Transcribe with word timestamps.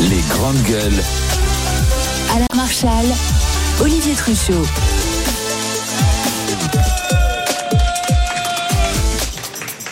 Les 0.00 0.22
grandes 0.28 0.62
gueules. 0.62 1.02
Alain 2.34 2.46
Marchal, 2.54 3.04
Olivier 3.80 4.14
Truchot. 4.14 4.64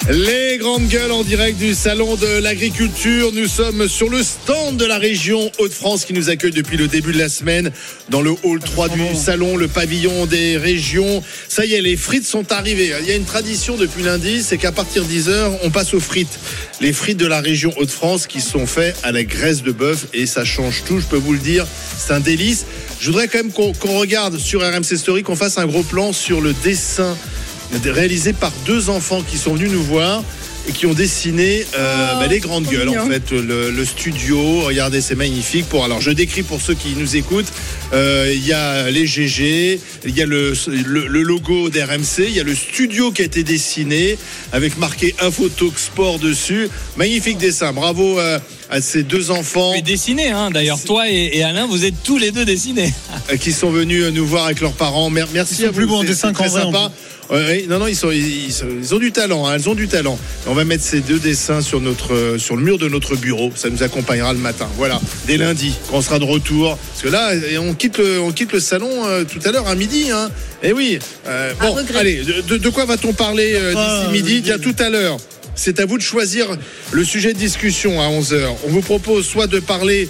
Les 0.09 0.57
grandes 0.59 0.87
gueules 0.87 1.11
en 1.11 1.25
direct 1.25 1.59
du 1.59 1.75
salon 1.75 2.15
de 2.15 2.39
l'agriculture. 2.39 3.33
Nous 3.33 3.49
sommes 3.49 3.89
sur 3.89 4.09
le 4.09 4.23
stand 4.23 4.77
de 4.77 4.85
la 4.85 4.99
région 4.99 5.51
Hauts-de-France 5.59 6.05
qui 6.05 6.13
nous 6.13 6.31
accueille 6.31 6.53
depuis 6.53 6.77
le 6.77 6.87
début 6.87 7.13
de 7.13 7.19
la 7.19 7.29
semaine 7.29 7.73
dans 8.09 8.23
le 8.23 8.31
hall 8.45 8.61
3 8.61 8.91
du 8.91 9.17
salon, 9.17 9.57
le 9.57 9.67
pavillon 9.67 10.27
des 10.27 10.59
régions. 10.59 11.25
Ça 11.49 11.67
y 11.67 11.75
est, 11.75 11.81
les 11.81 11.97
frites 11.97 12.25
sont 12.25 12.53
arrivées. 12.53 12.93
Il 13.01 13.09
y 13.09 13.11
a 13.11 13.17
une 13.17 13.25
tradition 13.25 13.77
depuis 13.77 14.05
lundi, 14.05 14.45
c'est 14.45 14.59
qu'à 14.59 14.71
partir 14.71 15.03
de 15.03 15.09
10h, 15.09 15.59
on 15.65 15.71
passe 15.71 15.93
aux 15.93 15.99
frites. 15.99 16.39
Les 16.81 16.93
frites 16.93 17.19
de 17.19 17.27
la 17.27 17.41
région 17.41 17.73
Hauts-de-France 17.77 18.29
qui 18.29 18.41
sont 18.41 18.67
faites 18.67 18.97
à 19.03 19.11
la 19.11 19.25
graisse 19.25 19.65
de 19.65 19.73
bœuf 19.73 20.07
et 20.15 20.27
ça 20.27 20.45
change 20.45 20.85
tout, 20.87 21.01
je 21.01 21.07
peux 21.07 21.17
vous 21.17 21.33
le 21.33 21.41
dire. 21.41 21.67
C'est 21.99 22.13
un 22.13 22.21
délice. 22.21 22.65
Je 23.01 23.07
voudrais 23.11 23.27
quand 23.27 23.39
même 23.39 23.51
qu'on 23.51 23.99
regarde 23.99 24.39
sur 24.39 24.61
RMC 24.61 24.99
Story, 24.99 25.25
qu'on 25.25 25.35
fasse 25.35 25.59
un 25.59 25.67
gros 25.67 25.83
plan 25.83 26.13
sur 26.13 26.41
le 26.41 26.55
dessin 26.63 27.17
réalisé 27.85 28.33
par 28.33 28.53
deux 28.65 28.89
enfants 28.91 29.23
qui 29.23 29.39
sont 29.39 29.55
venus 29.55 29.71
nous 29.71 29.83
voir 29.83 30.23
et 30.69 30.73
qui 30.73 30.87
ont 30.87 30.95
dessiné 30.95 31.65
euh, 31.79 32.09
Oh, 32.15 32.19
bah, 32.21 32.27
les 32.27 32.41
grandes 32.41 32.67
gueules 32.67 32.89
en 32.89 33.07
fait 33.07 33.31
le, 33.31 33.71
le 33.71 33.85
studio 33.85 34.63
regardez 34.63 35.01
c'est 35.01 35.15
magnifique 35.15 35.67
pour 35.69 35.85
alors 35.85 36.01
je 36.01 36.11
décris 36.11 36.43
pour 36.43 36.61
ceux 36.61 36.75
qui 36.75 36.95
nous 36.97 37.17
écoutent 37.17 37.53
Euh, 37.93 38.33
il 38.35 38.45
y 38.45 38.53
a 38.53 38.91
les 38.91 39.07
GG 39.07 39.79
il 40.07 40.17
y 40.17 40.23
a 40.23 40.27
le, 40.27 40.55
le, 40.67 41.07
le 41.07 41.23
logo 41.23 41.69
d'RMC 41.71 42.25
il 42.27 42.33
y 42.37 42.41
a 42.41 42.43
le 42.43 42.55
studio 42.57 43.13
qui 43.13 43.23
a 43.23 43.25
été 43.27 43.45
dessiné 43.45 44.19
avec 44.53 44.77
marqué 44.77 45.15
Infotalk 45.21 45.79
Sport 45.79 46.19
dessus 46.19 46.69
magnifique 46.97 47.39
dessin 47.39 47.73
bravo 47.73 48.19
euh, 48.19 48.41
à 48.71 48.81
ces 48.81 49.05
deux 49.05 49.31
enfants 49.31 49.71
Tu 49.75 49.79
es 49.79 49.83
dessiné, 49.83 50.31
hein. 50.33 50.51
D'ailleurs, 50.51 50.83
toi 50.83 51.09
et, 51.09 51.31
et 51.35 51.45
Alain, 51.45 51.67
vous 51.69 51.85
êtes 51.85 52.03
tous 52.03 52.19
les 52.19 52.33
deux 52.33 52.45
dessinés. 52.45 52.93
qui 53.39 53.53
sont 53.53 53.71
venus 53.71 54.07
nous 54.13 54.27
voir 54.27 54.47
avec 54.47 54.61
leurs 54.61 54.73
parents. 54.73 55.09
Mer- 55.09 55.29
Merci 55.33 55.65
à 55.65 55.69
vous. 55.69 55.75
plus 55.77 55.87
beaux 55.87 55.95
en 55.99 56.03
dessin 56.03 56.29
c'est 56.31 56.35
qu'en 56.35 56.43
très 56.43 56.49
vrai, 56.49 56.63
en 56.63 56.73
sympa. 56.73 56.87
Ouais, 56.87 56.91
ouais, 57.31 57.67
non, 57.69 57.79
non, 57.79 57.87
ils, 57.87 57.97
sont, 57.97 58.11
ils, 58.11 58.53
sont- 58.53 58.67
ils 58.81 58.95
ont 58.95 58.99
du 58.99 59.13
talent. 59.13 59.47
hein, 59.47 59.55
elles 59.57 59.69
ont 59.69 59.75
du 59.75 59.89
talent. 59.89 60.19
On 60.47 60.55
va 60.55 60.65
mettre 60.65 60.85
ces 60.85 61.01
deux 61.01 61.19
dessins 61.19 61.61
sur 61.61 61.81
notre, 61.81 62.15
euh, 62.15 62.39
sur 62.39 62.57
le 62.57 62.63
mur 62.63 62.79
de 62.79 62.89
notre 62.89 63.17
bureau. 63.17 63.51
Ça 63.55 63.69
nous 63.71 63.83
accompagnera 63.83 64.33
le 64.33 64.39
matin. 64.39 64.69
Voilà, 64.77 65.01
dès 65.27 65.37
lundi, 65.37 65.73
quand 65.91 65.97
on 65.99 66.03
sera 66.03 66.19
de 66.19 66.25
retour. 66.25 66.77
Parce 66.77 67.03
que 67.03 67.09
là, 67.09 67.33
on 67.61 67.75
quitte 67.75 67.99
le, 67.99 68.21
on 68.21 68.33
quitte 68.33 68.53
le 68.53 68.61
salon 68.61 68.91
euh, 69.07 69.25
tout 69.25 69.41
à 69.45 69.53
l'heure 69.53 69.67
à 69.69 69.75
midi. 69.75 70.11
Hein. 70.13 70.31
Et 70.63 70.73
oui. 70.73 70.99
euh, 71.27 71.53
bon, 71.61 71.73
regret. 71.73 71.99
allez, 72.01 72.23
de, 72.47 72.57
de- 72.57 72.69
quoi 72.69 72.85
va-t-on 72.85 73.13
parler 73.13 73.55
euh, 73.55 73.71
d'ici 73.73 73.81
Ah, 74.09 74.11
midi? 74.13 74.37
euh, 74.39 74.43
Tiens, 74.45 74.59
tout 74.59 74.77
à 74.83 74.89
l'heure. 74.91 75.17
C'est 75.55 75.81
à 75.81 75.87
vous 75.87 75.97
de 75.97 76.03
choisir 76.03 76.49
le 76.93 77.03
sujet 77.05 77.33
de 77.33 77.39
discussion 77.39 78.01
à 78.01 78.09
11h. 78.09 78.41
On 78.67 78.71
vous 78.71 78.83
propose 78.83 79.25
soit 79.27 79.47
de 79.47 79.59
parler 79.59 80.09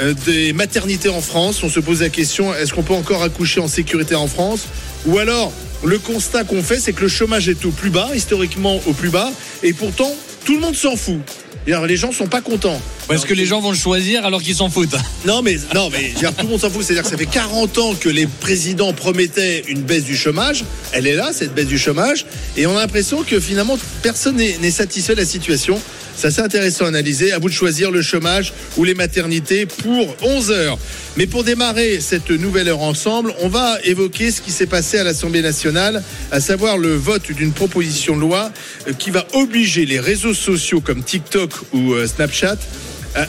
euh, 0.00 0.12
des 0.26 0.52
maternités 0.52 1.08
en 1.08 1.20
France. 1.20 1.62
On 1.62 1.68
se 1.68 1.78
pose 1.78 2.00
la 2.00 2.08
question 2.08 2.52
est-ce 2.54 2.72
qu'on 2.72 2.82
peut 2.82 2.94
encore 2.94 3.22
accoucher 3.22 3.60
en 3.60 3.68
sécurité 3.68 4.16
en 4.16 4.26
France? 4.26 4.62
Ou 5.06 5.18
alors, 5.18 5.52
le 5.84 5.98
constat 5.98 6.44
qu'on 6.44 6.62
fait, 6.62 6.80
c'est 6.80 6.92
que 6.92 7.02
le 7.02 7.08
chômage 7.08 7.48
est 7.48 7.64
au 7.64 7.70
plus 7.70 7.90
bas, 7.90 8.08
historiquement 8.14 8.80
au 8.86 8.92
plus 8.92 9.10
bas, 9.10 9.30
et 9.62 9.72
pourtant, 9.72 10.14
tout 10.44 10.54
le 10.54 10.60
monde 10.60 10.76
s'en 10.76 10.96
fout. 10.96 11.20
Les 11.66 11.96
gens 11.96 12.12
sont 12.12 12.28
pas 12.28 12.40
contents. 12.40 12.80
Parce 13.08 13.26
que 13.26 13.34
les 13.34 13.44
gens 13.44 13.60
vont 13.60 13.72
le 13.72 13.76
choisir 13.76 14.24
alors 14.24 14.40
qu'ils 14.40 14.54
s'en 14.54 14.70
foutent? 14.70 14.96
Non, 15.26 15.42
mais, 15.42 15.58
non, 15.74 15.90
mais 15.90 16.08
dire, 16.10 16.34
tout 16.34 16.46
le 16.46 16.52
monde 16.52 16.60
s'en 16.60 16.70
fout. 16.70 16.82
C'est-à-dire 16.82 17.02
que 17.02 17.10
ça 17.10 17.18
fait 17.18 17.26
40 17.26 17.76
ans 17.78 17.94
que 17.94 18.08
les 18.08 18.26
présidents 18.26 18.94
promettaient 18.94 19.64
une 19.68 19.82
baisse 19.82 20.04
du 20.04 20.16
chômage. 20.16 20.64
Elle 20.92 21.06
est 21.06 21.14
là, 21.14 21.30
cette 21.34 21.52
baisse 21.52 21.66
du 21.66 21.78
chômage. 21.78 22.24
Et 22.56 22.66
on 22.66 22.74
a 22.74 22.80
l'impression 22.80 23.22
que 23.22 23.38
finalement, 23.38 23.78
personne 24.02 24.36
n'est 24.36 24.70
satisfait 24.70 25.14
de 25.14 25.20
la 25.20 25.26
situation. 25.26 25.78
C'est 26.18 26.26
assez 26.26 26.40
intéressant 26.40 26.86
à 26.86 26.88
analyser. 26.88 27.30
À 27.30 27.38
vous 27.38 27.48
de 27.48 27.54
choisir 27.54 27.92
le 27.92 28.02
chômage 28.02 28.52
ou 28.76 28.82
les 28.82 28.94
maternités 28.94 29.66
pour 29.66 30.16
11 30.20 30.50
heures. 30.50 30.76
Mais 31.16 31.28
pour 31.28 31.44
démarrer 31.44 32.00
cette 32.00 32.30
nouvelle 32.30 32.68
heure 32.68 32.82
ensemble, 32.82 33.32
on 33.40 33.48
va 33.48 33.78
évoquer 33.84 34.32
ce 34.32 34.40
qui 34.40 34.50
s'est 34.50 34.66
passé 34.66 34.98
à 34.98 35.04
l'Assemblée 35.04 35.42
nationale, 35.42 36.02
à 36.32 36.40
savoir 36.40 36.76
le 36.76 36.96
vote 36.96 37.30
d'une 37.30 37.52
proposition 37.52 38.16
de 38.16 38.22
loi 38.22 38.50
euh, 38.88 38.94
qui 38.94 39.10
va 39.10 39.28
obliger 39.32 39.86
les 39.86 40.00
réseaux 40.00 40.34
sociaux 40.34 40.80
comme 40.80 41.04
TikTok 41.04 41.52
ou 41.72 41.92
euh, 41.92 42.08
Snapchat 42.08 42.56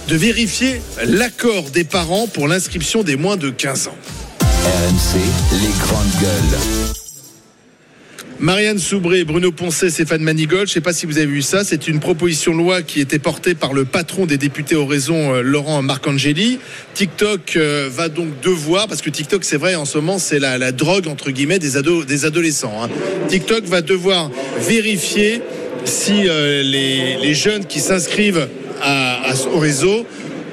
de 0.08 0.16
vérifier 0.16 0.82
l'accord 1.06 1.70
des 1.70 1.84
parents 1.84 2.28
pour 2.28 2.48
l'inscription 2.48 3.04
des 3.04 3.16
moins 3.16 3.38
de 3.38 3.50
15 3.50 3.88
ans. 3.88 3.98
RMC, 4.42 5.20
les 5.62 5.86
grandes 5.86 6.22
gueules. 6.22 6.99
Marianne 8.42 8.80
Soubré, 8.80 9.26
Bruno 9.26 9.52
Poncet, 9.52 9.90
Stéphane 9.90 10.22
Manigold, 10.22 10.66
je 10.68 10.72
ne 10.72 10.74
sais 10.76 10.82
pas 10.82 10.94
si 10.94 11.06
vous 11.06 11.18
avez 11.18 11.28
vu 11.28 11.42
ça, 11.42 11.66
c'est 11.66 11.90
une 11.90 12.00
proposition 12.00 12.54
de 12.54 12.58
loi 12.58 12.82
qui 12.84 13.02
était 13.02 13.20
portée 13.20 13.54
par 13.54 13.74
le 13.74 13.84
patron 13.84 14.26
des 14.26 14.38
députés 14.38 14.76
au 14.76 14.86
raison, 14.86 15.34
euh, 15.36 15.42
Laurent 15.42 15.82
Marcangeli. 15.82 16.58
TikTok 16.94 17.58
euh, 17.58 17.90
va 17.92 18.08
donc 18.08 18.40
devoir, 18.42 18.88
parce 18.88 19.02
que 19.02 19.10
TikTok 19.10 19.44
c'est 19.44 19.58
vrai 19.58 19.76
en 19.76 19.84
ce 19.84 19.98
moment 19.98 20.20
c'est 20.20 20.40
la, 20.40 20.72
drogue 20.72 21.10
entre 21.10 21.32
guillemets 21.32 21.60
des, 21.60 21.76
adolescents. 21.76 22.82
hein. 22.82 22.90
TikTok 23.28 23.66
va 23.66 23.82
devoir 23.82 24.32
vérifier 24.62 25.42
si 25.84 26.30
euh, 26.30 26.64
les, 26.64 27.34
jeunes 27.34 27.66
qui 27.66 27.82
s'inscrivent 27.82 28.48
au 29.54 29.60
réseau 29.60 30.06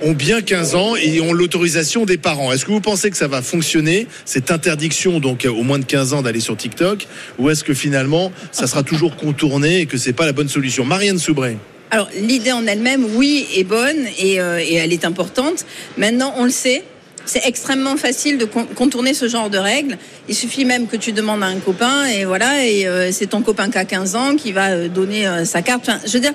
ont 0.06 0.12
bien 0.12 0.40
15 0.40 0.74
ans 0.76 0.94
et 0.94 1.20
ont 1.20 1.32
l'autorisation 1.32 2.04
des 2.04 2.16
parents. 2.16 2.52
Est-ce 2.52 2.64
que 2.64 2.70
vous 2.70 2.80
pensez 2.80 3.10
que 3.10 3.16
ça 3.16 3.26
va 3.26 3.42
fonctionner, 3.42 4.06
cette 4.24 4.52
interdiction 4.52 5.18
donc 5.18 5.46
au 5.46 5.62
moins 5.64 5.80
de 5.80 5.84
15 5.84 6.14
ans 6.14 6.22
d'aller 6.22 6.40
sur 6.40 6.56
TikTok, 6.56 7.06
ou 7.38 7.50
est-ce 7.50 7.64
que 7.64 7.74
finalement 7.74 8.30
ça 8.52 8.66
sera 8.68 8.84
toujours 8.84 9.16
contourné 9.16 9.80
et 9.80 9.86
que 9.86 9.98
c'est 9.98 10.12
pas 10.12 10.24
la 10.24 10.32
bonne 10.32 10.48
solution? 10.48 10.84
Marianne 10.84 11.18
Soubré. 11.18 11.56
Alors 11.90 12.08
l'idée 12.20 12.52
en 12.52 12.66
elle-même, 12.66 13.04
oui, 13.16 13.46
est 13.56 13.64
bonne 13.64 14.06
et, 14.18 14.40
euh, 14.40 14.60
et 14.60 14.74
elle 14.74 14.92
est 14.92 15.04
importante. 15.04 15.66
Maintenant, 15.96 16.34
on 16.36 16.44
le 16.44 16.50
sait. 16.50 16.84
C'est 17.24 17.44
extrêmement 17.44 17.96
facile 17.96 18.38
de 18.38 18.44
con- 18.44 18.68
contourner 18.76 19.12
ce 19.12 19.26
genre 19.26 19.50
de 19.50 19.58
règles. 19.58 19.98
Il 20.28 20.34
suffit 20.36 20.64
même 20.64 20.86
que 20.86 20.96
tu 20.96 21.10
demandes 21.10 21.42
à 21.42 21.46
un 21.46 21.58
copain 21.58 22.04
et 22.06 22.24
voilà, 22.24 22.64
et 22.64 22.86
euh, 22.86 23.10
c'est 23.10 23.26
ton 23.26 23.42
copain 23.42 23.68
qui 23.70 23.78
a 23.78 23.84
15 23.84 24.14
ans 24.14 24.36
qui 24.36 24.52
va 24.52 24.68
euh, 24.70 24.88
donner 24.88 25.26
euh, 25.26 25.44
sa 25.44 25.62
carte. 25.62 25.90
Je 26.06 26.12
veux 26.12 26.20
dire, 26.20 26.34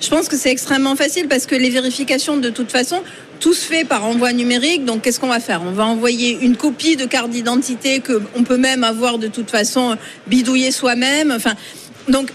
je 0.00 0.08
pense 0.08 0.28
que 0.28 0.36
c'est 0.36 0.50
extrêmement 0.50 0.96
facile 0.96 1.28
parce 1.28 1.46
que 1.46 1.54
les 1.54 1.70
vérifications, 1.70 2.36
de 2.36 2.50
toute 2.50 2.72
façon, 2.72 3.02
tout 3.38 3.54
se 3.54 3.64
fait 3.64 3.84
par 3.84 4.04
envoi 4.04 4.32
numérique. 4.32 4.84
Donc, 4.84 5.02
qu'est-ce 5.02 5.20
qu'on 5.20 5.28
va 5.28 5.40
faire? 5.40 5.62
On 5.62 5.72
va 5.72 5.86
envoyer 5.86 6.38
une 6.42 6.56
copie 6.56 6.96
de 6.96 7.04
carte 7.04 7.30
d'identité 7.30 8.00
que 8.00 8.22
on 8.36 8.44
peut 8.44 8.56
même 8.56 8.84
avoir 8.84 9.18
de 9.18 9.28
toute 9.28 9.50
façon 9.50 9.96
bidouiller 10.26 10.70
soi-même. 10.70 11.32
Enfin, 11.32 11.54
donc 12.08 12.32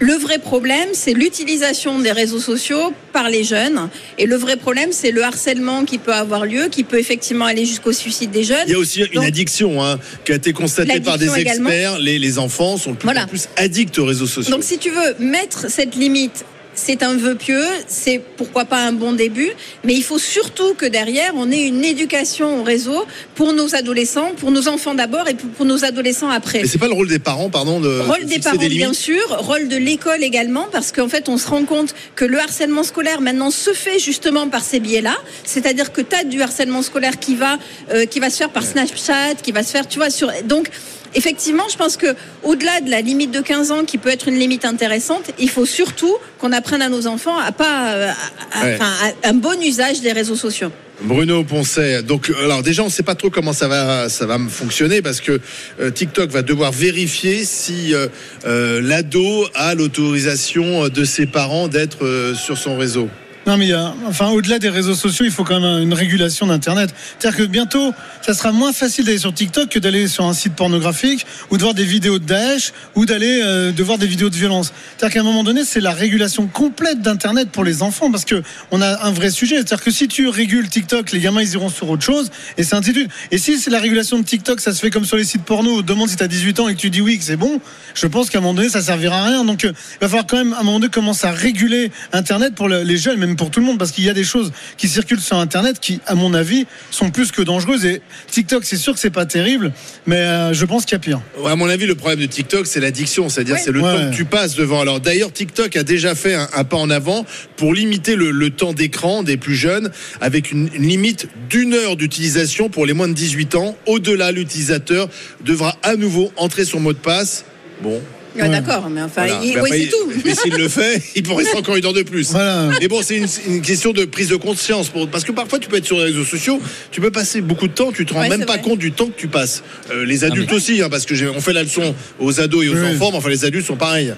le 0.00 0.14
vrai 0.14 0.38
problème, 0.38 0.88
c'est 0.92 1.12
l'utilisation 1.12 1.98
des 1.98 2.12
réseaux 2.12 2.40
sociaux 2.40 2.92
par 3.12 3.28
les 3.28 3.44
jeunes. 3.44 3.88
Et 4.18 4.26
le 4.26 4.36
vrai 4.36 4.56
problème, 4.56 4.90
c'est 4.92 5.10
le 5.12 5.22
harcèlement 5.22 5.84
qui 5.84 5.98
peut 5.98 6.12
avoir 6.12 6.44
lieu, 6.46 6.68
qui 6.70 6.84
peut 6.84 6.98
effectivement 6.98 7.44
aller 7.44 7.64
jusqu'au 7.64 7.92
suicide 7.92 8.30
des 8.30 8.44
jeunes. 8.44 8.64
Il 8.66 8.72
y 8.72 8.74
a 8.74 8.78
aussi 8.78 9.02
une 9.12 9.22
addiction 9.24 9.82
hein, 9.84 9.98
qui 10.24 10.32
a 10.32 10.34
été 10.36 10.52
constatée 10.52 11.00
par 11.00 11.18
des 11.18 11.32
experts. 11.38 11.98
Les, 11.98 12.18
les 12.18 12.38
enfants 12.38 12.76
sont 12.76 12.92
de 12.92 12.96
plus 12.96 13.04
Voilà. 13.06 13.24
en 13.24 13.28
plus 13.28 13.48
addicts 13.56 13.98
aux 13.98 14.04
réseaux 14.04 14.26
sociaux. 14.26 14.52
Donc 14.54 14.64
si 14.64 14.78
tu 14.78 14.90
veux 14.90 15.14
mettre 15.20 15.70
cette 15.70 15.94
limite, 15.94 16.44
c'est 16.74 17.02
un 17.02 17.14
vœu 17.14 17.34
pieux, 17.34 17.64
c'est 17.86 18.20
pourquoi 18.36 18.64
pas 18.64 18.78
un 18.78 18.92
bon 18.92 19.12
début, 19.12 19.50
mais 19.84 19.94
il 19.94 20.02
faut 20.02 20.18
surtout 20.18 20.74
que 20.74 20.86
derrière, 20.86 21.32
on 21.36 21.50
ait 21.50 21.66
une 21.66 21.84
éducation 21.84 22.60
au 22.60 22.62
réseau 22.62 23.04
pour 23.34 23.52
nos 23.52 23.74
adolescents, 23.74 24.32
pour 24.36 24.50
nos 24.50 24.68
enfants 24.68 24.94
d'abord 24.94 25.28
et 25.28 25.34
pour 25.34 25.66
nos 25.66 25.84
adolescents 25.84 26.30
après. 26.30 26.62
Mais 26.62 26.68
c'est 26.68 26.78
pas 26.78 26.88
le 26.88 26.94
rôle 26.94 27.08
des 27.08 27.18
parents, 27.18 27.50
pardon, 27.50 27.80
de 27.80 28.00
Rôle 28.00 28.24
de 28.24 28.28
des 28.28 28.38
parents, 28.38 28.56
des 28.56 28.68
bien 28.68 28.92
sûr. 28.92 29.22
Rôle 29.38 29.68
de 29.68 29.76
l'école 29.76 30.22
également, 30.22 30.66
parce 30.70 30.92
qu'en 30.92 31.08
fait, 31.08 31.28
on 31.28 31.38
se 31.38 31.48
rend 31.48 31.64
compte 31.64 31.94
que 32.14 32.24
le 32.24 32.38
harcèlement 32.38 32.82
scolaire 32.82 33.20
maintenant 33.20 33.50
se 33.50 33.72
fait 33.72 33.98
justement 33.98 34.48
par 34.48 34.62
ces 34.62 34.80
biais-là. 34.80 35.16
C'est-à-dire 35.44 35.92
que 35.92 36.00
tu 36.00 36.14
as 36.16 36.24
du 36.24 36.42
harcèlement 36.42 36.82
scolaire 36.82 37.18
qui 37.18 37.34
va, 37.34 37.58
euh, 37.92 38.06
qui 38.06 38.20
va 38.20 38.30
se 38.30 38.36
faire 38.36 38.50
par 38.50 38.64
Snapchat, 38.64 39.34
qui 39.42 39.52
va 39.52 39.62
se 39.62 39.70
faire, 39.70 39.88
tu 39.88 39.98
vois, 39.98 40.10
sur. 40.10 40.30
Donc, 40.44 40.70
effectivement, 41.14 41.64
je 41.70 41.76
pense 41.76 41.96
que 41.96 42.14
au-delà 42.42 42.80
de 42.80 42.90
la 42.90 43.00
limite 43.00 43.30
de 43.30 43.40
15 43.40 43.70
ans, 43.70 43.84
qui 43.84 43.98
peut 43.98 44.08
être 44.10 44.28
une 44.28 44.38
limite 44.38 44.64
intéressante, 44.64 45.30
il 45.38 45.48
faut 45.50 45.66
surtout 45.66 46.16
qu'on 46.38 46.52
apprenne 46.52 46.82
à 46.82 46.88
nos 46.88 47.06
enfants 47.06 47.38
à 47.38 47.52
pas, 47.52 47.92
euh, 47.94 48.10
à- 48.10 48.58
à- 48.60 48.64
Ouais. 48.64 48.78
enfin, 48.80 48.92
à 49.22 49.28
un 49.28 49.34
bon 49.34 49.60
usage 49.62 50.00
des 50.00 50.12
réseaux 50.12 50.36
sociaux. 50.36 50.70
Bruno 51.02 51.42
Poncet. 51.42 52.02
Donc, 52.04 52.30
euh, 52.30 52.44
alors 52.44 52.62
déjà, 52.62 52.82
on 52.82 52.86
ne 52.86 52.90
sait 52.90 53.02
pas 53.02 53.16
trop 53.16 53.28
comment 53.28 53.52
ça 53.52 53.66
va, 53.66 54.08
ça 54.08 54.26
va 54.26 54.38
fonctionner 54.48 55.02
parce 55.02 55.20
que 55.20 55.40
euh, 55.80 55.90
TikTok 55.90 56.30
va 56.30 56.42
devoir 56.42 56.70
vérifier 56.70 57.44
si 57.44 57.92
euh, 57.94 58.80
l'ado 58.80 59.44
a 59.54 59.74
l'autorisation 59.74 60.88
de 60.88 61.04
ses 61.04 61.26
parents 61.26 61.66
d'être 61.66 62.04
euh, 62.04 62.34
sur 62.34 62.56
son 62.58 62.76
réseau. 62.78 63.08
Non, 63.46 63.58
mais 63.58 63.72
a, 63.72 63.94
enfin, 64.06 64.28
au-delà 64.30 64.58
des 64.58 64.70
réseaux 64.70 64.94
sociaux, 64.94 65.24
il 65.26 65.30
faut 65.30 65.44
quand 65.44 65.60
même 65.60 65.82
une 65.82 65.92
régulation 65.92 66.46
d'Internet. 66.46 66.94
C'est-à-dire 67.18 67.38
que 67.38 67.42
bientôt, 67.44 67.92
ça 68.22 68.32
sera 68.32 68.52
moins 68.52 68.72
facile 68.72 69.04
d'aller 69.04 69.18
sur 69.18 69.34
TikTok 69.34 69.68
que 69.68 69.78
d'aller 69.78 70.08
sur 70.08 70.24
un 70.24 70.32
site 70.32 70.54
pornographique 70.54 71.26
ou 71.50 71.58
de 71.58 71.62
voir 71.62 71.74
des 71.74 71.84
vidéos 71.84 72.18
de 72.18 72.24
Daesh 72.24 72.72
ou 72.94 73.04
d'aller 73.04 73.40
euh, 73.42 73.70
de 73.70 73.82
voir 73.82 73.98
des 73.98 74.06
vidéos 74.06 74.30
de 74.30 74.34
violence. 74.36 74.72
C'est-à-dire 74.96 75.14
qu'à 75.14 75.20
un 75.20 75.24
moment 75.24 75.44
donné, 75.44 75.64
c'est 75.64 75.80
la 75.80 75.92
régulation 75.92 76.46
complète 76.46 77.02
d'Internet 77.02 77.50
pour 77.50 77.64
les 77.64 77.82
enfants 77.82 78.10
parce 78.10 78.24
que 78.24 78.42
on 78.70 78.80
a 78.80 79.04
un 79.06 79.10
vrai 79.12 79.30
sujet. 79.30 79.56
C'est-à-dire 79.56 79.82
que 79.82 79.90
si 79.90 80.08
tu 80.08 80.28
régules 80.28 80.68
TikTok, 80.70 81.12
les 81.12 81.20
gamins 81.20 81.42
ils 81.42 81.52
iront 81.52 81.68
sur 81.68 81.90
autre 81.90 82.02
chose 82.04 82.30
et 82.56 82.62
c'est 82.64 82.82
suite. 82.82 83.10
Et 83.30 83.36
si 83.38 83.58
c'est 83.58 83.70
la 83.70 83.80
régulation 83.80 84.18
de 84.18 84.24
TikTok, 84.24 84.60
ça 84.60 84.72
se 84.72 84.80
fait 84.80 84.90
comme 84.90 85.04
sur 85.04 85.16
les 85.18 85.24
sites 85.24 85.42
porno, 85.44 85.82
demande 85.82 86.08
si 86.08 86.16
tu 86.16 86.22
as 86.22 86.28
18 86.28 86.60
ans 86.60 86.68
et 86.68 86.74
que 86.74 86.80
tu 86.80 86.88
dis 86.90 87.00
oui 87.02 87.18
que 87.18 87.24
c'est 87.24 87.36
bon, 87.36 87.60
je 87.94 88.06
pense 88.06 88.30
qu'à 88.30 88.38
un 88.38 88.40
moment 88.40 88.54
donné, 88.54 88.68
ça 88.70 88.80
servira 88.82 89.18
à 89.18 89.24
rien. 89.26 89.44
Donc 89.44 89.64
euh, 89.66 89.72
il 89.96 89.98
va 90.00 90.08
falloir 90.08 90.26
quand 90.26 90.38
même 90.38 90.54
à 90.54 90.60
un 90.60 90.62
moment 90.62 90.80
donné 90.80 90.90
commencer 90.90 91.26
à 91.26 91.32
réguler 91.32 91.90
Internet 92.12 92.54
pour 92.54 92.68
le- 92.68 92.82
les 92.82 92.96
jeunes, 92.96 93.18
même 93.18 93.33
pour 93.36 93.50
tout 93.50 93.60
le 93.60 93.66
monde 93.66 93.78
parce 93.78 93.90
qu'il 93.92 94.04
y 94.04 94.10
a 94.10 94.14
des 94.14 94.24
choses 94.24 94.52
qui 94.76 94.88
circulent 94.88 95.20
sur 95.20 95.36
Internet 95.36 95.78
qui, 95.80 96.00
à 96.06 96.14
mon 96.14 96.34
avis, 96.34 96.66
sont 96.90 97.10
plus 97.10 97.32
que 97.32 97.42
dangereuses. 97.42 97.84
Et 97.84 98.00
TikTok, 98.30 98.64
c'est 98.64 98.76
sûr 98.76 98.94
que 98.94 99.00
c'est 99.00 99.10
pas 99.10 99.26
terrible, 99.26 99.72
mais 100.06 100.16
euh, 100.16 100.52
je 100.52 100.64
pense 100.64 100.84
qu'il 100.84 100.92
y 100.92 100.96
a 100.96 100.98
pire. 101.00 101.20
Ouais, 101.38 101.50
à 101.50 101.56
mon 101.56 101.68
avis, 101.68 101.86
le 101.86 101.94
problème 101.94 102.20
de 102.20 102.26
TikTok, 102.26 102.66
c'est 102.66 102.80
l'addiction, 102.80 103.28
c'est-à-dire 103.28 103.54
Ouais. 103.54 103.60
c'est 103.64 103.72
le 103.72 103.80
Ouais. 103.80 103.92
temps 104.04 104.10
que 104.10 104.14
tu 104.16 104.24
passes 104.24 104.54
devant. 104.54 104.80
Alors 104.80 105.00
d'ailleurs, 105.00 105.32
TikTok 105.32 105.76
a 105.76 105.82
déjà 105.82 106.14
fait 106.14 106.34
un, 106.34 106.48
un 106.54 106.64
pas 106.64 106.76
en 106.76 106.90
avant 106.90 107.24
pour 107.56 107.74
limiter 107.74 108.16
le, 108.16 108.30
le 108.30 108.50
temps 108.50 108.72
d'écran 108.72 109.22
des 109.22 109.36
plus 109.36 109.54
jeunes, 109.56 109.90
avec 110.20 110.50
une, 110.52 110.68
une 110.74 110.86
limite 110.86 111.28
d'une 111.50 111.74
heure 111.74 111.96
d'utilisation 111.96 112.68
pour 112.68 112.86
les 112.86 112.92
moins 112.92 113.08
de 113.08 113.14
18 113.14 113.54
ans. 113.56 113.76
Au-delà, 113.86 114.32
l'utilisateur 114.32 115.08
devra 115.44 115.76
à 115.82 115.96
nouveau 115.96 116.32
entrer 116.36 116.64
son 116.64 116.80
mot 116.80 116.92
de 116.92 116.98
passe. 116.98 117.44
Bon, 117.82 118.00
Ouais, 118.36 118.48
D'accord, 118.48 118.88
mais 118.90 119.00
enfin, 119.02 119.26
voilà. 119.26 119.40
il- 119.44 119.54
Mais 119.54 119.60
oui, 119.60 119.68
c'est 119.72 119.86
tout. 119.88 120.12
Mais 120.24 120.34
s'il 120.34 120.54
le 120.54 120.68
fait, 120.68 121.00
il 121.14 121.22
pourrait 121.22 121.44
rester 121.44 121.56
encore 121.56 121.76
une 121.76 121.84
heure 121.86 121.92
de 121.92 122.02
plus. 122.02 122.30
Voilà. 122.32 122.70
Mais 122.80 122.88
bon, 122.88 123.00
c'est 123.02 123.16
une, 123.18 123.26
une 123.46 123.62
question 123.62 123.92
de 123.92 124.04
prise 124.04 124.28
de 124.28 124.36
conscience. 124.36 124.88
Pour, 124.88 125.08
parce 125.08 125.22
que 125.24 125.30
parfois, 125.32 125.58
tu 125.60 125.68
peux 125.68 125.76
être 125.76 125.84
sur 125.86 125.98
les 125.98 126.04
réseaux 126.04 126.24
sociaux, 126.24 126.60
tu 126.90 127.00
peux 127.00 127.10
passer 127.12 127.40
beaucoup 127.40 127.68
de 127.68 127.72
temps, 127.74 127.92
tu 127.92 128.04
te 128.06 128.12
rends 128.12 128.20
Ouais, 128.22 128.28
même 128.28 128.44
pas 128.44 128.54
vrai. 128.54 128.62
compte 128.62 128.78
du 128.80 128.90
temps 128.92 129.06
que 129.06 129.16
tu 129.18 129.28
passes. 129.28 129.62
Euh, 129.92 130.04
les 130.04 130.24
adultes 130.24 130.52
aussi, 130.52 130.82
hein, 130.82 130.88
parce 130.90 131.06
que 131.06 131.14
on 131.36 131.40
fait 131.40 131.52
la 131.52 131.62
leçon 131.62 131.94
aux 132.18 132.40
ados 132.40 132.64
et 132.64 132.68
aux 132.68 132.74
Oui. 132.74 132.94
enfants, 132.96 133.10
mais 133.12 133.18
enfin, 133.18 133.28
les 133.30 133.44
adultes 133.44 133.66
sont 133.66 133.76
pareils. 133.76 134.12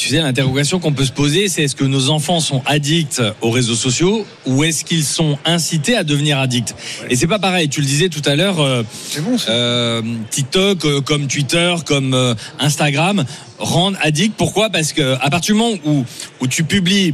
Tu 0.00 0.08
sais, 0.08 0.22
l'interrogation 0.22 0.80
qu'on 0.80 0.94
peut 0.94 1.04
se 1.04 1.12
poser, 1.12 1.48
c'est 1.48 1.64
est-ce 1.64 1.76
que 1.76 1.84
nos 1.84 2.08
enfants 2.08 2.40
sont 2.40 2.62
addicts 2.64 3.20
aux 3.42 3.50
réseaux 3.50 3.74
sociaux 3.74 4.24
ou 4.46 4.64
est-ce 4.64 4.82
qu'ils 4.82 5.04
sont 5.04 5.38
incités 5.44 5.94
à 5.94 6.04
devenir 6.04 6.38
addicts 6.38 6.74
Et 7.10 7.16
c'est 7.16 7.26
pas 7.26 7.38
pareil. 7.38 7.68
Tu 7.68 7.82
le 7.82 7.86
disais 7.86 8.08
tout 8.08 8.22
à 8.24 8.34
l'heure. 8.34 8.60
euh, 8.60 8.82
bon, 9.18 9.36
euh, 9.50 10.00
TikTok, 10.30 10.86
euh, 10.86 11.00
comme 11.02 11.26
Twitter, 11.26 11.74
comme 11.84 12.34
Instagram, 12.58 13.26
rendent 13.58 13.98
addict. 14.00 14.36
Pourquoi? 14.38 14.70
Parce 14.70 14.94
que 14.94 15.16
à 15.20 15.28
partir 15.28 15.54
du 15.54 15.60
moment 15.60 15.76
où, 15.84 16.02
où 16.40 16.46
tu 16.46 16.64
publies 16.64 17.12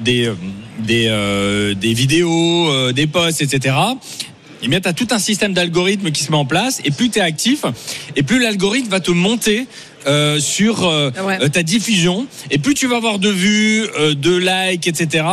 des, 0.00 0.32
des, 0.80 1.74
des 1.80 1.94
vidéos, 1.94 2.90
des 2.90 3.06
posts, 3.06 3.40
etc., 3.40 3.76
eh 4.62 4.68
bien, 4.68 4.80
tu 4.80 4.88
as 4.88 4.92
tout 4.94 5.08
un 5.12 5.20
système 5.20 5.52
d'algorithmes 5.52 6.10
qui 6.10 6.24
se 6.24 6.32
met 6.32 6.36
en 6.36 6.44
place. 6.44 6.80
Et 6.84 6.90
plus 6.90 7.08
tu 7.08 7.20
es 7.20 7.22
actif, 7.22 7.64
et 8.16 8.24
plus 8.24 8.42
l'algorithme 8.42 8.88
va 8.88 8.98
te 8.98 9.12
monter 9.12 9.68
euh, 10.06 10.38
sur 10.40 10.84
euh, 10.84 11.10
Ouais. 11.24 11.38
euh, 11.42 11.48
ta 11.48 11.62
diffusion. 11.62 12.26
Et 12.50 12.58
plus 12.58 12.74
tu 12.74 12.86
vas 12.86 12.96
avoir 12.96 13.18
de 13.18 13.28
vues, 13.28 13.84
euh, 13.98 14.14
de 14.14 14.36
likes, 14.36 14.86
etc. 14.86 15.24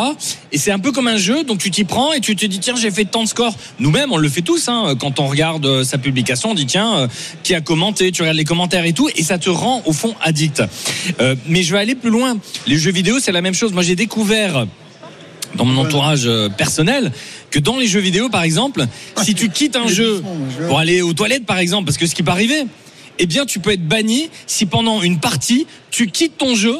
Et 0.51 0.57
c'est 0.57 0.71
un 0.71 0.79
peu 0.79 0.91
comme 0.91 1.07
un 1.07 1.17
jeu. 1.17 1.43
Donc 1.43 1.59
tu 1.59 1.69
t'y 1.71 1.83
prends 1.83 2.13
et 2.13 2.19
tu 2.21 2.35
te 2.35 2.45
dis, 2.45 2.59
tiens, 2.59 2.75
j'ai 2.75 2.91
fait 2.91 3.05
tant 3.05 3.23
de 3.23 3.27
scores. 3.27 3.55
Nous-mêmes, 3.79 4.11
on 4.11 4.17
le 4.17 4.29
fait 4.29 4.41
tous. 4.41 4.67
Hein, 4.67 4.95
quand 4.99 5.19
on 5.19 5.27
regarde 5.27 5.65
euh, 5.65 5.83
sa 5.83 5.97
publication, 5.97 6.51
on 6.51 6.53
dit, 6.53 6.65
tiens, 6.65 6.95
euh, 6.95 7.07
qui 7.43 7.53
a 7.55 7.61
commenté 7.61 8.11
Tu 8.11 8.21
regardes 8.21 8.37
les 8.37 8.45
commentaires 8.45 8.85
et 8.85 8.93
tout. 8.93 9.09
Et 9.15 9.23
ça 9.23 9.37
te 9.37 9.49
rend, 9.49 9.81
au 9.85 9.93
fond, 9.93 10.15
addict. 10.21 10.63
Euh, 11.19 11.35
mais 11.47 11.63
je 11.63 11.71
vais 11.73 11.79
aller 11.79 11.95
plus 11.95 12.09
loin. 12.09 12.37
Les 12.67 12.77
jeux 12.77 12.91
vidéo, 12.91 13.19
c'est 13.19 13.31
la 13.31 13.41
même 13.41 13.53
chose. 13.53 13.73
Moi, 13.73 13.83
j'ai 13.83 13.95
découvert 13.95 14.65
dans 15.55 15.65
mon 15.65 15.79
entourage 15.83 16.27
personnel 16.57 17.11
que 17.51 17.59
dans 17.59 17.77
les 17.77 17.85
jeux 17.85 17.99
vidéo 17.99 18.27
par 18.27 18.41
exemple 18.41 18.87
si 19.21 19.35
tu 19.35 19.49
quittes 19.49 19.75
un 19.75 19.87
jeu 19.87 20.23
pour 20.67 20.79
aller 20.79 21.03
aux 21.03 21.13
toilettes 21.13 21.45
par 21.45 21.59
exemple 21.59 21.85
parce 21.85 21.97
que 21.99 22.07
ce 22.07 22.15
qui 22.15 22.23
peut 22.23 22.31
arriver 22.31 22.63
eh 23.19 23.25
bien 23.25 23.45
tu 23.45 23.60
peux 23.60 23.71
être 23.71 23.88
banni 23.88 24.30
si 24.48 24.65
pendant 24.65 25.01
une 25.01 25.19
partie 25.19 25.68
tu 25.92 26.07
quittes 26.07 26.38
ton 26.38 26.56
jeu 26.56 26.77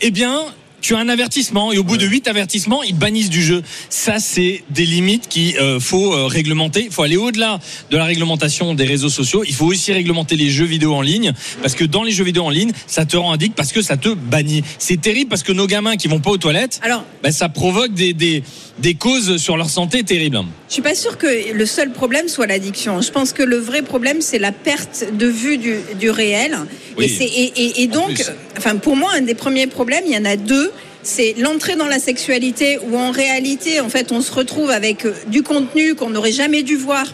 eh 0.00 0.10
bien 0.10 0.44
tu 0.80 0.94
as 0.94 0.98
un 0.98 1.08
avertissement 1.08 1.72
et 1.72 1.78
au 1.78 1.84
bout 1.84 1.96
de 1.96 2.06
huit 2.06 2.26
avertissements 2.28 2.82
ils 2.82 2.94
te 2.94 3.00
bannissent 3.00 3.30
du 3.30 3.42
jeu 3.42 3.62
ça 3.88 4.18
c'est 4.18 4.62
des 4.70 4.84
limites 4.86 5.28
qu'il 5.28 5.56
faut 5.80 6.12
euh, 6.14 6.26
réglementer 6.26 6.84
il 6.86 6.90
faut 6.90 7.02
aller 7.02 7.16
au-delà 7.16 7.58
de 7.90 7.96
la 7.96 8.04
réglementation 8.04 8.74
des 8.74 8.84
réseaux 8.84 9.08
sociaux 9.10 9.44
il 9.46 9.54
faut 9.54 9.66
aussi 9.66 9.92
réglementer 9.92 10.36
les 10.36 10.50
jeux 10.50 10.64
vidéo 10.64 10.94
en 10.94 11.02
ligne 11.02 11.32
parce 11.62 11.74
que 11.74 11.84
dans 11.84 12.02
les 12.02 12.12
jeux 12.12 12.24
vidéo 12.24 12.44
en 12.44 12.50
ligne 12.50 12.72
ça 12.86 13.04
te 13.04 13.16
rend 13.16 13.32
addict 13.32 13.54
parce 13.54 13.72
que 13.72 13.82
ça 13.82 13.96
te 13.96 14.08
bannit 14.10 14.62
c'est 14.78 15.00
terrible 15.00 15.28
parce 15.28 15.42
que 15.42 15.52
nos 15.52 15.66
gamins 15.66 15.96
qui 15.96 16.08
vont 16.08 16.20
pas 16.20 16.30
aux 16.30 16.38
toilettes 16.38 16.80
Alors, 16.82 17.04
ben, 17.22 17.32
ça 17.32 17.48
provoque 17.48 17.92
des, 17.94 18.12
des, 18.12 18.42
des 18.78 18.94
causes 18.94 19.36
sur 19.36 19.56
leur 19.56 19.68
santé 19.70 20.02
terribles. 20.02 20.40
Je 20.68 20.74
suis 20.74 20.82
pas 20.82 20.94
sûre 20.94 21.18
que 21.18 21.52
le 21.52 21.66
seul 21.66 21.92
problème 21.92 22.28
soit 22.28 22.46
l'addiction. 22.46 23.00
Je 23.00 23.10
pense 23.10 23.32
que 23.32 23.42
le 23.42 23.56
vrai 23.58 23.82
problème, 23.82 24.20
c'est 24.20 24.38
la 24.38 24.52
perte 24.52 25.04
de 25.12 25.26
vue 25.26 25.58
du, 25.58 25.76
du 25.98 26.10
réel. 26.10 26.56
Oui. 26.96 27.04
Et, 27.20 27.24
et, 27.24 27.52
et- 27.56 27.82
et 27.82 27.88
En 27.88 27.92
donc, 27.92 28.22
enfin, 28.56 28.76
pour 28.76 28.96
moi, 28.96 29.10
un 29.14 29.20
des 29.22 29.34
premiers 29.34 29.66
problèmes, 29.66 30.04
il 30.06 30.12
y 30.14 30.18
en 30.18 30.24
a 30.24 30.36
deux. 30.36 30.69
C'est 31.02 31.34
l'entrée 31.38 31.76
dans 31.76 31.86
la 31.86 31.98
sexualité 31.98 32.78
où 32.78 32.96
en 32.96 33.10
réalité, 33.10 33.80
en 33.80 33.88
fait, 33.88 34.12
on 34.12 34.20
se 34.20 34.32
retrouve 34.32 34.70
avec 34.70 35.06
euh, 35.06 35.14
du 35.28 35.42
contenu 35.42 35.94
qu'on 35.94 36.10
n'aurait 36.10 36.32
jamais 36.32 36.62
dû 36.62 36.76
voir. 36.76 37.06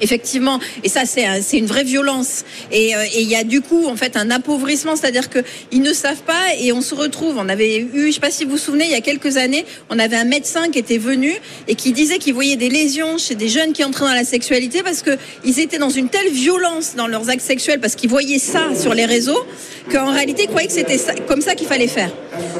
Effectivement, 0.00 0.60
et 0.84 0.88
ça 0.88 1.04
c'est 1.06 1.24
un- 1.26 1.40
une 1.52 1.66
vraie 1.66 1.84
violence. 1.84 2.44
Et 2.72 2.94
euh, 2.94 3.04
et 3.14 3.22
il 3.22 3.28
y 3.28 3.36
a 3.36 3.44
du 3.44 3.60
coup 3.60 3.86
en 3.86 3.96
fait 3.96 4.16
un 4.16 4.30
appauvrissement, 4.30 4.96
c'est-à-dire 4.96 5.28
que 5.30 5.40
ils 5.72 5.82
ne 5.82 5.92
savent 5.92 6.22
pas 6.22 6.54
et 6.60 6.72
on 6.72 6.80
se 6.80 6.94
retrouve. 6.94 7.36
On 7.38 7.48
avait 7.48 7.78
eu, 7.78 8.06
je 8.08 8.12
sais 8.12 8.20
pas 8.20 8.30
si 8.30 8.44
vous 8.44 8.52
vous 8.52 8.58
souvenez, 8.58 8.84
il 8.86 8.90
y 8.92 8.94
a 8.94 9.00
quelques 9.00 9.36
années, 9.36 9.64
on 9.90 9.98
avait 9.98 10.16
un 10.16 10.24
médecin 10.24 10.68
qui 10.70 10.78
était 10.78 10.98
venu 10.98 11.32
et 11.66 11.74
qui 11.74 11.92
disait 11.92 12.18
qu'il 12.18 12.34
voyait 12.34 12.56
des 12.56 12.68
lésions 12.68 13.18
chez 13.18 13.34
des 13.34 13.48
jeunes 13.48 13.72
qui 13.72 13.82
entraient 13.84 14.06
dans 14.06 14.14
la 14.14 14.24
sexualité 14.24 14.82
parce 14.82 15.02
que 15.02 15.10
ils 15.44 15.58
étaient 15.60 15.78
dans 15.78 15.90
une 15.90 16.08
telle 16.08 16.30
violence 16.30 16.94
dans 16.96 17.06
leurs 17.06 17.28
actes 17.30 17.42
sexuels 17.42 17.80
parce 17.80 17.94
qu'ils 17.96 18.10
voyaient 18.10 18.38
ça 18.38 18.68
sur 18.80 18.94
les 18.94 19.04
réseaux 19.06 19.44
qu'en 19.92 20.12
réalité 20.12 20.42
ils 20.44 20.48
croyaient 20.48 20.68
que 20.68 20.72
c'était 20.74 20.98
comme 21.26 21.40
ça 21.40 21.54
qu'il 21.54 21.66
fallait 21.66 21.88
faire. 21.88 22.10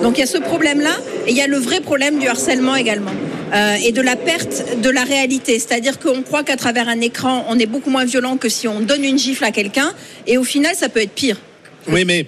Donc 0.02 0.17
il 0.17 0.20
y 0.20 0.25
a 0.25 0.26
ce 0.26 0.38
problème-là 0.38 0.96
et 1.26 1.31
il 1.31 1.37
y 1.37 1.41
a 1.43 1.46
le 1.46 1.58
vrai 1.58 1.81
problème 1.81 2.19
du 2.19 2.26
harcèlement 2.26 2.75
également 2.75 3.12
euh, 3.52 3.76
et 3.84 3.92
de 3.92 4.00
la 4.02 4.16
perte 4.16 4.80
de 4.80 4.90
la 4.90 5.04
réalité. 5.04 5.58
C'est-à-dire 5.58 5.98
qu'on 5.98 6.22
croit 6.22 6.44
qu'à 6.44 6.56
travers 6.56 6.88
un 6.88 7.00
écran, 7.00 7.46
on 7.48 7.58
est 7.58 7.66
beaucoup 7.66 7.90
moins 7.90 8.04
violent 8.04 8.36
que 8.36 8.48
si 8.48 8.68
on 8.68 8.80
donne 8.80 9.04
une 9.04 9.18
gifle 9.18 9.44
à 9.44 9.50
quelqu'un. 9.50 9.92
Et 10.26 10.38
au 10.38 10.44
final, 10.44 10.74
ça 10.74 10.88
peut 10.88 11.00
être 11.00 11.12
pire. 11.12 11.36
Oui, 11.88 12.04
mais 12.04 12.26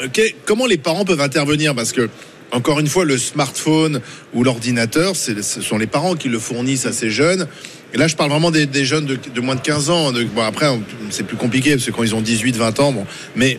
euh, 0.00 0.08
comment 0.44 0.66
les 0.66 0.78
parents 0.78 1.04
peuvent 1.04 1.20
intervenir? 1.20 1.74
Parce 1.74 1.92
que, 1.92 2.08
encore 2.52 2.80
une 2.80 2.88
fois, 2.88 3.04
le 3.04 3.18
smartphone 3.18 4.00
ou 4.34 4.44
l'ordinateur, 4.44 5.16
ce 5.16 5.40
sont 5.42 5.78
les 5.78 5.86
parents 5.86 6.14
qui 6.14 6.28
le 6.28 6.38
fournissent 6.38 6.86
à 6.86 6.92
ces 6.92 7.10
jeunes. 7.10 7.46
Et 7.92 7.98
là, 7.98 8.06
je 8.06 8.14
parle 8.14 8.30
vraiment 8.30 8.50
des, 8.50 8.84
jeunes 8.84 9.06
de, 9.06 9.40
moins 9.40 9.56
de 9.56 9.60
15 9.60 9.90
ans. 9.90 10.12
Bon, 10.12 10.42
après, 10.42 10.66
c'est 11.10 11.26
plus 11.26 11.36
compliqué, 11.36 11.72
parce 11.72 11.86
que 11.86 11.90
quand 11.90 12.04
ils 12.04 12.14
ont 12.14 12.20
18, 12.20 12.56
20 12.56 12.80
ans, 12.80 12.92
bon. 12.92 13.04
Mais 13.34 13.58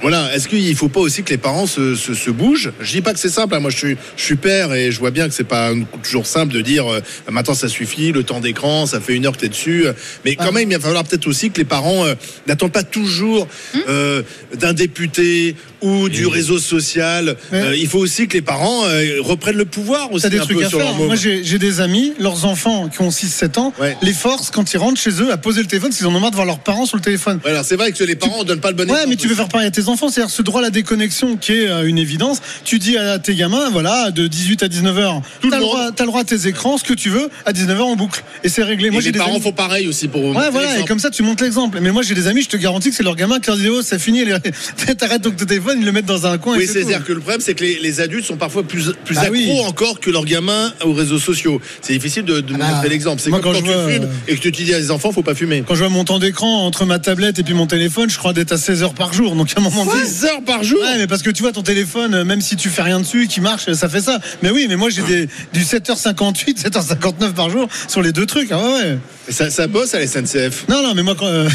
voilà, 0.00 0.34
est-ce 0.34 0.48
qu'il 0.48 0.66
ne 0.68 0.74
faut 0.74 0.88
pas 0.88 1.00
aussi 1.00 1.22
que 1.22 1.30
les 1.30 1.38
parents 1.38 1.66
se, 1.66 1.94
se, 1.94 2.14
se 2.14 2.30
bougent? 2.30 2.72
Je 2.80 2.92
dis 2.92 3.02
pas 3.02 3.12
que 3.12 3.18
c'est 3.18 3.28
simple. 3.28 3.54
hein. 3.54 3.60
Moi, 3.60 3.70
je 3.70 3.76
suis, 3.76 3.96
je 4.16 4.22
suis 4.22 4.36
père 4.36 4.72
et 4.72 4.90
je 4.90 4.98
vois 4.98 5.10
bien 5.10 5.28
que 5.28 5.34
c'est 5.34 5.44
pas 5.44 5.72
toujours 6.02 6.26
simple 6.26 6.52
de 6.52 6.60
dire 6.60 6.90
euh, 6.90 7.00
maintenant 7.30 7.54
ça 7.54 7.68
suffit, 7.68 8.12
le 8.12 8.22
temps 8.22 8.40
d'écran, 8.40 8.86
ça 8.86 9.00
fait 9.00 9.14
une 9.14 9.26
heure 9.26 9.32
que 9.32 9.40
tu 9.40 9.46
es 9.46 9.48
dessus. 9.50 9.84
Mais 10.24 10.36
quand 10.36 10.52
même, 10.52 10.70
il 10.70 10.76
va 10.76 10.82
falloir 10.82 11.04
peut-être 11.04 11.26
aussi 11.26 11.50
que 11.50 11.58
les 11.58 11.64
parents 11.64 12.06
euh, 12.06 12.14
n'attendent 12.46 12.72
pas 12.72 12.82
toujours 12.82 13.46
euh, 13.88 14.22
d'un 14.54 14.72
député 14.72 15.54
ou 15.82 16.08
du 16.08 16.26
réseau 16.26 16.58
social. 16.58 17.36
Euh, 17.52 17.74
il 17.76 17.86
faut 17.88 17.98
aussi 17.98 18.28
que 18.28 18.34
les 18.34 18.42
parents 18.42 18.84
euh, 18.86 19.16
reprennent 19.20 19.56
le 19.56 19.64
pouvoir 19.64 20.12
aussi 20.12 20.22
T'as 20.22 20.28
des 20.30 20.38
un 20.38 20.42
trucs 20.42 20.58
peu 20.58 20.64
à 20.64 20.68
sur 20.68 20.78
faire. 20.78 20.88
leur 20.88 20.96
môme. 20.96 21.06
Moi, 21.08 21.16
j'ai 21.16 21.42
j'ai 21.44 21.58
des 21.58 21.80
amis, 21.80 22.12
leurs 22.18 22.44
enfants 22.44 22.88
qui 22.88 23.00
ont 23.02 23.10
6-7 23.10 23.58
ans, 23.58 23.72
Ouais. 23.80 23.96
les 24.02 24.12
forcent 24.12 24.50
quand 24.50 24.72
ils 24.72 24.76
rentrent 24.78 25.00
chez 25.00 25.22
eux 25.22 25.32
à 25.32 25.36
poser 25.36 25.60
le 25.60 25.66
téléphone 25.66 25.90
parce 25.90 25.98
qu'ils 25.98 26.06
en 26.06 26.14
ont 26.14 26.20
marre 26.20 26.30
de 26.30 26.36
voir 26.36 26.46
leurs 26.46 26.58
parents 26.60 26.86
sur 26.86 26.96
le 26.96 27.02
téléphone. 27.02 27.40
Ouais, 27.44 27.50
alors 27.50 27.64
c'est 27.64 27.76
vrai 27.76 27.92
que 27.92 28.04
les 28.04 28.16
parents 28.16 28.40
ne 28.40 28.44
donnent 28.44 28.60
pas 28.60 28.70
le 28.70 28.76
bon 28.76 28.84
Ouais, 28.84 28.90
exemple 28.90 29.08
mais 29.10 29.16
tu 29.16 29.28
veux 29.28 29.34
faire 29.34 29.48
pareil 29.48 29.66
à 29.66 29.70
tes 29.70 29.88
enfants, 29.88 30.08
c'est-à-dire 30.08 30.30
ce 30.30 30.42
droit 30.42 30.60
à 30.60 30.64
la 30.64 30.70
déconnexion 30.70 31.36
qui 31.36 31.52
est 31.52 31.68
euh, 31.68 31.86
une 31.86 31.98
évidence. 31.98 32.40
Tu 32.64 32.78
dis 32.78 32.96
à 32.96 33.18
tes 33.18 33.34
gamins, 33.34 33.70
voilà, 33.70 34.10
de 34.10 34.26
18 34.26 34.62
à 34.62 34.68
19h, 34.68 35.22
Tout 35.40 35.50
t'as 35.50 35.56
le, 35.56 35.62
monde. 35.62 35.70
droit, 35.72 35.90
t'as 35.94 36.04
le 36.04 36.08
droit 36.08 36.20
à 36.20 36.24
tes 36.24 36.46
écrans, 36.46 36.78
ce 36.78 36.84
que 36.84 36.94
tu 36.94 37.08
veux, 37.10 37.28
à 37.46 37.52
19h 37.52 37.80
en 37.80 37.96
boucle. 37.96 38.22
Et 38.44 38.48
c'est 38.48 38.62
réglé. 38.62 38.88
Et 38.88 38.90
Moi, 38.90 39.00
j'ai 39.00 39.08
les 39.08 39.12
des 39.12 39.18
parents 39.18 39.32
amis- 39.34 39.42
font 39.42 39.52
pareil 39.52 39.86
aussi 39.88 40.08
pour. 40.08 40.22
Ouais, 40.24 40.50
voilà, 40.50 40.68
et 40.68 40.70
l'exemple. 40.70 40.88
comme 40.88 40.98
ça 40.98 41.10
tu 41.10 41.22
montes 41.22 41.40
l'exemple. 41.40 41.78
Mais 41.80 41.90
moi 41.90 42.02
j'ai 42.02 42.14
des 42.14 42.26
amis, 42.26 42.42
je 42.42 42.48
te 42.48 42.56
garantis 42.56 42.90
que 42.90 42.96
c'est 42.96 43.02
leur 43.02 43.16
gamin 43.16 43.40
qui 43.40 43.48
leur 43.48 43.56
dit 43.56 43.68
oh 43.68 43.82
c'est 43.82 43.98
fini, 43.98 44.24
les- 44.24 44.34
t'arrêtes 44.96 45.22
donc 45.22 45.36
ton 45.36 45.44
téléphone, 45.44 45.69
ils 45.78 45.84
le 45.84 45.92
mettent 45.92 46.06
dans 46.06 46.26
un 46.26 46.38
coin. 46.38 46.56
Oui, 46.56 46.66
c'est-à-dire 46.66 47.04
que 47.04 47.12
le 47.12 47.20
problème, 47.20 47.40
c'est 47.40 47.54
que 47.54 47.62
les, 47.64 47.78
les 47.80 48.00
adultes 48.00 48.24
sont 48.26 48.36
parfois 48.36 48.62
plus, 48.62 48.92
plus 49.04 49.14
Bah 49.14 49.22
accros 49.22 49.32
oui. 49.36 49.60
encore 49.66 50.00
que 50.00 50.10
leurs 50.10 50.24
gamins 50.24 50.72
aux 50.84 50.92
réseaux 50.92 51.18
sociaux. 51.18 51.60
C'est 51.82 51.92
difficile 51.92 52.24
de, 52.24 52.40
de 52.40 52.54
Ah 52.54 52.58
bah, 52.58 52.68
montrer 52.74 52.88
l'exemple. 52.88 53.20
C'est 53.22 53.30
quand 53.30 53.40
quand, 53.40 53.52
je 53.54 53.58
tu 53.60 53.64
vois, 53.64 53.88
fumes 53.88 54.04
euh, 54.04 54.28
et 54.28 54.36
que 54.36 54.40
tu 54.40 54.50
dis 54.50 54.72
à 54.74 54.78
les 54.78 54.90
enfants, 54.90 55.12
faut 55.12 55.22
pas 55.22 55.34
fumer. 55.34 55.62
Quand 55.66 55.74
je 55.74 55.80
vois 55.80 55.88
mon 55.88 56.04
temps 56.04 56.18
d'écran 56.18 56.64
entre 56.66 56.84
ma 56.86 56.98
tablette 56.98 57.38
et 57.38 57.42
puis 57.42 57.54
mon 57.54 57.66
téléphone, 57.66 58.10
je 58.10 58.18
crois 58.18 58.32
d'être 58.32 58.52
à 58.52 58.58
16 58.58 58.82
heures 58.82 58.94
par 58.94 59.12
jour. 59.12 59.34
Donc 59.34 59.50
à 59.56 59.60
un 59.60 59.62
moment 59.62 59.84
donné. 59.84 60.02
10 60.04 60.24
heures 60.26 60.42
par 60.44 60.62
jour 60.64 60.80
Ouais, 60.80 60.98
mais 60.98 61.06
parce 61.06 61.22
que 61.22 61.30
tu 61.30 61.42
vois 61.42 61.52
ton 61.52 61.62
téléphone, 61.62 62.14
euh, 62.14 62.24
même 62.24 62.40
si 62.40 62.56
tu 62.56 62.68
fais 62.68 62.82
rien 62.82 63.00
dessus, 63.00 63.26
qui 63.28 63.40
marche, 63.40 63.72
ça 63.72 63.88
fait 63.88 64.00
ça. 64.00 64.18
Mais 64.42 64.50
oui, 64.50 64.66
mais 64.68 64.76
moi 64.76 64.88
j'ai 64.90 65.02
des, 65.02 65.28
du 65.52 65.60
7h58, 65.60 66.62
7h59 66.62 67.32
par 67.32 67.50
jour 67.50 67.68
sur 67.88 68.02
les 68.02 68.12
deux 68.12 68.26
trucs. 68.26 68.50
Ah 68.52 68.58
ouais, 68.58 68.72
ouais. 68.72 68.98
ça, 69.28 69.50
ça 69.50 69.66
bosse 69.66 69.94
à 69.94 69.98
la 70.00 70.06
SNCF. 70.06 70.66
Non, 70.68 70.82
non, 70.82 70.94
mais 70.94 71.02
moi 71.02 71.14
quand. 71.18 71.26
euh, 71.26 71.48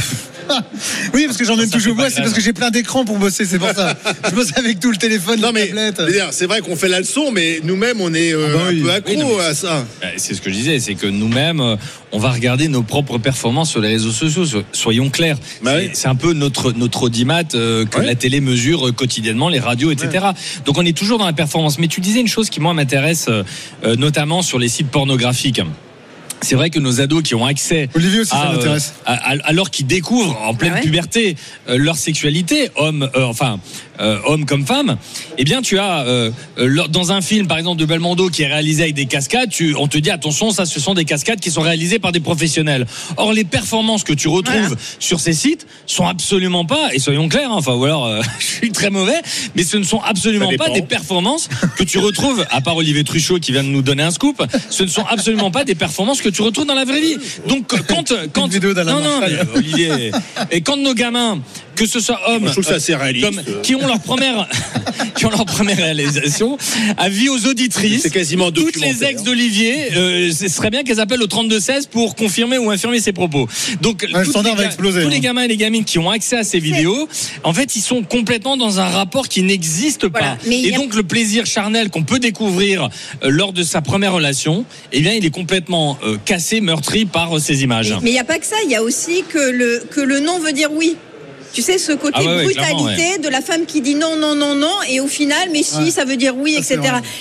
oui, 1.13 1.25
parce 1.25 1.37
que 1.37 1.45
j'emmène 1.45 1.67
Ça, 1.69 1.77
toujours 1.77 1.95
moi, 1.95 2.09
c'est 2.09 2.21
parce 2.21 2.33
que 2.33 2.41
j'ai 2.41 2.53
plein 2.53 2.69
d'écrans 2.71 3.05
pour 3.05 3.17
bosser, 3.17 3.45
c'est 3.45 3.59
pour 3.59 3.69
ça. 3.71 3.95
je 4.29 4.35
bosse 4.35 4.51
avec 4.55 4.79
tout 4.79 4.91
le 4.91 4.97
téléphone, 4.97 5.39
Non, 5.39 5.47
la 5.47 5.51
mais 5.53 5.71
c'est 6.31 6.45
vrai 6.45 6.61
qu'on 6.61 6.75
fait 6.75 6.87
la 6.87 6.99
leçon, 6.99 7.31
mais 7.31 7.59
nous-mêmes, 7.63 8.01
on 8.01 8.13
est 8.13 8.33
euh, 8.33 8.47
Ah 8.49 8.57
bah 8.57 8.63
oui. 8.69 8.79
un 8.81 8.83
peu 8.83 8.91
accros 8.91 9.13
Oui, 9.13 9.17
non, 9.19 9.37
mais 9.37 9.43
à 9.45 9.53
ça. 9.55 9.85
Euh, 10.03 10.07
C'est 10.17 10.33
ce 10.33 10.41
que 10.41 10.49
je 10.49 10.55
disais, 10.55 10.79
c'est 10.79 10.95
que 10.95 11.07
nous-mêmes, 11.07 11.59
euh, 11.61 11.75
on 12.11 12.19
va 12.19 12.31
regarder 12.31 12.67
nos 12.67 12.83
propres 12.83 13.17
performances 13.17 13.71
sur 13.71 13.81
les 13.81 13.89
réseaux 13.89 14.11
sociaux. 14.11 14.45
So- 14.45 14.63
Soyons 14.71 15.09
clairs, 15.09 15.37
Bah 15.63 15.71
c'est 15.93 16.07
oui. 16.07 16.11
un 16.11 16.15
peu 16.15 16.33
notre 16.33 16.71
notre 16.73 17.03
audimat 17.03 17.43
euh, 17.55 17.85
que 17.85 17.99
Ouais. 17.99 18.05
la 18.05 18.15
télé 18.15 18.41
mesure 18.41 18.93
quotidiennement, 18.95 19.49
les 19.49 19.59
radios, 19.59 19.91
etc. 19.91 20.25
Donc 20.65 20.77
on 20.77 20.85
est 20.85 20.95
toujours 20.97 21.17
dans 21.17 21.25
la 21.25 21.33
performance. 21.33 21.79
Mais 21.79 21.87
tu 21.87 22.01
disais 22.01 22.19
une 22.21 22.27
chose 22.27 22.49
qui 22.49 22.59
moi 22.59 22.73
m'intéresse, 22.73 23.27
euh, 23.29 23.43
notamment 23.97 24.41
sur 24.41 24.59
les 24.59 24.67
sites 24.69 24.89
pornographiques. 24.89 25.61
C'est 26.41 26.55
vrai 26.55 26.69
que 26.69 26.79
nos 26.79 27.01
ados 27.01 27.23
qui 27.23 27.33
ont 27.35 27.45
accès 27.45 27.89
Olivier 27.95 28.19
aussi, 28.21 28.29
ça 28.29 28.37
à, 28.37 28.51
euh, 28.51 28.55
m'intéresse. 28.57 28.93
à- 29.05 29.13
à- 29.31 29.37
alors 29.45 29.69
qu'ils 29.71 29.87
découvrent 29.87 30.39
en 30.41 30.53
pleine 30.53 30.73
Ah 30.73 30.77
ouais 30.77 30.81
puberté 30.83 31.35
euh, 31.69 31.77
leur 31.77 31.97
sexualité, 31.97 32.69
hommes, 32.75 33.09
euh, 33.15 33.25
enfin 33.25 33.59
euh, 33.99 34.19
hommes 34.25 34.45
comme 34.45 34.65
femmes, 34.65 34.97
eh 35.37 35.43
bien 35.43 35.61
tu 35.61 35.79
as 35.79 36.01
euh, 36.01 36.31
euh, 36.57 36.87
dans 36.89 37.11
un 37.11 37.21
film 37.21 37.47
par 37.47 37.57
exemple 37.57 37.79
de 37.79 37.85
Belmondo 37.85 38.29
qui 38.29 38.43
est 38.43 38.47
réalisé 38.47 38.83
avec 38.83 38.95
des 38.95 39.05
cascades, 39.05 39.49
tu, 39.49 39.75
on 39.75 39.87
te 39.87 39.97
dit 39.97 40.09
attention, 40.11 40.51
ça 40.51 40.65
ce 40.65 40.79
sont 40.79 40.93
des 40.93 41.05
cascades 41.05 41.39
qui 41.39 41.51
sont 41.51 41.61
réalisées 41.61 41.99
par 41.99 42.11
des 42.11 42.19
professionnels. 42.19 42.85
Or 43.17 43.33
les 43.33 43.43
performances 43.43 44.03
que 44.03 44.13
tu 44.13 44.27
retrouves 44.27 44.55
Voilà. 44.55 44.75
sur 44.99 45.19
ces 45.19 45.33
sites 45.33 45.67
sont 45.85 46.07
absolument 46.07 46.65
pas, 46.65 46.93
et 46.93 46.99
soyons 46.99 47.29
clairs, 47.29 47.51
hein, 47.51 47.55
enfin 47.57 47.73
ou 47.73 47.85
alors 47.85 48.05
euh, 48.05 48.21
je 48.39 48.45
suis 48.45 48.71
très 48.71 48.89
mauvais, 48.89 49.21
mais 49.55 49.63
ce 49.63 49.77
ne 49.77 49.83
sont 49.83 50.01
absolument 50.01 50.51
pas 50.57 50.69
des 50.69 50.81
performances 50.81 51.49
que 51.77 51.83
tu 51.83 51.97
retrouves, 51.99 52.45
à 52.51 52.61
part 52.61 52.77
Olivier 52.77 53.03
Truchot 53.03 53.39
qui 53.39 53.51
vient 53.51 53.63
de 53.63 53.69
nous 53.69 53.81
donner 53.81 54.03
un 54.03 54.11
scoop, 54.11 54.43
ce 54.69 54.83
ne 54.83 54.89
sont 54.89 55.05
absolument 55.05 55.51
pas 55.51 55.63
des 55.63 55.75
performances 55.75 56.21
que 56.21 56.29
tu 56.29 56.41
retrouves 56.41 56.65
dans 56.65 56.75
la 56.75 56.85
vraie 56.85 57.01
vie. 57.01 57.17
Donc 57.47 57.67
quand 57.87 58.13
quand 58.33 58.49
non 58.85 58.99
non 59.01 59.19
mais, 59.21 59.57
Olivier 59.57 60.11
et 60.51 60.61
quand 60.61 60.77
nos 60.77 60.93
gamins 60.93 61.39
que 61.75 61.85
ce 61.85 61.99
soit 61.99 62.19
hommes 62.29 62.47
Je 62.47 62.51
trouve 62.51 62.63
ça 62.63 62.75
assez 62.75 62.95
réaliste. 62.95 63.25
comme- 63.25 63.61
qui 63.61 63.75
ont 63.75 63.85
leur 63.87 63.99
première 63.99 64.47
qui 65.15 65.25
ont 65.25 65.29
leur 65.29 65.45
première 65.45 65.77
réalisation 65.77 66.57
avis 66.97 67.29
aux 67.29 67.45
auditrices 67.45 68.01
C'est 68.03 68.09
quasiment 68.09 68.51
toutes 68.51 68.77
les 68.77 69.03
ex 69.03 69.23
d'Olivier 69.23 69.75
euh, 69.95 70.31
ce 70.31 70.47
serait 70.47 70.69
bien 70.69 70.83
qu'elles 70.83 70.99
appellent 70.99 71.21
au 71.21 71.27
32 71.27 71.59
16 71.59 71.87
pour 71.87 72.15
confirmer 72.15 72.57
ou 72.57 72.69
infirmer 72.71 72.99
ses 72.99 73.11
propos 73.13 73.47
donc 73.81 74.03
le 74.03 74.09
toutes 74.23 74.31
standard 74.31 74.53
les 74.53 74.57
va 74.57 74.63
ga- 74.63 74.67
exploser, 74.69 75.01
tous 75.01 75.07
hein. 75.07 75.09
les 75.11 75.19
gamins 75.19 75.43
et 75.43 75.47
les 75.47 75.57
gamines 75.57 75.83
qui 75.85 75.99
ont 75.99 76.09
accès 76.09 76.37
à 76.37 76.43
ces 76.43 76.59
vidéos 76.59 77.07
en 77.43 77.53
fait 77.53 77.75
ils 77.75 77.81
sont 77.81 78.03
complètement 78.03 78.57
dans 78.57 78.79
un 78.79 78.87
rapport 78.89 79.27
qui 79.27 79.41
n'existe 79.43 80.07
pas 80.07 80.37
Voilà. 80.43 80.57
Et 80.67 80.73
a- 80.73 80.77
donc 80.77 80.95
le 80.95 81.03
plaisir 81.03 81.45
charnel 81.45 81.89
qu'on 81.89 82.03
peut 82.03 82.19
découvrir 82.19 82.89
euh, 83.23 83.29
lors 83.29 83.53
de 83.53 83.63
sa 83.63 83.81
première 83.81 84.13
relation 84.13 84.65
eh 84.91 85.01
bien 85.01 85.13
il 85.13 85.25
est 85.25 85.29
complètement 85.29 85.97
euh, 86.03 86.17
cassé 86.25 86.61
meurtri 86.61 87.05
par 87.05 87.35
euh, 87.35 87.39
ces 87.39 87.63
images 87.63 87.93
Mais 88.01 88.09
il 88.11 88.13
n'y 88.13 88.19
a 88.19 88.23
pas 88.23 88.39
que 88.39 88.45
ça, 88.45 88.55
il 88.65 88.71
y 88.71 88.75
a 88.75 88.83
aussi 88.83 89.23
que 89.29 89.39
le, 89.51 89.83
que 89.91 90.01
le 90.01 90.19
non 90.19 90.39
veut 90.39 90.51
dire 90.53 90.69
oui. 90.73 90.95
Tu 91.55 91.61
sais, 91.61 91.77
ce 91.77 91.93
côté 91.93 92.15
Ah 92.17 92.21
ouais, 92.21 92.35
ouais, 92.35 92.43
brutalité 92.43 93.17
de 93.17 93.29
la 93.29 93.39
femme 93.41 93.65
qui 93.65 93.79
dit 93.79 93.95
non, 93.95 94.17
non, 94.17 94.35
non, 94.35 94.55
non, 94.55 94.73
et 94.89 94.99
au 94.99 95.07
final, 95.07 95.47
mais 95.53 95.63
si, 95.63 95.77
Ouais. 95.77 95.89
ça 95.89 96.03
veut 96.03 96.17
dire 96.17 96.35
oui, 96.35 96.55
etc. 96.57 96.79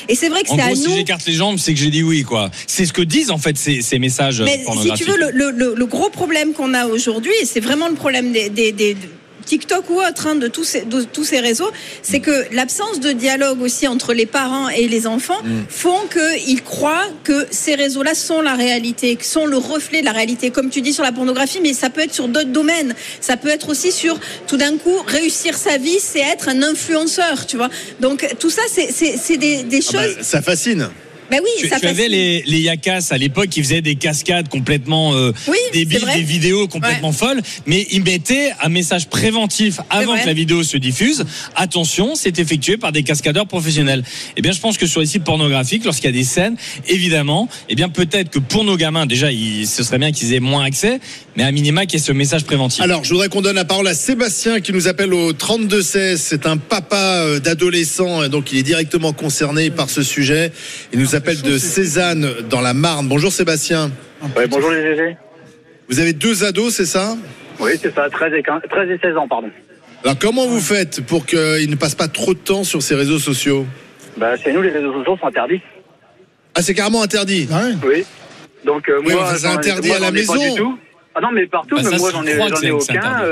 Et 0.09 0.17
c'est 0.17 0.29
vrai 0.29 0.43
que 0.43 0.49
c'est 0.49 0.61
à 0.61 0.67
gros, 0.67 0.75
si 0.75 0.89
nous. 0.89 0.95
j'écarte 0.97 1.25
les 1.25 1.35
jambes, 1.35 1.57
c'est 1.59 1.73
que 1.73 1.79
j'ai 1.79 1.91
dit 1.91 2.03
oui, 2.03 2.25
quoi. 2.25 2.51
C'est 2.67 2.85
ce 2.85 2.93
que 2.93 3.03
disent 3.03 3.31
en 3.31 3.39
fait 3.39 3.57
ces, 3.57 3.81
ces 3.81 4.01
messages 4.01 4.43
Mais 4.43 4.65
si 4.83 4.91
tu 4.95 5.05
veux, 5.05 5.17
le, 5.17 5.31
le- 5.31 5.51
le- 5.53 5.75
le 5.77 5.87
gros 5.87 6.11
problème 6.11 6.53
qu'on 6.53 6.75
a 6.75 6.87
aujourd'hui, 6.87 7.33
et 7.41 7.47
c'est 7.47 7.61
vraiment 7.61 7.87
le 7.89 7.95
problème 7.95 8.33
des, 8.33 8.49
des- 8.51 8.73
des- 8.73 8.97
TikTok 9.45 9.89
ou 9.91 10.01
autre, 10.01 10.27
hein, 10.27 10.35
de, 10.37 10.49
tous 10.49 10.65
ces, 10.65 10.83
de 10.83 11.03
tous 11.03 11.25
ces 11.25 11.41
réseaux, 11.41 11.71
c'est 12.03 12.21
que 12.21 12.45
l'absence 12.53 13.01
de 13.01 13.13
dialogue 13.13 13.61
aussi 13.63 13.87
entre 13.89 14.13
les 14.15 14.27
parents 14.27 14.69
et 14.69 14.89
les 14.89 15.07
enfants 15.07 15.41
font 15.69 16.01
qu'ils 16.13 16.63
croient 16.63 17.07
que 17.25 17.47
ces 17.51 17.75
réseaux-là 17.75 18.15
sont 18.15 18.41
la 18.41 18.55
réalité, 18.55 19.19
sont 19.23 19.47
le 19.47 19.57
reflet 19.57 20.01
de 20.01 20.05
la 20.07 20.13
réalité, 20.13 20.51
comme 20.51 20.71
tu 20.71 20.81
dis 20.81 20.93
sur 20.93 21.03
la 21.05 21.13
pornographie, 21.13 21.61
mais 21.63 21.73
ça 21.73 21.91
peut 21.91 22.01
être 22.03 22.15
sur 22.15 22.29
d'autres 22.29 22.51
domaines. 22.53 22.95
Ça 23.21 23.37
peut 23.37 23.49
être 23.49 23.69
aussi 23.69 23.93
sur, 23.93 24.19
tout 24.47 24.57
d'un 24.57 24.77
coup, 24.77 24.97
réussir 25.07 25.57
sa 25.57 25.79
vie, 25.79 25.99
c'est 26.01 26.21
être 26.21 26.49
un 26.49 26.63
influenceur, 26.63 27.47
tu 27.47 27.57
vois. 27.57 27.71
Donc 28.01 28.27
tout 28.39 28.51
ça, 28.51 28.63
c'est- 28.71 29.37
des 29.37 29.65
Ah 29.89 29.93
bah, 29.93 30.03
choses. 30.05 30.17
ça 30.23 30.41
fascine. 30.43 30.89
Ben 31.35 31.41
oui, 31.43 31.51
Tu, 31.59 31.69
ça 31.69 31.81
tu 31.81 31.87
avais 31.87 32.09
les, 32.09 32.45
les 32.47 32.61
Yakas 32.61 33.09
à 33.11 33.19
l'époque 33.19 33.49
qui 33.49 33.61
faisaient 33.61 33.81
des 33.81 33.97
cascades 33.97 34.49
complètement 34.49 35.17
euh, 35.17 35.33
Oui, 35.49 35.59
débiles, 35.73 36.07
des 36.15 36.23
vidéos 36.23 36.69
complètement 36.69 37.11
folles, 37.11 37.43
mais 37.67 37.89
ils 37.91 38.05
mettaient 38.05 38.53
un 38.63 38.69
message 38.69 39.09
préventif 39.09 39.81
avant 39.91 40.17
que 40.17 40.27
la 40.27 40.33
vidéo 40.33 40.63
se 40.63 40.77
diffuse. 40.77 41.25
Attention, 41.57 42.15
c'est 42.15 42.39
effectué 42.39 42.77
par 42.77 42.93
des 42.93 43.03
cascadeurs 43.03 43.49
professionnels. 43.49 44.05
Eh 44.37 44.43
bien, 44.43 44.53
je 44.53 44.61
pense 44.61 44.79
que 44.79 44.87
sur 44.87 45.01
les 45.01 45.07
sites 45.07 45.25
pornographiques, 45.25 45.85
lorsqu'il 45.85 46.07
y 46.07 46.15
a 46.15 46.17
des 46.17 46.23
scènes, 46.23 46.57
évidemment, 46.87 47.49
eh 47.69 47.75
bien 47.75 47.89
peut-être 47.89 48.31
que 48.31 48.39
pour 48.39 48.63
nos 48.63 48.77
gamins, 48.77 49.07
déjà, 49.07 49.33
il, 49.33 49.67
ce 49.67 49.83
serait 49.83 49.99
bien 49.99 50.13
qu'ils 50.13 50.35
aient 50.35 50.41
moins 50.41 50.65
accès, 50.65 51.01
mais 51.37 51.43
à 51.43 51.51
minima 51.51 51.85
qu'il 51.85 51.99
y 51.99 52.03
ait 52.03 52.07
ce 52.07 52.13
message 52.13 52.45
préventif. 52.45 52.81
Alors, 52.81 53.03
je 53.03 53.11
voudrais 53.11 53.29
qu'on 53.29 53.43
donne 53.43 53.57
la 53.57 53.65
parole 53.65 53.89
à 53.89 53.95
Sébastien 53.95 54.61
qui 54.61 54.73
nous 54.73 54.87
appelle 54.87 55.13
au 55.13 55.33
32-16. 55.33 56.17
C'est 56.17 56.47
un 56.47 56.59
papa 56.59 56.97
euh, 56.97 57.41
d'adolescent, 57.41 58.23
et 58.23 58.29
donc 58.29 58.53
il 58.53 58.59
est 58.59 58.63
directement 58.63 59.13
concerné 59.13 59.71
par 59.71 59.91
ce 59.91 60.05
sujet. 60.05 60.53
Il 60.93 61.01
nous 61.01 61.17
appelle 61.17 61.24
de 61.33 61.57
Cézanne 61.59 62.29
dans 62.51 62.61
la 62.61 62.75
Marne. 62.75 63.09
Bonjour 63.09 63.33
Sébastien. 63.33 63.91
Ouais, 64.37 64.47
bonjour 64.47 64.71
les 64.71 64.83
GG. 64.83 65.17
Vous 65.89 65.99
avez 65.99 66.13
deux 66.13 66.45
ados, 66.45 66.75
c'est 66.75 66.85
ça? 66.85 67.17
Oui, 67.61 67.73
c'est 67.81 67.95
ça, 67.95 68.11
13 68.11 68.33
et, 68.35 68.43
15 68.43 68.63
13 68.69 68.91
et 68.91 68.99
16 69.03 69.17
ans, 69.17 69.27
pardon. 69.29 69.49
Alors, 70.03 70.19
comment 70.19 70.47
vous 70.47 70.61
faites 70.61 71.01
pour 71.07 71.25
qu'ils 71.25 71.71
ne 71.71 71.77
passent 71.77 71.95
pas 71.95 72.09
trop 72.09 72.35
de 72.35 72.39
temps 72.39 72.63
sur 72.65 72.83
ces 72.83 72.95
réseaux 72.95 73.19
sociaux? 73.19 73.67
Bah, 74.19 74.37
chez 74.37 74.53
nous, 74.53 74.61
les 74.61 74.71
réseaux 74.71 74.93
sociaux 74.93 75.17
sont 75.19 75.27
interdits. 75.27 75.63
Ah, 76.55 76.63
c'est 76.63 76.75
carrément 76.75 77.03
interdit? 77.03 77.49
Ah 77.51 77.65
ouais. 77.65 77.73
Oui. 77.87 78.05
Donc, 78.65 78.89
euh, 78.89 79.01
Oui, 79.05 79.15
moi, 79.15 79.35
c'est 79.37 79.47
interdit 79.47 79.89
moi, 79.89 79.97
à 79.97 80.01
la 80.01 80.09
j'en 80.09 80.15
ai 80.15 80.27
pas 80.27 80.33
maison. 80.35 80.55
du 80.55 80.61
tout. 80.61 80.79
Ah 81.15 81.21
non, 81.23 81.29
mais 81.33 81.47
partout, 81.47 81.77
Bah, 81.77 81.83
mais 81.91 81.97
moi, 81.99 82.11
je 82.11 82.17
j'en 82.17 82.25
ai, 82.25 82.37
j'en 82.37 82.61
ai 82.61 82.71
aucun. 82.71 83.23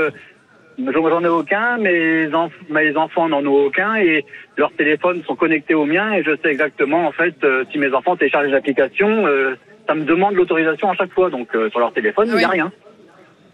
J'en 0.77 1.23
ai 1.23 1.27
aucun, 1.27 1.77
mes, 1.77 2.27
enf- 2.27 2.49
mes 2.69 2.95
enfants 2.95 3.29
n'en 3.29 3.45
ont 3.45 3.65
aucun 3.65 3.95
et 3.95 4.23
leurs 4.57 4.71
téléphones 4.73 5.23
sont 5.25 5.35
connectés 5.35 5.73
aux 5.73 5.85
miens 5.85 6.13
et 6.13 6.23
je 6.23 6.31
sais 6.41 6.49
exactement, 6.49 7.07
en 7.07 7.11
fait, 7.11 7.35
euh, 7.43 7.63
si 7.71 7.77
mes 7.77 7.91
enfants 7.93 8.15
téléchargent 8.15 8.49
l'application, 8.49 9.25
euh, 9.27 9.55
ça 9.87 9.95
me 9.95 10.03
demande 10.05 10.35
l'autorisation 10.35 10.89
à 10.91 10.95
chaque 10.95 11.13
fois. 11.13 11.29
Donc, 11.29 11.49
euh, 11.55 11.69
sur 11.69 11.79
leur 11.79 11.93
téléphone, 11.93 12.27
il 12.31 12.37
n'y 12.37 12.43
a 12.43 12.49
rien. 12.49 12.71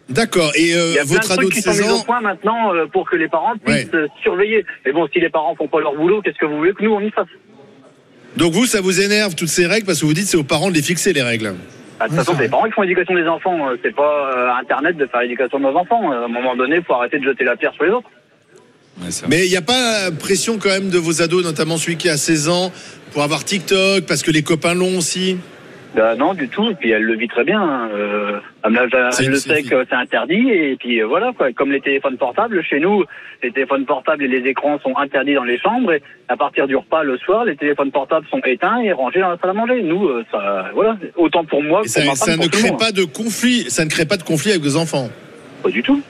D'accord. 0.09 0.51
Et 0.55 0.73
euh, 0.75 0.87
Il 0.89 0.95
y 0.95 0.99
a 0.99 1.03
plein 1.03 1.13
votre 1.13 1.27
de 1.27 1.33
ado 1.33 1.41
trucs 1.43 1.49
de 1.49 1.53
qui 1.55 1.61
sont 1.61 1.71
16 1.71 1.81
mis 1.85 1.91
au 1.91 1.95
ans 1.97 2.03
point 2.03 2.21
maintenant 2.21 2.73
euh, 2.73 2.87
pour 2.87 3.07
que 3.09 3.15
les 3.15 3.27
parents 3.27 3.55
puissent 3.57 3.91
Ouais. 3.93 4.07
surveiller. 4.23 4.65
Mais 4.85 4.91
bon, 4.91 5.07
si 5.13 5.19
les 5.19 5.29
parents 5.29 5.55
font 5.55 5.67
pas 5.67 5.81
leur 5.81 5.93
boulot, 5.93 6.21
qu'est-ce 6.21 6.37
que 6.37 6.45
vous 6.47 6.57
voulez 6.57 6.73
que 6.73 6.83
nous, 6.83 6.91
on 6.93 6.99
y 7.01 7.11
fasse? 7.11 7.27
Donc 8.37 8.53
vous, 8.53 8.65
ça 8.65 8.81
vous 8.81 9.01
énerve 9.01 9.35
toutes 9.35 9.49
ces 9.49 9.65
règles 9.67 9.85
parce 9.85 9.99
que 10.01 10.05
vous 10.05 10.13
dites 10.13 10.25
c'est 10.27 10.37
aux 10.37 10.43
parents 10.43 10.69
de 10.69 10.75
les 10.75 10.81
fixer 10.81 11.13
les 11.13 11.21
règles. 11.21 11.53
Ah, 11.99 12.05
De 12.05 12.09
toute 12.09 12.19
façon, 12.19 12.33
c'est 12.37 12.43
les 12.43 12.49
parents 12.49 12.65
qui 12.65 12.71
font 12.71 12.81
l'éducation 12.81 13.13
des 13.15 13.27
enfants. 13.27 13.69
euh, 13.69 13.75
C'est 13.83 13.93
pas 13.95 14.31
euh, 14.33 14.61
Internet 14.61 14.97
de 14.97 15.05
faire 15.05 15.21
l'éducation 15.21 15.59
de 15.59 15.63
nos 15.63 15.75
enfants. 15.75 16.11
Euh, 16.11 16.21
À 16.21 16.25
un 16.25 16.27
moment 16.27 16.55
donné, 16.55 16.77
il 16.77 16.83
faut 16.83 16.93
arrêter 16.93 17.19
de 17.19 17.23
jeter 17.25 17.43
la 17.43 17.55
pierre 17.55 17.73
sur 17.73 17.83
les 17.83 17.91
autres. 17.91 18.09
Mais 19.27 19.45
il 19.45 19.49
n'y 19.49 19.57
a 19.57 19.61
pas 19.61 20.11
pression 20.11 20.57
quand 20.57 20.69
même 20.69 20.89
de 20.89 20.97
vos 20.97 21.21
ados, 21.21 21.43
notamment 21.43 21.77
celui 21.77 21.95
qui 21.97 22.09
a 22.09 22.17
16 22.17 22.49
ans, 22.49 22.71
pour 23.13 23.23
avoir 23.23 23.45
TikTok, 23.45 24.05
parce 24.05 24.21
que 24.23 24.31
les 24.31 24.43
copains 24.43 24.73
l'ont 24.73 24.97
aussi? 24.97 25.37
Bah, 25.95 26.15
non, 26.15 26.33
du 26.35 26.47
tout. 26.49 26.69
Et 26.69 26.75
puis 26.75 26.91
elle 26.91 27.01
le 27.03 27.15
vit 27.15 27.27
très 27.27 27.43
bien. 27.43 27.61
hein. 27.61 27.89
Euh, 27.93 28.39
elle, 28.63 28.73
le 28.73 29.35
sait 29.35 29.63
que 29.63 29.85
c'est 29.89 29.95
interdit. 29.95 30.49
Et 30.49 30.75
puis 30.79 31.01
euh, 31.01 31.07
voilà, 31.07 31.31
quoi. 31.35 31.51
Comme 31.53 31.71
les 31.71 31.81
téléphones 31.81 32.17
portables, 32.17 32.63
chez 32.63 32.79
nous, 32.79 33.03
les 33.41 33.51
téléphones 33.51 33.85
portables 33.85 34.23
et 34.23 34.27
les 34.27 34.47
écrans 34.47 34.77
sont 34.79 34.95
interdits 34.97 35.33
dans 35.33 35.43
les 35.43 35.57
chambres. 35.57 35.91
Et 35.93 36.01
à 36.27 36.37
partir 36.37 36.67
du 36.67 36.75
repas 36.75 37.03
le 37.03 37.17
soir, 37.17 37.43
les 37.45 37.55
téléphones 37.55 37.91
portables 37.91 38.27
sont 38.29 38.41
éteints 38.45 38.79
et 38.81 38.91
rangés 38.91 39.19
dans 39.19 39.29
la 39.31 39.37
salle 39.37 39.49
à 39.49 39.53
manger. 39.53 39.81
Nous, 39.81 40.07
euh, 40.07 40.23
ça, 40.31 40.69
voilà. 40.75 40.95
Autant 41.15 41.43
pour 41.43 41.63
moi 41.63 41.81
que 41.81 41.89
ça, 41.89 42.01
pour 42.03 42.15
ça 42.15 42.33
femme, 42.33 42.39
ne 42.41 42.47
crée 42.47 42.71
pas 42.77 42.91
de 42.91 43.03
conflit. 43.03 43.69
Ça 43.71 43.83
ne 43.83 43.89
crée 43.89 44.05
pas 44.05 44.17
de 44.17 44.23
conflit 44.23 44.51
avec 44.51 44.63
vos 44.63 44.77
enfants. 44.77 45.09
Pas 45.63 45.69
du 45.69 45.81
tout. 45.81 46.01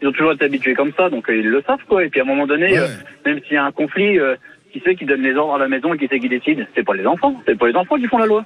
Ils 0.00 0.08
ont 0.08 0.12
toujours 0.12 0.32
été 0.32 0.44
habitués 0.44 0.74
comme 0.74 0.92
ça, 0.96 1.08
donc 1.08 1.28
euh, 1.28 1.36
ils 1.36 1.48
le 1.48 1.62
savent, 1.66 1.78
quoi. 1.88 2.04
Et 2.04 2.08
puis 2.08 2.20
à 2.20 2.22
un 2.22 2.26
moment 2.26 2.46
donné, 2.46 2.66
Ouais. 2.72 2.78
euh, 2.78 2.88
même 3.26 3.40
s'il 3.44 3.54
y 3.54 3.56
a 3.56 3.64
un 3.64 3.72
conflit, 3.72 4.18
euh, 4.18 4.36
qui 4.72 4.80
c'est 4.84 4.94
qui 4.96 5.06
donne 5.06 5.22
les 5.22 5.34
ordres 5.34 5.54
à 5.54 5.58
la 5.58 5.68
maison 5.68 5.92
et 5.94 5.98
qui 5.98 6.06
c'est 6.10 6.20
qui 6.20 6.28
décide? 6.28 6.66
C'est 6.76 6.84
pas 6.84 6.94
les 6.94 7.06
enfants. 7.06 7.34
C'est 7.46 7.58
pas 7.58 7.66
les 7.68 7.74
enfants 7.74 7.96
qui 7.96 8.06
font 8.06 8.18
la 8.18 8.26
loi. 8.26 8.44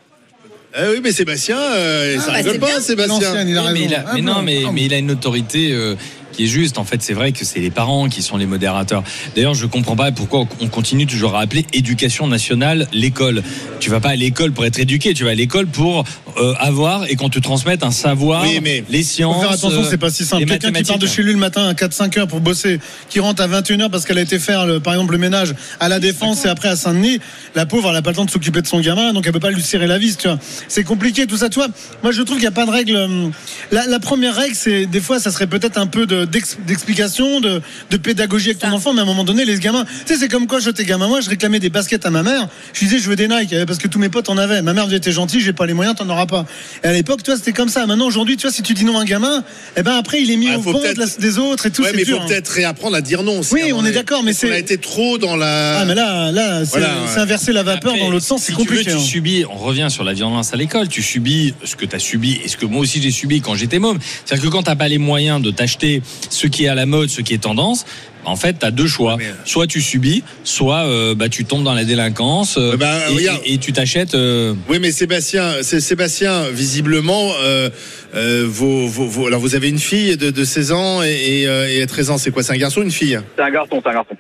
Eh 0.77 0.91
oui, 0.91 1.01
mais 1.03 1.13
Sébastien, 1.13 1.59
euh, 1.59 2.19
ça 2.21 2.27
bah, 2.27 2.33
rigole 2.35 2.53
c'est 2.53 2.59
pas, 2.59 2.67
bien. 2.67 2.81
Sébastien. 2.81 3.43
Il 3.47 3.57
a 3.57 3.63
mais, 3.63 3.69
raison. 3.71 3.85
il 3.87 3.95
a- 3.95 4.05
Ah 4.07 4.13
mais 4.15 4.21
bon, 4.23 4.27
non, 4.35 4.43
mais, 4.43 4.63
ah 4.67 4.71
mais 4.73 4.85
il 4.85 4.95
a 4.95 4.99
une 4.99 5.11
autorité 5.11 5.71
euh, 5.73 5.95
qui 6.39 6.45
est 6.45 6.47
juste. 6.47 6.79
En 6.79 6.85
fait, 6.85 7.03
c'est 7.03 7.15
vrai 7.15 7.33
que 7.33 7.45
c'est 7.45 7.59
les 7.59 7.71
parents 7.71 8.09
qui 8.09 8.23
sont 8.23 8.37
les 8.37 8.47
modérateurs. 8.47 9.03
D'ailleurs, 9.35 9.55
je 9.55 9.67
comprends 9.67 9.97
pas 9.97 10.13
pourquoi 10.13 10.47
on 10.61 10.69
continue 10.69 11.05
toujours 11.05 11.35
à 11.35 11.41
appeler 11.41 11.67
éducation 11.73 12.29
nationale 12.29 12.87
l'école. 12.93 13.43
Tu 13.81 13.91
vas 13.91 13.99
pas 13.99 14.11
à 14.11 14.15
l'école 14.17 14.53
pour 14.53 14.65
être 14.65 14.79
éduqué, 14.79 15.15
tu 15.15 15.25
vas 15.25 15.31
à 15.31 15.35
l'école 15.35 15.67
pour 15.67 16.05
euh, 16.41 16.55
avoir 16.61 17.11
et 17.11 17.17
qu'on 17.17 17.29
te 17.29 17.41
transmette 17.41 17.83
un 17.83 17.91
savoir, 17.91 18.43
Oui, 18.45 18.61
mais 18.63 18.85
les 18.89 19.03
sciences. 19.03 19.35
Faut 19.35 19.41
faire 19.43 19.51
attention, 19.51 19.81
euh, 19.83 19.87
c'est 19.91 19.99
pas 19.99 20.11
si 20.11 20.25
simple. 20.25 20.43
les 20.45 20.49
Quelqu'un 20.49 20.71
qui 20.71 20.85
part 20.85 20.99
de 20.99 21.07
chez 21.09 21.25
lui 21.25 21.33
le 21.33 21.39
matin 21.41 21.67
à 21.67 21.73
4-5 21.75 22.17
heures 22.21 22.29
pour 22.29 22.39
bosser, 22.41 22.79
qui 23.09 23.19
rentre 23.19 23.43
à 23.43 23.49
21 23.49 23.81
heures 23.81 23.91
parce 23.91 24.05
qu'elle 24.05 24.19
a 24.19 24.23
été 24.23 24.39
faire, 24.39 24.65
le- 24.65 24.79
par 24.79 24.93
exemple, 24.95 25.13
le 25.15 25.19
ménage 25.19 25.57
à 25.81 25.89
la 25.89 25.99
Défense 25.99 26.45
et 26.45 26.49
après 26.49 26.69
à 26.69 26.77
Saint-Denis, 26.77 27.19
la 27.57 27.67
pauvre, 27.67 27.91
elle 27.91 27.97
a 27.97 28.03
pas 28.03 28.11
le 28.11 28.17
temps 28.17 28.25
de 28.27 28.31
s'occuper 28.31 28.63
de 28.63 28.69
son 28.69 28.79
gamin, 28.81 29.13
donc 29.13 29.27
elle 29.27 29.33
peut 29.33 29.41
pas 29.41 29.51
lui 29.51 29.63
serrer 29.63 29.89
la 29.89 29.99
vis, 29.99 30.17
tu 30.17 30.29
vois. 30.29 30.39
C'est 30.69 30.85
compliqué 30.85 31.27
tout 31.27 31.37
ça, 31.37 31.49
tu 31.49 31.57
vois. 31.59 31.67
Moi, 32.05 32.13
je 32.13 32.23
trouve 32.23 32.37
qu'il 32.37 32.45
n'y 32.45 32.49
a 32.49 32.53
pas 32.53 32.67
de 32.67 32.71
règle. 32.71 32.95
hum, 32.97 33.33
La, 33.73 33.87
la 33.89 33.99
première 33.99 34.37
règle, 34.37 34.55
c'est 34.55 34.87
des 34.87 35.01
fois, 35.01 35.19
ça 35.19 35.33
serait 35.33 35.49
peut-être 35.49 35.79
un 35.79 35.89
peu 35.89 36.07
de- 36.07 36.25
d'explication, 36.67 37.41
de, 37.41 37.61
de 37.91 37.97
pédagogie 37.97 38.51
avec 38.51 38.59
ton 38.61 38.73
enfant, 38.73 38.93
mais 38.93 39.01
à 39.01 39.03
un 39.03 39.07
moment 39.07 39.25
donné, 39.25 39.45
les 39.45 39.59
gamins, 39.59 39.85
tu 40.07 40.15
sais, 40.15 40.21
c'est 40.21 40.29
comme 40.29 40.47
quoi 40.47 40.61
j'étais 40.61 40.85
gamin. 40.85 41.09
Moi, 41.09 41.21
je 41.21 41.31
réclamais 41.31 41.59
des 41.61 41.71
baskets 41.71 42.07
à 42.07 42.11
ma 42.11 42.23
mère. 42.23 42.49
Je 42.73 42.81
lui 42.81 42.87
disais, 42.87 42.99
je 43.01 43.09
veux 43.09 43.17
des 43.17 43.29
Nike, 43.29 43.53
euh, 43.53 43.67
parce 43.67 43.79
que 43.79 43.89
tous 43.89 43.99
mes 43.99 44.09
potes 44.09 44.29
en 44.29 44.39
avaient. 44.39 44.63
Ma 44.63 44.73
mère 44.75 44.93
était 44.93 45.13
gentille, 45.13 45.41
j'ai 45.41 45.53
pas 45.53 45.67
les 45.67 45.75
moyens, 45.75 45.97
t'en 45.97 46.09
auras 46.09 46.27
pas. 46.27 46.45
Et 46.85 46.89
à 46.89 46.93
l'époque, 46.93 47.23
tu 47.23 47.31
vois, 47.31 47.39
c'était 47.39 47.53
comme 47.53 47.69
ça. 47.69 47.87
Maintenant, 47.87 48.07
aujourd'hui, 48.07 48.37
tu 48.37 48.43
vois, 48.43 48.53
si 48.53 48.63
tu 48.63 48.75
dis 48.75 48.85
non 48.85 48.99
à 48.99 49.03
un 49.03 49.05
gamin, 49.05 49.43
eh 49.77 49.83
ben 49.83 49.97
après, 49.97 50.21
il 50.23 50.31
est 50.31 50.37
mis 50.37 50.49
Ah, 50.53 50.59
au 50.59 50.63
banc 50.63 50.73
de 50.73 50.79
peut-être- 50.79 50.99
la- 50.99 51.07
des 51.07 51.39
autres 51.39 51.67
et 51.67 51.71
tout. 51.71 51.83
Ouais, 51.83 51.89
c'est 51.91 51.97
mais 51.97 52.03
il 52.03 52.07
dur, 52.07 52.19
faut 52.19 52.23
hein. 52.25 52.27
peut-être 52.29 52.49
réapprendre 52.49 52.97
à 52.97 53.01
dire 53.01 53.23
non. 53.23 53.41
aussi, 53.41 53.55
Oui, 53.55 53.73
on 53.73 53.85
est 53.85 53.93
d'accord, 53.93 54.23
mais 54.23 54.33
c'est- 54.33 54.51
a 54.53 54.59
été 54.59 54.79
trop 54.79 55.19
dans 55.19 55.37
la. 55.37 55.81
Ah, 55.81 55.85
mais 55.85 55.95
là, 55.95 56.31
là, 56.33 56.61
c'est 56.65 56.71
Voilà, 56.71 56.89
ouais. 56.89 56.95
c'est 57.13 57.21
inverser 57.21 57.53
la 57.53 57.63
vapeur 57.63 57.93
Après, 57.93 58.05
dans 58.05 58.11
l'autre 58.11 58.25
sens, 58.27 58.41
si 58.41 58.47
c'est 58.47 58.53
tu 58.53 58.59
veux, 58.61 58.65
compliqué. 58.67 58.91
tu 58.91 58.97
hein. 58.97 59.01
subis, 59.01 59.45
on 59.51 59.57
revient 59.57 59.89
sur 59.91 60.05
la 60.05 60.13
violence 60.13 60.53
à 60.53 60.57
l'école, 60.57 60.89
tu 60.89 61.03
subis 61.03 61.55
ce 61.65 61.77
que 61.77 61.85
tu 61.87 61.95
as 61.97 61.99
subi 61.99 62.39
et 62.45 62.49
ce 62.49 62.57
que 62.57 62.67
moi 62.67 62.81
aussi 62.81 63.01
j'ai 63.03 63.11
subi 63.11 63.41
quand 63.41 63.55
j'étais 63.55 63.79
môme. 63.79 63.99
C'est-à-dire 64.25 64.45
que 64.47 64.51
quand 64.53 64.63
tu 64.63 64.77
pas 64.79 64.89
les 64.89 64.99
moyens 64.99 65.41
de 65.43 65.51
t'acheter 65.51 66.03
ce 66.31 66.47
qui 66.47 66.65
est 66.65 66.69
à 66.69 66.75
la 66.75 66.87
mode, 66.87 67.09
ce 67.11 67.21
qui 67.21 67.35
est 67.35 67.39
tendance, 67.43 67.85
en 68.25 68.37
fait, 68.37 68.57
tu 68.61 68.67
as 68.67 68.71
deux 68.71 68.87
choix. 68.87 69.17
Mais- 69.19 69.33
Soit 69.45 69.67
tu 69.67 69.81
subis, 69.81 70.23
soit 70.45 70.85
euh, 70.85 71.15
bah, 71.15 71.29
tu 71.29 71.45
tombes 71.45 71.65
dans 71.65 71.73
la 71.73 71.85
délinquance 71.85 72.57
euh, 72.59 72.77
ben, 72.77 72.99
et, 73.11 73.15
regarde. 73.15 73.41
et- 73.45 73.55
et 73.55 73.59
tu 73.59 73.73
t'achètes. 73.73 74.15
euh, 74.15 74.55
Oui, 74.69 74.79
mais 74.81 74.91
Sébastien, 74.93 75.55
c'est 75.63 75.81
Sébastien, 75.81 76.51
visiblement, 76.51 77.33
euh, 77.43 77.71
euh, 78.15 78.45
vos, 78.47 78.87
vos- 78.87 79.07
vos- 79.07 79.27
alors 79.29 79.41
vous 79.41 79.55
avez 79.55 79.69
une 79.69 79.79
fille 79.79 80.17
de, 80.17 80.31
de 80.31 80.45
16 80.45 80.73
ans 80.73 81.03
et, 81.03 81.41
et, 81.43 81.49
euh, 81.49 81.81
et 81.83 81.87
13 81.87 82.11
ans. 82.11 82.19
C'est 82.19 82.31
quoi 82.31 82.43
C'est 82.43 82.53
un 82.53 82.59
garçon 82.59 82.81
ou 82.81 82.85
une 82.85 82.91
fille? 82.91 83.19
C'est 83.37 83.43
un 83.43 83.51
garçon, 83.51 83.81
c'est 83.83 83.89
un 83.91 83.95
garçon. 83.95 84.15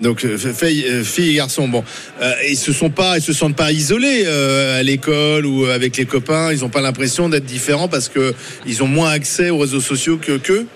Donc 0.00 0.24
euh, 0.24 0.36
filles 0.36 0.84
euh, 0.88 1.04
filles 1.04 1.30
et 1.30 1.34
garçons, 1.34 1.68
bon, 1.68 1.84
euh, 2.20 2.32
ils 2.48 2.56
se 2.56 2.72
sont 2.72 2.90
pas, 2.90 3.16
ils 3.16 3.22
se 3.22 3.32
sentent 3.32 3.54
pas 3.54 3.70
isolés 3.70 4.24
euh, 4.26 4.80
à 4.80 4.82
l'école 4.82 5.46
ou 5.46 5.66
avec 5.66 5.96
les 5.96 6.04
copains. 6.04 6.52
Ils 6.52 6.64
ont 6.64 6.68
pas 6.68 6.80
l'impression 6.80 7.28
d'être 7.28 7.44
différents 7.44 7.86
parce 7.88 8.08
que 8.08 8.34
ils 8.66 8.82
ont 8.82 8.88
moins 8.88 9.10
accès 9.10 9.50
aux 9.50 9.58
réseaux 9.58 9.80
sociaux 9.80 10.18
que 10.20 10.36
qu'eux. 10.36 10.66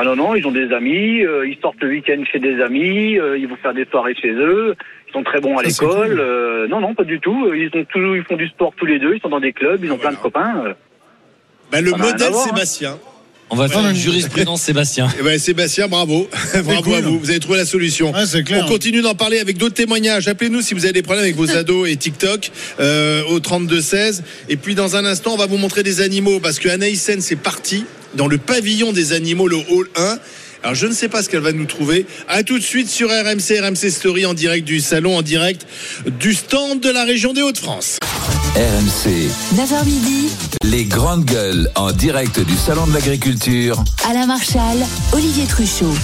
Ah 0.00 0.04
non, 0.04 0.14
non, 0.14 0.36
ils 0.36 0.46
ont 0.46 0.52
des 0.52 0.72
amis, 0.72 1.24
euh, 1.24 1.44
ils 1.44 1.58
sortent 1.60 1.80
le 1.80 1.88
week-end 1.88 2.22
chez 2.30 2.38
des 2.38 2.60
amis, 2.62 3.18
euh, 3.18 3.36
ils 3.36 3.48
vont 3.48 3.56
faire 3.56 3.74
des 3.74 3.84
soirées 3.84 4.14
chez 4.14 4.30
eux, 4.30 4.76
ils 5.08 5.12
sont 5.12 5.24
très 5.24 5.40
bons 5.40 5.58
à 5.58 5.62
l'école. 5.64 6.10
cool. 6.10 6.20
euh, 6.20 6.68
non, 6.68 6.78
non, 6.78 6.94
pas 6.94 7.02
du 7.02 7.18
tout. 7.18 7.52
Ils, 7.52 7.68
ont 7.74 7.84
toujours, 7.84 8.14
ils 8.14 8.22
font 8.22 8.36
du 8.36 8.46
sport 8.46 8.72
tous 8.76 8.86
les 8.86 9.00
deux, 9.00 9.16
ils 9.16 9.20
sont 9.20 9.28
dans 9.28 9.40
des 9.40 9.52
clubs, 9.52 9.82
ils 9.82 9.90
ont 9.90 9.98
plein 9.98 10.12
de 10.12 10.16
copains. 10.16 10.62
euh. 10.66 10.74
Bah, 11.72 11.80
le 11.80 11.90
modèle 11.90 12.30
voir, 12.30 12.46
hein. 12.54 12.98
On 13.50 13.56
va 13.56 13.68
faire 13.68 13.86
une 13.86 13.96
jurisprudence, 13.96 14.62
Sébastien. 14.62 15.08
Eh 15.18 15.22
ben, 15.22 15.38
Sébastien, 15.38 15.88
bravo, 15.88 16.28
bravo 16.64 16.82
cool. 16.82 16.94
à 16.94 17.00
vous. 17.00 17.18
Vous 17.18 17.30
avez 17.30 17.40
trouvé 17.40 17.58
la 17.58 17.64
solution. 17.64 18.12
Ouais, 18.12 18.42
clair. 18.42 18.64
On 18.64 18.68
continue 18.68 19.00
d'en 19.00 19.14
parler 19.14 19.38
avec 19.38 19.56
d'autres 19.56 19.74
témoignages. 19.74 20.28
Appelez-nous 20.28 20.60
si 20.60 20.74
vous 20.74 20.84
avez 20.84 20.92
des 20.92 21.02
problèmes 21.02 21.24
avec 21.24 21.36
vos 21.36 21.50
ados 21.50 21.88
et 21.88 21.96
TikTok 21.96 22.50
euh, 22.80 23.22
au 23.24 23.40
32 23.40 23.80
16. 23.80 24.22
Et 24.48 24.56
puis 24.56 24.74
dans 24.74 24.96
un 24.96 25.04
instant, 25.04 25.32
on 25.34 25.36
va 25.36 25.46
vous 25.46 25.56
montrer 25.56 25.82
des 25.82 26.00
animaux 26.00 26.40
parce 26.40 26.58
que 26.58 26.68
Anaïs 26.68 27.00
Sen, 27.00 27.20
c'est 27.20 27.36
parti 27.36 27.84
dans 28.14 28.26
le 28.26 28.38
pavillon 28.38 28.92
des 28.92 29.12
animaux, 29.12 29.48
le 29.48 29.56
hall 29.70 29.88
1. 29.96 30.18
Alors 30.62 30.74
je 30.74 30.86
ne 30.86 30.92
sais 30.92 31.08
pas 31.08 31.22
ce 31.22 31.28
qu'elle 31.28 31.40
va 31.40 31.52
nous 31.52 31.66
trouver. 31.66 32.06
À 32.28 32.42
tout 32.42 32.58
de 32.58 32.62
suite 32.64 32.88
sur 32.88 33.08
RMC, 33.08 33.60
RMC 33.60 33.90
Story 33.90 34.26
en 34.26 34.34
direct 34.34 34.66
du 34.66 34.80
salon, 34.80 35.16
en 35.16 35.22
direct 35.22 35.66
du 36.20 36.34
stand 36.34 36.80
de 36.80 36.90
la 36.90 37.04
région 37.04 37.32
des 37.32 37.42
Hauts-de-France. 37.42 37.98
RMC, 38.56 39.28
9h 39.56 39.84
midi, 39.84 40.28
les 40.64 40.84
grandes 40.84 41.24
gueules 41.24 41.70
en 41.76 41.92
direct 41.92 42.40
du 42.40 42.56
Salon 42.56 42.86
de 42.86 42.94
l'Agriculture. 42.94 43.82
Alain 44.08 44.26
Marchal, 44.26 44.78
Olivier 45.12 45.44
Truchot. 45.46 45.94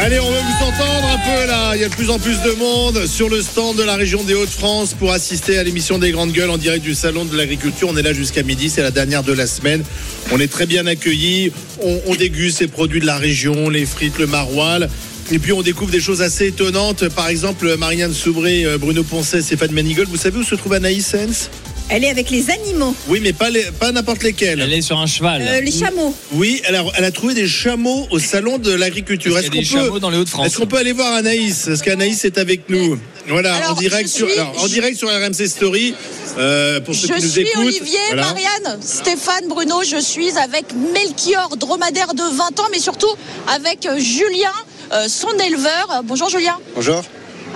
Allez, 0.00 0.20
on 0.20 0.30
va 0.30 0.40
vous 0.40 0.64
entendre 0.64 1.08
un 1.08 1.18
peu 1.18 1.46
là. 1.48 1.74
Il 1.74 1.80
y 1.80 1.84
a 1.84 1.88
de 1.88 1.94
plus 1.94 2.08
en 2.08 2.20
plus 2.20 2.40
de 2.42 2.52
monde 2.52 3.04
sur 3.06 3.28
le 3.28 3.42
stand 3.42 3.76
de 3.76 3.82
la 3.82 3.96
région 3.96 4.22
des 4.22 4.34
Hauts-de-France 4.34 4.94
pour 4.94 5.10
assister 5.10 5.58
à 5.58 5.64
l'émission 5.64 5.98
des 5.98 6.12
Grandes 6.12 6.30
Gueules 6.30 6.50
en 6.50 6.56
direct 6.56 6.84
du 6.84 6.94
Salon 6.94 7.24
de 7.24 7.36
l'Agriculture. 7.36 7.88
On 7.90 7.96
est 7.96 8.02
là 8.02 8.12
jusqu'à 8.12 8.44
midi, 8.44 8.70
c'est 8.70 8.82
la 8.82 8.92
dernière 8.92 9.24
de 9.24 9.32
la 9.32 9.48
semaine. 9.48 9.82
On 10.30 10.38
est 10.38 10.46
très 10.46 10.66
bien 10.66 10.86
accueillis. 10.86 11.50
On, 11.82 12.14
déguste 12.14 12.58
ces 12.58 12.68
produits 12.68 13.00
de 13.00 13.06
la 13.06 13.16
région, 13.16 13.68
les 13.68 13.86
frites, 13.86 14.18
le 14.18 14.28
maroilles. 14.28 14.88
Et 15.32 15.40
puis 15.40 15.52
on 15.52 15.62
découvre 15.62 15.90
des 15.90 16.00
choses 16.00 16.22
assez 16.22 16.46
étonnantes. 16.46 17.08
Par 17.08 17.26
exemple, 17.28 17.76
Marianne 17.76 18.14
Soubré, 18.14 18.64
euh, 18.66 18.78
Bruno 18.78 19.02
Poncet, 19.02 19.42
Stéphane 19.42 19.72
Manigold. 19.72 20.08
Vous 20.08 20.16
savez 20.16 20.38
où 20.38 20.44
se 20.44 20.54
trouve 20.54 20.74
Anaïs 20.74 21.06
Sens 21.06 21.50
Elle 21.90 22.04
est 22.04 22.10
avec 22.10 22.28
les 22.30 22.50
animaux, 22.50 22.94
Oui, 23.08 23.18
mais 23.22 23.32
pas, 23.32 23.48
les- 23.48 23.64
pas 23.80 23.92
n'importe 23.92 24.22
lesquels. 24.22 24.60
Elle 24.60 24.72
est 24.74 24.82
sur 24.82 24.98
un 24.98 25.06
cheval. 25.06 25.40
Euh, 25.42 25.60
les 25.62 25.70
chameaux. 25.70 26.14
Oui, 26.32 26.60
elle 26.66 26.74
a, 26.76 26.84
elle 26.98 27.04
a 27.04 27.10
trouvé 27.10 27.32
des 27.32 27.48
chameaux 27.48 28.06
au 28.10 28.18
Salon 28.18 28.58
de 28.58 28.70
l'Agriculture. 28.72 29.38
Est-ce 29.38 29.50
qu'on 29.50 29.56
peut... 29.58 29.64
chameaux 29.64 29.98
dans 29.98 30.10
les 30.10 30.18
Hauts-de-France. 30.18 30.46
Est-ce 30.46 30.58
qu'on 30.58 30.66
peut 30.66 30.76
aller 30.76 30.92
voir 30.92 31.14
Anaïs? 31.14 31.66
Est-ce 31.66 31.82
qu'Anaïs 31.82 32.26
est 32.26 32.36
avec 32.36 32.68
nous? 32.68 32.98
Voilà, 33.26 33.54
Alors, 33.54 33.70
en 33.70 33.74
direct 33.74 34.06
sur 34.08 34.28
suis- 34.28 34.38
alors, 34.38 34.62
en 34.62 34.66
direct 34.68 34.98
sur 34.98 35.08
RMC 35.08 35.46
Story. 35.48 35.94
euh, 36.36 36.78
pour 36.80 36.94
ceux 36.94 37.08
Je 37.08 37.14
qui 37.14 37.22
nous 37.22 37.28
suis 37.28 37.40
écoutent. 37.40 37.64
Olivier, 37.64 37.98
Voilà. 38.08 38.22
Marianne, 38.22 38.78
Stéphane, 38.82 39.48
Bruno. 39.48 39.82
Je 39.82 39.98
suis 40.00 40.30
avec 40.38 40.66
Melchior, 40.92 41.56
dromadaire 41.56 42.12
de 42.14 42.22
20 42.22 42.60
ans, 42.60 42.68
mais 42.70 42.78
surtout 42.80 43.08
avec 43.54 43.86
euh, 43.86 43.98
Julien, 43.98 44.52
euh, 44.92 45.08
son 45.08 45.30
éleveur. 45.38 46.02
Bonjour 46.04 46.28
Julien. 46.28 46.58
Bonjour. 46.74 47.02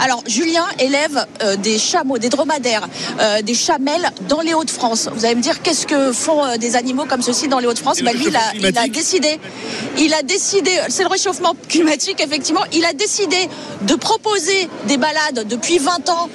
Alors, 0.02 0.24
Julien 0.26 0.64
élève 0.80 1.26
euh, 1.44 1.54
des 1.54 1.78
chameaux, 1.78 2.18
des 2.18 2.28
dromadaires, 2.28 2.88
euh, 3.20 3.40
des 3.40 3.54
chamelles 3.54 4.10
dans 4.28 4.40
les 4.40 4.52
Hauts-de-France. 4.52 5.08
Vous 5.14 5.24
allez 5.24 5.36
me 5.36 5.40
dire, 5.40 5.62
qu'est-ce 5.62 5.86
que 5.86 6.10
font 6.12 6.44
euh, 6.44 6.56
des 6.56 6.74
animaux 6.74 7.04
comme 7.04 7.22
ceci 7.22 7.46
dans 7.46 7.60
les 7.60 7.68
Hauts-de-France? 7.68 8.02
Bah, 8.02 8.12
Lui, 8.12 8.24
il 8.26 8.36
a, 8.36 8.84
il 8.84 8.90
décidé, 8.90 9.38
il 9.98 10.12
a 10.12 10.22
décidé, 10.22 10.72
c'est 10.88 11.04
le 11.04 11.08
réchauffement 11.08 11.54
climatique, 11.68 12.20
effectivement, 12.20 12.64
il 12.72 12.84
a 12.84 12.92
décidé 12.94 13.48
de 13.82 13.94
proposer 13.94 14.68
des 14.88 14.96
balades 14.96 15.46
depuis 15.46 15.78
20 15.78 16.08
ans 16.10 16.28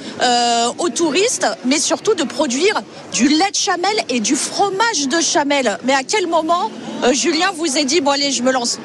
aux 0.78 0.90
touristes, 0.90 1.48
mais 1.66 1.80
surtout 1.80 2.14
de 2.14 2.24
produire 2.24 2.82
du 3.12 3.28
lait 3.28 3.52
de 3.52 3.56
chamelle 3.56 4.00
et 4.08 4.22
du 4.22 4.38
fromage 4.38 5.10
de 5.10 5.20
chamelle. 5.20 5.78
Mais 5.84 5.94
à 5.94 6.04
quel 6.04 6.28
moment, 6.28 6.72
Julien 7.12 7.52
vous 7.56 7.78
a 7.78 7.84
dit, 7.84 8.00
bon 8.00 8.12
allez, 8.12 8.32
je 8.32 8.44
me 8.44 8.52
lance? 8.54 8.80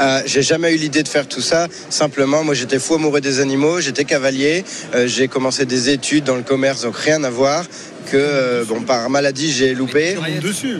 Euh, 0.00 0.22
j'ai 0.26 0.42
jamais 0.42 0.74
eu 0.74 0.76
l'idée 0.76 1.02
de 1.02 1.08
faire 1.08 1.26
tout 1.26 1.40
ça. 1.40 1.68
Simplement, 1.90 2.44
moi 2.44 2.54
j'étais 2.54 2.78
fou 2.78 2.94
amoureux 2.94 3.20
des 3.20 3.40
animaux, 3.40 3.80
j'étais 3.80 4.04
cavalier, 4.04 4.64
euh, 4.94 5.06
j'ai 5.06 5.28
commencé 5.28 5.64
des 5.66 5.90
études 5.90 6.24
dans 6.24 6.36
le 6.36 6.42
commerce, 6.42 6.82
donc 6.82 6.96
rien 6.96 7.22
à 7.24 7.30
voir. 7.30 7.64
Que 8.10 8.16
euh, 8.16 8.64
bon, 8.64 8.80
par 8.80 9.10
maladie 9.10 9.52
j'ai 9.52 9.74
loupé. 9.74 10.16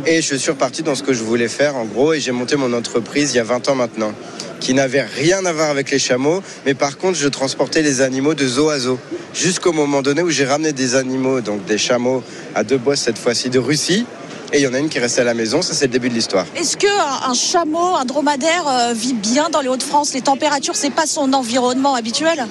Et 0.06 0.22
je 0.22 0.34
suis 0.34 0.50
reparti 0.50 0.82
dans 0.82 0.94
ce 0.94 1.02
que 1.02 1.12
je 1.12 1.22
voulais 1.22 1.48
faire 1.48 1.76
en 1.76 1.84
gros 1.84 2.14
et 2.14 2.20
j'ai 2.20 2.32
monté 2.32 2.56
mon 2.56 2.72
entreprise 2.72 3.34
il 3.34 3.36
y 3.36 3.40
a 3.40 3.44
20 3.44 3.68
ans 3.68 3.74
maintenant 3.74 4.14
qui 4.60 4.74
n'avait 4.74 5.02
rien 5.02 5.44
à 5.44 5.52
voir 5.52 5.70
avec 5.70 5.90
les 5.90 5.98
chameaux 5.98 6.42
mais 6.64 6.74
par 6.74 6.96
contre 6.96 7.18
je 7.18 7.28
transportais 7.28 7.82
les 7.82 8.00
animaux 8.00 8.34
de 8.34 8.46
zoo 8.46 8.70
à 8.70 8.78
zoo 8.78 8.98
jusqu'au 9.34 9.72
moment 9.72 10.00
donné 10.02 10.22
où 10.22 10.30
j'ai 10.30 10.46
ramené 10.46 10.72
des 10.72 10.96
animaux 10.96 11.40
donc 11.42 11.64
des 11.66 11.78
chameaux 11.78 12.24
à 12.54 12.64
deux 12.64 12.78
bosses 12.78 13.00
cette 13.00 13.18
fois-ci 13.18 13.50
de 13.50 13.58
Russie 13.58 14.06
et 14.52 14.58
il 14.58 14.62
y 14.62 14.66
en 14.66 14.74
a 14.74 14.78
une 14.78 14.88
qui 14.88 14.98
restait 14.98 15.20
à 15.20 15.24
la 15.24 15.34
maison 15.34 15.62
ça 15.62 15.74
c'est 15.74 15.86
le 15.86 15.92
début 15.92 16.08
de 16.08 16.14
l'histoire. 16.14 16.46
Est-ce 16.56 16.76
qu'un 16.76 16.88
un 17.26 17.34
chameau, 17.34 17.96
un 17.96 18.04
dromadaire 18.04 18.64
euh, 18.66 18.92
vit 18.92 19.14
bien 19.14 19.50
dans 19.50 19.60
les 19.60 19.68
Hauts-de-France? 19.68 20.14
Les 20.14 20.22
températures, 20.22 20.76
c'est 20.76 20.90
pas 20.90 21.06
son 21.06 21.32
environnement 21.32 21.94
habituel? 21.94 22.46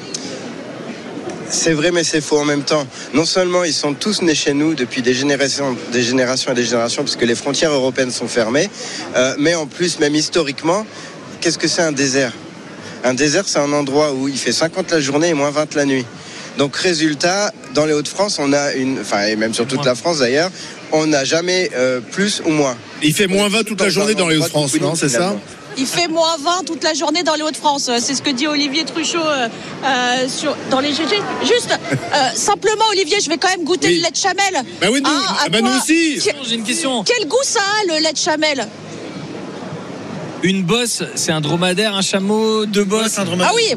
C'est 1.49 1.71
vrai, 1.71 1.91
mais 1.91 2.03
c'est 2.03 2.19
faux 2.19 2.37
en 2.37 2.45
même 2.45 2.63
temps. 2.63 2.85
Non 3.13 3.23
seulement 3.23 3.63
ils 3.63 3.73
sont 3.73 3.93
tous 3.93 4.21
nés 4.21 4.35
chez 4.35 4.53
nous 4.53 4.75
depuis 4.75 5.01
des 5.01 5.13
générations, 5.13 5.77
des 5.93 6.03
générations 6.03 6.51
et 6.51 6.55
des 6.55 6.65
générations, 6.65 7.03
puisque 7.03 7.21
les 7.21 7.35
frontières 7.35 7.71
européennes 7.71 8.11
sont 8.11 8.27
fermées, 8.27 8.69
euh, 9.15 9.33
mais 9.39 9.55
en 9.55 9.65
plus, 9.65 9.99
même 9.99 10.15
historiquement, 10.15 10.85
qu'est-ce 11.39 11.57
que 11.57 11.69
c'est 11.69 11.81
un 11.81 11.93
désert? 11.93 12.33
Un 13.05 13.13
désert, 13.13 13.45
c'est 13.47 13.59
un 13.59 13.71
endroit 13.71 14.11
où 14.11 14.27
il 14.27 14.37
fait 14.37 14.51
50 14.51 14.91
la 14.91 14.99
journée 14.99 15.29
et 15.29 15.33
moins 15.33 15.51
20 15.51 15.75
la 15.75 15.85
nuit. 15.85 16.05
Donc, 16.57 16.75
résultat, 16.75 17.53
dans 17.73 17.85
les 17.85 17.93
Hauts-de-France, 17.93 18.39
on 18.39 18.51
a 18.51 18.73
une, 18.73 18.99
enfin, 18.99 19.27
et 19.27 19.35
même 19.35 19.53
sur 19.53 19.67
toute 19.67 19.85
la 19.85 19.95
France 19.95 20.19
d'ailleurs, 20.19 20.49
on 20.91 21.07
n'a 21.07 21.23
jamais 21.23 21.69
euh, 21.75 21.99
plus 21.99 22.41
ou 22.45 22.49
moins. 22.49 22.75
Il 23.03 23.13
fait 23.13 23.27
moins 23.27 23.49
20 23.49 23.63
toute 23.63 23.81
la 23.81 23.89
journée 23.89 24.15
dans 24.15 24.27
les 24.27 24.37
Hauts-de-France, 24.37 24.73
non 24.81 24.95
C'est 24.95 25.09
ça 25.09 25.35
Il 25.77 25.85
fait 25.85 26.07
moins 26.07 26.35
20 26.39 26.65
toute 26.65 26.83
la 26.83 26.93
journée 26.93 27.23
dans 27.23 27.35
les 27.35 27.43
Hauts-de-France. 27.43 27.91
C'est 27.99 28.15
ce 28.15 28.21
que 28.21 28.29
dit 28.31 28.47
Olivier 28.47 28.83
Truchot 28.85 29.19
euh, 29.19 29.47
euh, 29.85 30.27
sur, 30.27 30.55
dans 30.71 30.79
les 30.79 30.91
GG. 30.91 31.15
Juste, 31.43 31.77
euh, 31.77 32.17
simplement, 32.35 32.85
Olivier, 32.91 33.19
je 33.21 33.29
vais 33.29 33.37
quand 33.37 33.49
même 33.49 33.63
goûter 33.63 33.87
Oui. 33.89 33.97
le 33.97 34.03
lait 34.03 34.11
de 34.11 34.15
chamelle. 34.15 34.63
Bah 34.81 34.87
oui, 34.91 35.01
nous, 35.01 35.09
Ah, 35.11 35.37
ah 35.45 35.49
bah 35.49 35.61
nous 35.61 35.69
aussi. 35.77 36.19
J'ai 36.19 36.55
une 36.55 36.63
question. 36.63 37.03
Quel 37.03 37.27
goût 37.27 37.35
ça 37.43 37.59
a, 37.61 37.93
le 37.95 38.01
lait 38.03 38.13
de 38.13 38.17
chamelle? 38.17 38.67
Une 40.43 40.63
bosse, 40.63 41.03
c'est 41.15 41.31
un 41.31 41.41
dromadaire, 41.41 41.95
un 41.95 42.01
chameau, 42.01 42.65
deux 42.65 42.83
bosses. 42.83 43.17
un 43.17 43.25
dromadaire. 43.25 43.51
Ah 43.51 43.55
oui 43.55 43.75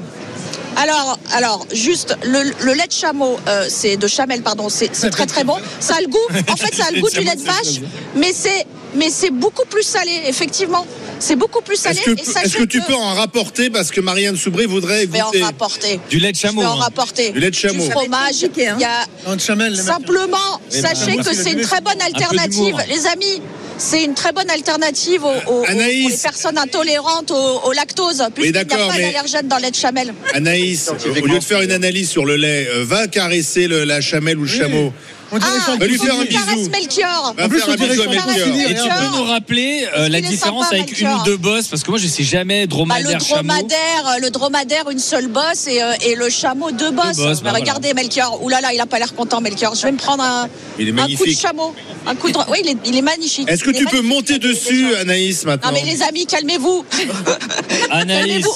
alors, 0.77 1.19
alors, 1.33 1.67
juste 1.73 2.17
le, 2.25 2.53
le 2.65 2.73
lait 2.75 2.87
de 2.87 2.93
chameau, 2.93 3.39
euh, 3.49 3.67
c'est 3.69 3.97
de 3.97 4.07
chamelle, 4.07 4.43
pardon, 4.43 4.69
c'est 4.69 4.89
très 5.11 5.27
très 5.27 5.45
bon. 5.45 5.57
Ça 5.81 5.97
a 5.97 6.01
le 6.01 6.09
goût, 6.09 6.19
en 6.49 6.57
fait, 6.57 6.75
ça 6.75 6.87
a 6.89 6.91
le 6.91 7.01
goût 7.01 7.11
du 7.11 7.21
lait 7.21 7.37
de 7.37 7.43
vache, 7.43 7.81
mais 8.15 8.33
c'est 8.33 8.67
mais 8.95 9.09
c'est 9.11 9.31
beaucoup 9.31 9.67
plus 9.67 9.83
salé, 9.83 10.11
effectivement. 10.27 10.87
C'est 11.19 11.37
beaucoup 11.37 11.61
plus 11.61 11.77
salé. 11.77 11.99
Est-ce 11.99 12.11
que, 12.11 12.25
sachez 12.25 12.67
tu 12.67 12.81
peux 12.81 12.95
en 12.95 13.15
rapporter 13.15 13.71
parce 13.71 13.91
que 13.91 14.01
Marianne 14.01 14.37
Soubré 14.37 14.67
voudrait 14.67 15.03
Je 15.03 15.07
vais 15.11 15.21
en 15.21 15.27
goûter 15.27 15.43
rapporter. 15.43 16.01
Du 16.09 16.19
lait 16.19 16.33
de 16.33 16.37
Je 16.37 16.41
chameau. 16.41 16.63
vais 16.63 16.67
en 16.67 16.73
hein. 16.73 16.83
rapporter. 16.83 17.31
Du 17.31 17.41
lait 17.41 17.51
de 17.51 17.55
chameau. 17.55 17.85
Du 17.85 17.91
fromage. 17.91 18.43
Hein. 18.43 18.49
Il 18.57 18.81
y 18.81 18.85
a 18.85 19.39
chamel, 19.39 19.77
simplement, 19.77 20.61
Mais 20.73 20.81
sachez 20.81 21.17
bon, 21.17 21.23
que 21.23 21.35
c'est 21.35 21.53
une 21.53 21.61
très 21.61 21.81
bonne 21.81 22.01
alternative, 22.01 22.77
les 22.89 23.07
amis. 23.07 23.43
C'est 23.83 24.05
une 24.05 24.13
très 24.15 24.33
bonne 24.33 24.51
alternative 24.51 25.25
aux, 25.25 25.29
aux- 25.51 25.61
aux- 25.63 25.65
Anaïs. 25.67 26.03
pour 26.03 26.11
les 26.11 26.17
personnes 26.19 26.59
intolérantes 26.59 27.31
au, 27.31 27.61
au 27.69 27.73
lactose, 27.73 28.23
puisqu'il 28.35 28.53
n'y 28.53 28.59
a 28.59 28.65
d'accord, 28.65 28.89
pas 28.89 28.95
mais- 28.97 29.05
d'allergène 29.07 29.49
dans 29.49 29.57
le 29.57 29.63
lait 29.63 29.71
de 29.71 29.77
chamelle. 29.77 30.13
Anaïs, 30.35 30.91
au 31.23 31.27
lieu 31.27 31.39
de 31.39 31.45
faire 31.45 31.63
une 31.63 31.73
analyse 31.73 32.11
sur 32.11 32.27
le 32.27 32.37
lait, 32.37 32.69
euh, 32.71 32.85
va 32.85 33.09
caresser 33.09 33.67
le- 33.69 33.85
la 33.85 34.01
chamelle 34.03 34.37
ou 34.39 34.43
le 34.43 34.49
chameau. 34.49 34.93
On 35.33 35.39
dirait 35.39 35.51
Ah, 35.67 35.73
le 35.75 35.79
Va 35.79 35.87
lui 35.87 35.97
faut 35.97 36.05
faire 36.07 36.19
un 36.19 36.25
bisou. 36.25 36.71
Melchior. 36.71 37.35
Va 37.37 37.45
En 37.45 37.49
plus, 37.49 37.59
faire 37.61 37.69
on 37.69 37.73
un 37.73 37.77
dirait 37.77 37.89
bisou 37.91 38.03
à 38.03 38.07
Melchior. 38.09 38.49
Et 38.71 38.75
tu 38.75 38.83
peux 38.89 39.17
nous 39.19 39.25
rappeler 39.25 39.87
euh, 39.97 40.09
la 40.09 40.21
différence 40.21 40.65
sympa, 40.65 40.77
avec 40.83 41.01
une 41.01 41.09
ou 41.09 41.23
deux 41.25 41.37
bosses 41.37 41.69
Parce 41.69 41.83
que 41.85 41.91
moi, 41.91 41.99
je 42.01 42.07
sais 42.09 42.25
jamais 42.25 42.67
Bah, 42.67 42.71
dromadaire, 42.71 43.19
le 43.19 43.25
chameau. 43.25 43.43
dromadaire, 43.49 44.07
euh, 44.09 44.19
le 44.21 44.31
dromadaire, 44.31 44.91
une 44.91 44.99
seule 44.99 45.29
bosse 45.29 45.67
et, 45.69 45.81
euh, 45.83 45.93
et 46.05 46.15
le 46.17 46.29
chameau 46.31 46.73
deux 46.73 46.91
bosses. 46.91 47.17
bosses, 47.17 47.43
bah 47.43 47.51
Mais 47.53 47.61
regardez 47.61 47.95
Melchior. 47.95 48.43
Ouh 48.43 48.49
là 48.49 48.61
là, 48.61 48.73
il 48.75 48.81
a 48.81 48.87
pas 48.87 48.99
l'air 48.99 49.15
content 49.15 49.41
Melchior. 49.41 49.75
Je 49.77 49.83
vais 49.83 49.93
me 49.93 49.99
prendre 49.99 50.23
un, 50.25 50.49
Il 50.79 50.89
est 50.89 51.01
un 51.01 51.07
coup 51.17 51.25
de 51.27 51.31
chameau, 51.33 51.75
un 52.07 52.15
coup 52.17 52.31
de. 52.31 52.39
Oui, 52.49 52.59
il 52.65 52.71
est, 52.71 52.77
il 52.87 52.97
est 52.97 53.03
magnifique. 53.03 53.49
Est-ce 53.49 53.63
que 53.63 53.71
tu 53.71 53.85
peux 53.85 54.03
monter 54.03 54.39
dessus. 54.39 54.95
Anaïs, 54.97 55.45
maintenant 55.45 55.71
Non 55.71 55.79
mais 55.85 55.85
les 55.91 56.03
amis, 56.03 56.27
calmez-vous. 56.27 56.85
Anaïs, 57.91 58.45
Calmez-vous. 58.45 58.51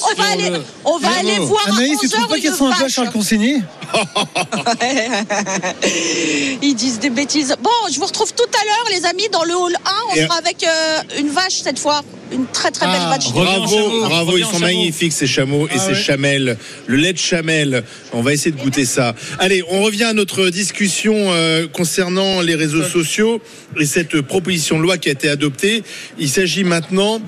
On 0.85 0.99
va 0.99 1.09
aller, 1.19 1.37
le- 1.37 1.45
voir 1.45 1.63
Anaïs, 1.69 1.99
tu 2.01 2.09
trouves 2.09 2.25
11h 2.25 2.29
pas 2.29 2.35
qu'elles 2.37 2.51
une 2.51 2.57
sont 2.57 2.67
un 2.67 2.73
peu. 2.75 2.89
Charles 2.89 3.11
Consigny 3.13 3.63
Ils 6.67 6.75
disent 6.75 6.99
des 6.99 7.11
bêtises. 7.11 7.55
Bon, 7.63 7.71
je 7.93 7.99
vous 8.01 8.07
retrouve 8.07 8.33
tout 8.33 8.43
à 8.43 8.65
l'heure, 8.65 8.99
les 8.99 9.05
amis, 9.07 9.29
dans 9.31 9.45
le 9.45 9.55
hall 9.55 9.75
1. 9.85 9.91
On 10.13 10.15
Et- 10.17 10.23
sera 10.23 10.37
avec 10.39 10.65
euh, 10.65 11.21
une 11.21 11.29
vache 11.29 11.61
cette 11.63 11.79
fois. 11.79 12.03
Une 12.33 12.47
très 12.47 12.71
très 12.71 12.87
belle 12.87 12.97
Ah, 13.01 13.19
Bravo, 13.33 13.69
chameau, 13.77 14.01
bravo, 14.09 14.37
ils 14.39 14.45
sont 14.45 14.53
chameau. 14.53 14.65
magnifiques 14.65 15.13
ces 15.13 15.27
chameaux 15.27 15.67
et 15.69 15.73
Ah 15.75 15.79
ces 15.79 15.93
ouais. 15.93 15.95
chamelles. 15.95 16.57
Le 16.87 16.97
lait 16.97 17.13
de 17.13 17.19
chamelle, 17.19 17.85
on 18.15 18.23
va 18.23 18.33
essayer 18.33 18.51
de 18.51 18.59
goûter 18.61 18.87
ça. 18.87 19.15
Allez, 19.39 19.63
on 19.71 19.83
revient 19.83 20.05
à 20.05 20.15
notre 20.15 20.49
discussion 20.49 21.15
euh, 21.15 21.69
concernant 21.69 22.41
les 22.41 22.55
réseaux 22.55 22.83
sociaux 22.83 23.43
et 23.79 23.85
cette 23.85 24.21
proposition 24.23 24.79
de 24.79 24.83
loi 24.83 24.97
qui 24.97 25.11
a 25.11 25.13
été 25.13 25.29
adoptée. 25.29 25.85
Il 26.19 26.31
s'agit 26.31 26.65
maintenant 26.65 27.21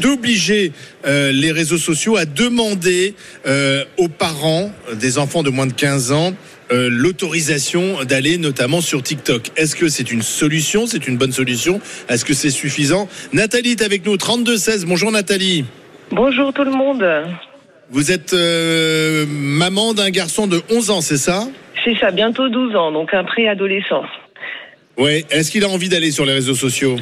d'obliger 0.00 0.72
euh, 1.04 1.32
les 1.32 1.50
réseaux 1.50 1.76
sociaux 1.78 2.16
à 2.16 2.24
demander 2.24 3.14
euh, 3.46 3.84
aux 3.98 4.08
parents 4.08 4.70
des 4.94 5.18
enfants 5.18 5.42
de 5.42 5.50
moins 5.50 5.66
de 5.66 5.72
15 5.74 6.12
ans 6.12 6.32
euh, 6.74 6.88
l'autorisation 6.90 8.02
d'aller 8.02 8.36
notamment 8.36 8.80
sur 8.80 9.00
TikTok. 9.00 9.50
Est-ce 9.56 9.76
que 9.76 9.88
c'est 9.88 10.10
une 10.10 10.22
solution? 10.22 10.86
C'est 10.86 11.06
une 11.06 11.16
bonne 11.16 11.30
solution? 11.30 11.80
Est-ce 12.08 12.24
que 12.24 12.34
c'est 12.34 12.50
suffisant? 12.50 13.08
Nathalie 13.32 13.70
est 13.70 13.82
avec 13.82 14.04
nous, 14.04 14.16
32-16. 14.16 14.84
Bonjour 14.84 15.12
Nathalie. 15.12 15.64
Bonjour 16.10 16.52
tout 16.52 16.64
le 16.64 16.72
monde. 16.72 17.06
Vous 17.90 18.10
êtes 18.10 18.32
euh, 18.32 19.24
maman 19.28 19.94
d'un 19.94 20.10
garçon 20.10 20.48
de 20.48 20.62
11 20.68 20.90
ans, 20.90 21.00
c'est 21.00 21.16
ça? 21.16 21.46
C'est 21.84 21.96
ça, 22.00 22.10
bientôt 22.10 22.48
12 22.48 22.74
ans, 22.74 22.90
donc 22.90 23.14
un 23.14 23.22
préadolescent. 23.22 24.02
Ouais. 24.96 25.24
Est-ce 25.30 25.52
qu'il 25.52 25.62
a 25.64 25.68
envie 25.68 25.88
d'aller 25.88 26.10
sur 26.10 26.24
les 26.24 26.32
réseaux 26.32 26.54
sociaux? 26.54 26.96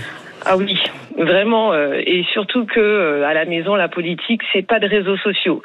Ah 0.44 0.56
oui, 0.56 0.76
vraiment, 1.18 1.72
euh, 1.72 2.00
et 2.04 2.24
surtout 2.32 2.64
que 2.66 2.80
euh, 2.80 3.26
à 3.26 3.34
la 3.34 3.44
maison, 3.44 3.74
la 3.74 3.88
politique, 3.88 4.40
c'est 4.52 4.66
pas 4.66 4.78
de 4.80 4.86
réseaux 4.86 5.16
sociaux. 5.18 5.62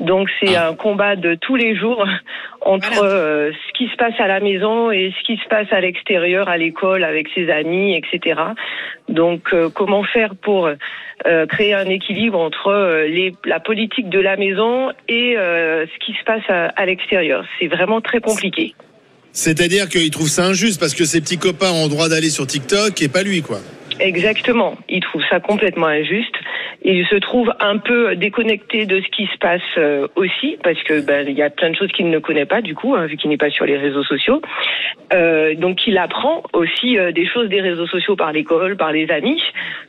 Donc 0.00 0.28
c'est 0.40 0.56
Ah. 0.56 0.68
un 0.68 0.74
combat 0.74 1.16
de 1.16 1.34
tous 1.34 1.56
les 1.56 1.74
jours 1.76 2.04
entre 2.60 2.92
Voilà. 2.94 3.10
euh, 3.12 3.52
ce 3.52 3.72
qui 3.78 3.88
se 3.88 3.96
passe 3.96 4.14
à 4.18 4.26
la 4.26 4.40
maison 4.40 4.90
et 4.90 5.12
ce 5.18 5.24
qui 5.24 5.36
se 5.42 5.48
passe 5.48 5.68
à 5.72 5.80
l'extérieur, 5.80 6.48
à 6.48 6.56
l'école, 6.58 7.02
avec 7.04 7.28
ses 7.34 7.50
amis, 7.50 7.94
etc. 7.96 8.40
Donc 9.08 9.52
euh, 9.54 9.70
comment 9.70 10.04
faire 10.04 10.34
pour 10.34 10.66
euh, 11.26 11.46
créer 11.46 11.72
un 11.74 11.88
équilibre 11.88 12.38
entre 12.38 12.68
euh, 12.68 13.06
les, 13.08 13.32
la 13.46 13.60
politique 13.60 14.08
de 14.10 14.20
la 14.20 14.36
maison 14.36 14.90
et 15.08 15.36
euh, 15.38 15.86
ce 15.86 16.04
qui 16.04 16.12
se 16.18 16.24
passe 16.24 16.42
à, 16.48 16.66
à 16.76 16.84
l'extérieur? 16.86 17.44
C'est 17.58 17.68
vraiment 17.68 18.00
très 18.00 18.20
compliqué. 18.20 18.74
C'est-à-dire 19.32 19.88
qu'il 19.88 20.10
trouve 20.10 20.28
ça 20.28 20.44
injuste 20.46 20.80
parce 20.80 20.94
que 20.94 21.04
ses 21.04 21.20
petits 21.20 21.38
copains 21.38 21.70
ont 21.70 21.84
le 21.84 21.90
droit 21.90 22.08
d'aller 22.08 22.30
sur 22.30 22.46
TikTok 22.46 23.00
et 23.02 23.08
pas 23.08 23.22
lui, 23.22 23.42
quoi. 23.42 23.58
Exactement. 24.00 24.76
Il 24.88 25.00
trouve 25.00 25.22
ça 25.28 25.40
complètement 25.40 25.86
injuste. 25.86 26.34
Il 26.82 27.06
se 27.06 27.16
trouve 27.16 27.52
un 27.60 27.78
peu 27.78 28.14
déconnecté 28.16 28.86
de 28.86 29.00
ce 29.00 29.08
qui 29.08 29.26
se 29.26 29.38
passe 29.38 29.60
euh, 29.76 30.06
aussi, 30.14 30.56
parce 30.62 30.80
que 30.84 31.00
ben, 31.00 31.26
il 31.28 31.34
y 31.34 31.42
a 31.42 31.50
plein 31.50 31.70
de 31.70 31.76
choses 31.76 31.90
qu'il 31.92 32.10
ne 32.10 32.18
connaît 32.18 32.46
pas 32.46 32.60
du 32.60 32.74
coup, 32.74 32.94
hein, 32.94 33.06
vu 33.06 33.16
qu'il 33.16 33.30
n'est 33.30 33.36
pas 33.36 33.50
sur 33.50 33.64
les 33.64 33.76
réseaux 33.76 34.04
sociaux. 34.04 34.40
Euh, 35.12 35.54
donc 35.54 35.86
il 35.86 35.98
apprend 35.98 36.42
aussi 36.52 36.98
euh, 36.98 37.12
des 37.12 37.26
choses 37.26 37.48
des 37.48 37.60
réseaux 37.60 37.86
sociaux 37.86 38.16
par 38.16 38.32
l'école, 38.32 38.76
par 38.76 38.92
les 38.92 39.10
amis. 39.10 39.40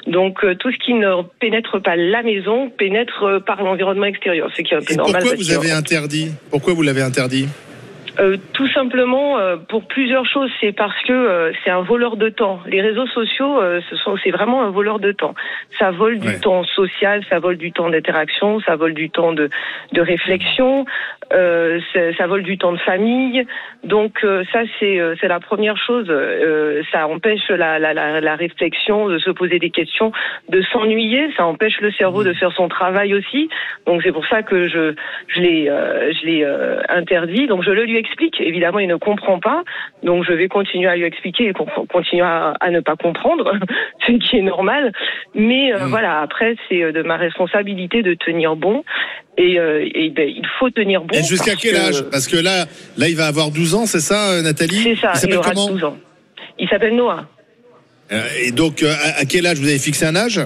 Donc 0.06 0.44
euh, 0.44 0.56
tout 0.56 0.72
ce 0.72 0.78
qui 0.78 0.94
ne 0.94 1.24
pénètre 1.40 1.82
pas 1.82 1.96
la 1.96 2.24
maison 2.24 2.70
pénètre 2.70 3.44
par 3.46 3.64
l'environnement 3.64 4.06
extérieur, 4.06 4.50
ce 4.56 4.62
qui 4.62 4.74
est 4.74 4.78
un 4.78 4.82
peu 4.82 4.96
normal. 4.96 5.22
pourquoi 5.22 5.38
vous 5.38 5.52
avez 5.52 5.72
interdit? 5.72 6.32
Pourquoi 6.52 6.74
vous 6.74 6.84
l'avez 6.84 7.02
interdit? 7.02 7.48
Euh, 8.20 8.38
tout 8.54 8.68
simplement 8.70 9.38
euh, 9.38 9.58
pour 9.58 9.86
plusieurs 9.88 10.26
choses. 10.26 10.50
C'est 10.60 10.72
parce 10.72 11.00
que 11.04 11.14
euh, 11.14 11.52
c'est 11.64 11.70
un 11.72 11.82
voleur 11.82 12.18
de 12.18 12.30
temps. 12.30 12.60
Les 12.68 12.82
réseaux 12.82 13.08
sociaux, 13.08 13.62
euh, 13.62 13.82
ce 13.90 13.96
sont, 13.98 14.16
c'est 14.24 14.32
vraiment 14.32 14.64
un 14.64 14.72
voleur 14.72 15.00
de 15.00 15.12
temps. 15.12 15.36
Ça 15.80 15.92
vole 15.92 16.20
du 16.20 16.28
Ouais. 16.28 16.40
temps 16.40 16.64
social, 16.64 17.24
ça 17.30 17.40
vole 17.40 17.58
du 17.58 17.72
temps 17.72 17.90
d'interaction, 17.90 18.60
ça 18.62 18.76
vole 18.76 18.94
du 18.94 19.10
temps 19.10 19.34
de, 19.34 19.50
de 19.94 20.02
réflexion, 20.02 20.86
euh, 21.34 21.80
c'est- 21.94 22.14
ça 22.14 22.28
vole 22.28 22.44
du 22.44 22.58
temps 22.58 22.72
de 22.74 22.78
famille. 22.80 23.46
Donc 23.84 24.24
euh, 24.24 24.44
ça, 24.52 24.62
c'est 24.80 25.00
euh, 25.00 25.16
c'est 25.22 25.28
la 25.28 25.40
première 25.40 25.78
chose. 25.78 26.08
Euh, 26.10 26.82
ça 26.92 27.08
empêche 27.08 27.48
la, 27.50 27.80
la, 27.80 27.94
la, 27.94 28.20
la 28.22 28.36
réflexion, 28.36 29.08
de 29.08 29.18
se 29.20 29.30
poser 29.32 29.60
des 29.60 29.70
questions, 29.70 30.12
de 30.50 30.62
s'ennuyer. 30.64 31.30
Ça 31.38 31.46
empêche 31.46 31.80
le 31.82 31.92
cerveau 31.92 32.24
de 32.24 32.34
faire 32.34 32.52
son 32.54 32.68
travail 32.68 33.14
aussi. 33.14 33.50
Donc 33.86 34.02
c'est 34.04 34.12
pour 34.12 34.26
ça 34.28 34.42
que 34.44 34.68
je 34.68 34.94
je 35.28 35.40
l'ai 35.42 35.70
euh, 35.70 36.12
je 36.14 36.26
l'ai 36.26 36.44
euh, 36.44 36.82
interdit. 36.90 37.48
Donc 37.48 37.64
je 37.64 37.72
le 37.72 37.84
lui 37.86 37.98
explique. 38.08 38.40
Évidemment, 38.42 38.80
il 38.80 38.88
ne 38.88 38.96
comprend 38.96 39.40
pas. 39.40 39.64
Donc 40.04 40.24
je 40.28 40.34
vais 40.34 40.48
continuer 40.48 40.88
à 40.88 40.96
lui 40.96 41.04
expliquer 41.06 41.50
et 41.50 41.54
con- 41.54 41.68
continuer 41.92 42.24
à, 42.24 42.54
à 42.60 42.70
ne 42.72 42.80
pas 42.80 42.96
comprendre, 42.96 43.52
ce 44.08 44.14
qui 44.14 44.38
est 44.38 44.42
normal. 44.42 44.92
Mais 45.36 45.74
euh, 45.74 45.86
Mm. 45.86 45.90
voilà, 45.90 46.22
après 46.22 46.56
c'est 46.68 46.82
euh, 46.84 46.92
de 46.92 47.04
ma 47.04 47.18
responsabilité 47.18 48.02
de 48.04 48.14
tenir 48.16 48.56
bon. 48.56 48.84
Et, 49.38 49.60
euh, 49.60 49.88
et 49.94 50.10
ben, 50.10 50.28
il 50.28 50.48
faut 50.60 50.70
tenir 50.72 51.02
bon. 51.04 51.16
Et 51.16 51.24
jusqu'à 51.24 51.56
quel 51.56 51.74
que- 51.74 51.78
âge? 51.90 52.04
Parce 52.12 52.28
que 52.28 52.38
là, 52.38 52.66
là, 52.98 53.08
il 53.08 53.16
va 53.16 53.28
avoir 53.28 53.52
12 53.52 53.76
ans, 53.76 53.86
c'est 53.86 54.00
ça, 54.00 54.42
Nathalie? 54.42 54.82
C'est 54.84 54.96
ça. 54.96 55.14
Il 55.24 55.30
Il, 55.30 55.36
aura 55.38 55.52
comment? 55.52 55.68
12 55.70 55.84
ans. 55.84 55.98
Il 56.58 56.68
s'appelle 56.70 56.96
Noah. 56.96 57.26
Et 58.42 58.52
donc, 58.52 58.84
à 58.84 59.26
quel 59.26 59.46
âge? 59.46 59.58
Vous 59.60 59.68
avez 59.68 59.80
fixé 59.80 60.06
un 60.06 60.16
âge? 60.16 60.40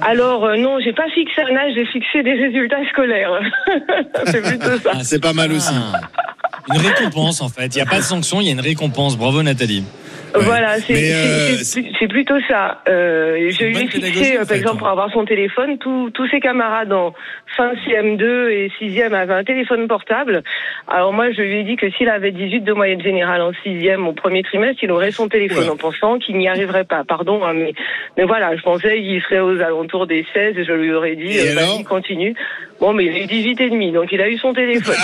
Alors 0.00 0.44
euh, 0.44 0.56
non, 0.56 0.78
j'ai 0.80 0.92
pas 0.92 1.08
fixé 1.14 1.40
un 1.42 1.56
âge, 1.56 1.72
j'ai 1.74 1.86
fixé 1.86 2.22
des 2.22 2.32
résultats 2.32 2.84
scolaires. 2.90 3.40
c'est 4.26 4.42
plutôt 4.42 4.78
ça. 4.78 4.90
Ah, 4.94 5.04
C'est 5.04 5.20
pas 5.20 5.32
mal 5.32 5.52
aussi. 5.52 5.72
Ah. 5.72 6.00
Une 6.74 6.80
récompense 6.80 7.40
en 7.40 7.48
fait. 7.48 7.66
Il 7.66 7.76
n'y 7.76 7.82
a 7.82 7.86
pas 7.86 7.98
de 7.98 8.04
sanction, 8.04 8.40
il 8.40 8.46
y 8.46 8.50
a 8.50 8.52
une 8.52 8.60
récompense. 8.60 9.16
Bravo 9.16 9.42
Nathalie. 9.42 9.84
Ouais. 10.34 10.40
Voilà, 10.44 10.78
c'est 10.80 11.12
euh, 11.12 12.08
plutôt 12.08 12.40
ça. 12.48 12.80
Euh, 12.88 13.50
je 13.50 13.62
une 13.62 13.68
lui 13.68 13.74
bonne 13.74 13.82
ai 13.82 13.88
pédagogie, 13.88 14.18
fixé, 14.18 14.38
euh, 14.38 14.44
par 14.44 14.56
exemple, 14.56 14.76
hein. 14.76 14.78
pour 14.78 14.88
avoir 14.88 15.12
son 15.12 15.24
téléphone, 15.24 15.78
tous 15.78 16.10
tous 16.10 16.26
ses 16.28 16.40
camarades 16.40 16.92
en 16.92 17.12
fin 17.56 17.72
CM2 17.86 18.48
et 18.48 18.70
6e 18.80 19.12
avaient 19.12 19.34
un 19.34 19.44
téléphone 19.44 19.86
portable. 19.88 20.42
Alors 20.88 21.12
moi, 21.12 21.30
je 21.32 21.42
lui 21.42 21.60
ai 21.60 21.64
dit 21.64 21.76
que 21.76 21.90
s'il 21.90 22.08
avait 22.08 22.30
18 22.32 22.60
de 22.60 22.72
moyenne 22.72 23.02
générale 23.02 23.42
en 23.42 23.52
6e 23.52 24.06
au 24.06 24.12
premier 24.12 24.42
trimestre, 24.42 24.82
il 24.82 24.90
aurait 24.90 25.10
son 25.10 25.28
téléphone 25.28 25.52
Ouais. 25.64 25.68
en 25.68 25.76
pensant 25.76 26.18
qu'il 26.18 26.38
n'y 26.38 26.48
arriverait 26.48 26.84
pas. 26.84 27.04
Pardon, 27.04 27.44
hein, 27.44 27.52
mais, 27.54 27.74
mais 28.16 28.24
voilà, 28.24 28.56
je 28.56 28.62
pensais 28.62 28.96
qu'il 29.02 29.20
serait 29.22 29.40
aux 29.40 29.60
alentours 29.60 30.06
des 30.06 30.24
16 30.32 30.56
et 30.56 30.64
je 30.64 30.72
lui 30.72 30.92
aurais 30.94 31.14
dit, 31.14 31.38
euh, 31.38 31.54
vas-y, 31.54 31.84
continue. 31.84 32.34
Bon, 32.82 32.92
mais 32.92 33.04
il 33.04 33.14
a 33.14 33.18
eu 33.22 33.26
18 33.26 33.60
et 33.60 33.70
demi, 33.70 33.92
donc 33.92 34.08
il 34.10 34.20
a 34.20 34.28
eu 34.28 34.36
son 34.38 34.52
téléphone. 34.52 34.96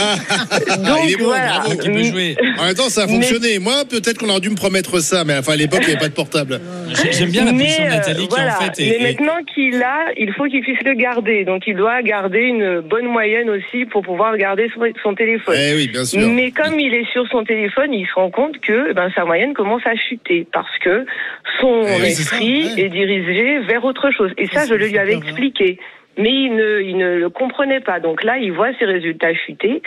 Donc 0.85 0.99
il 1.05 1.13
est 1.13 1.17
bon, 1.17 1.27
voilà. 1.27 1.61
bravo. 1.61 1.77
Peut 1.77 2.03
jouer. 2.03 2.35
En 2.59 2.65
même 2.65 2.75
temps, 2.75 2.89
ça 2.89 3.03
a 3.03 3.07
Mais- 3.07 3.13
fonctionné. 3.15 3.61
Moi, 3.61 3.85
peut-être 3.89 4.19
qu'on 4.19 4.29
aurait 4.31 4.41
dû 4.41 4.51
me 4.51 4.57
promettre 4.57 4.99
ça, 4.99 5.23
mais 5.25 5.39
enfin, 5.39 5.53
à 5.53 5.57
l'époque, 5.57 5.83
il 5.83 5.87
n'y 5.87 5.93
avait 5.93 6.01
pas 6.01 6.09
de 6.09 6.15
portable. 6.15 6.61
J'ai- 7.01 7.13
J'aime 7.13 7.31
bien 7.31 7.45
la 7.45 7.53
Mais, 7.53 7.65
position 7.67 7.85
de 7.85 7.89
euh, 7.89 7.95
Nathalie 7.95 8.23
qui 8.29 8.35
voilà. 8.35 8.57
en 8.59 8.61
fait 8.63 8.73
Mais 8.79 8.85
est, 8.89 9.01
est- 9.01 9.05
maintenant 9.21 9.39
qu'il 9.55 9.81
a, 9.81 10.07
il 10.17 10.33
faut 10.33 10.47
qu'il 10.47 10.61
puisse 10.63 10.83
le 10.85 10.95
garder. 10.95 11.45
Donc 11.45 11.69
il 11.69 11.77
doit 11.77 12.03
garder 12.03 12.41
une 12.41 12.81
bonne 12.81 13.07
moyenne 13.07 13.49
aussi 13.49 13.85
pour 13.85 14.03
pouvoir 14.03 14.37
garder 14.37 14.69
son, 14.75 14.81
son 15.05 15.15
téléphone. 15.15 15.55
Eh 15.57 15.75
oui, 15.77 15.87
bien 15.87 16.05
sûr. 16.05 16.27
Mais 16.29 16.51
comme 16.51 16.81
il 16.81 16.93
est 16.95 17.07
sur 17.13 17.29
son 17.29 17.45
téléphone, 17.45 17.95
il 17.95 18.07
se 18.09 18.15
rend 18.15 18.31
compte 18.31 18.59
que 18.61 18.89
eh 18.91 18.93
ben, 18.93 19.09
sa 19.15 19.25
moyenne 19.25 19.55
commence 19.55 19.83
à 19.87 19.95
chuter 19.95 20.49
parce 20.53 20.77
que 20.83 21.07
son 21.61 21.83
Eh 21.87 22.01
oui, 22.03 22.11
c'est 22.11 22.23
ça, 22.25 22.37
esprit 22.37 22.65
ouais. 22.75 22.83
est 22.87 22.89
dirigé 22.89 23.59
vers 23.61 23.85
autre 23.85 24.11
chose. 24.11 24.33
Et 24.37 24.49
ça, 24.49 24.67
je 24.67 24.75
le 24.75 24.87
lui 24.89 24.99
avais 24.99 25.15
hein. 25.15 25.21
Mais 26.19 26.31
il 26.31 26.55
ne, 26.55 26.81
il 26.83 26.97
ne 26.97 27.17
le 27.17 27.31
comprenait 27.31 27.81
pas. 27.81 28.01
Donc 28.01 28.23
là, 28.25 28.37
il 28.39 28.53
voit 28.53 28.73
ses 28.79 28.85
résultats 28.85 29.33
chuter. 29.35 29.83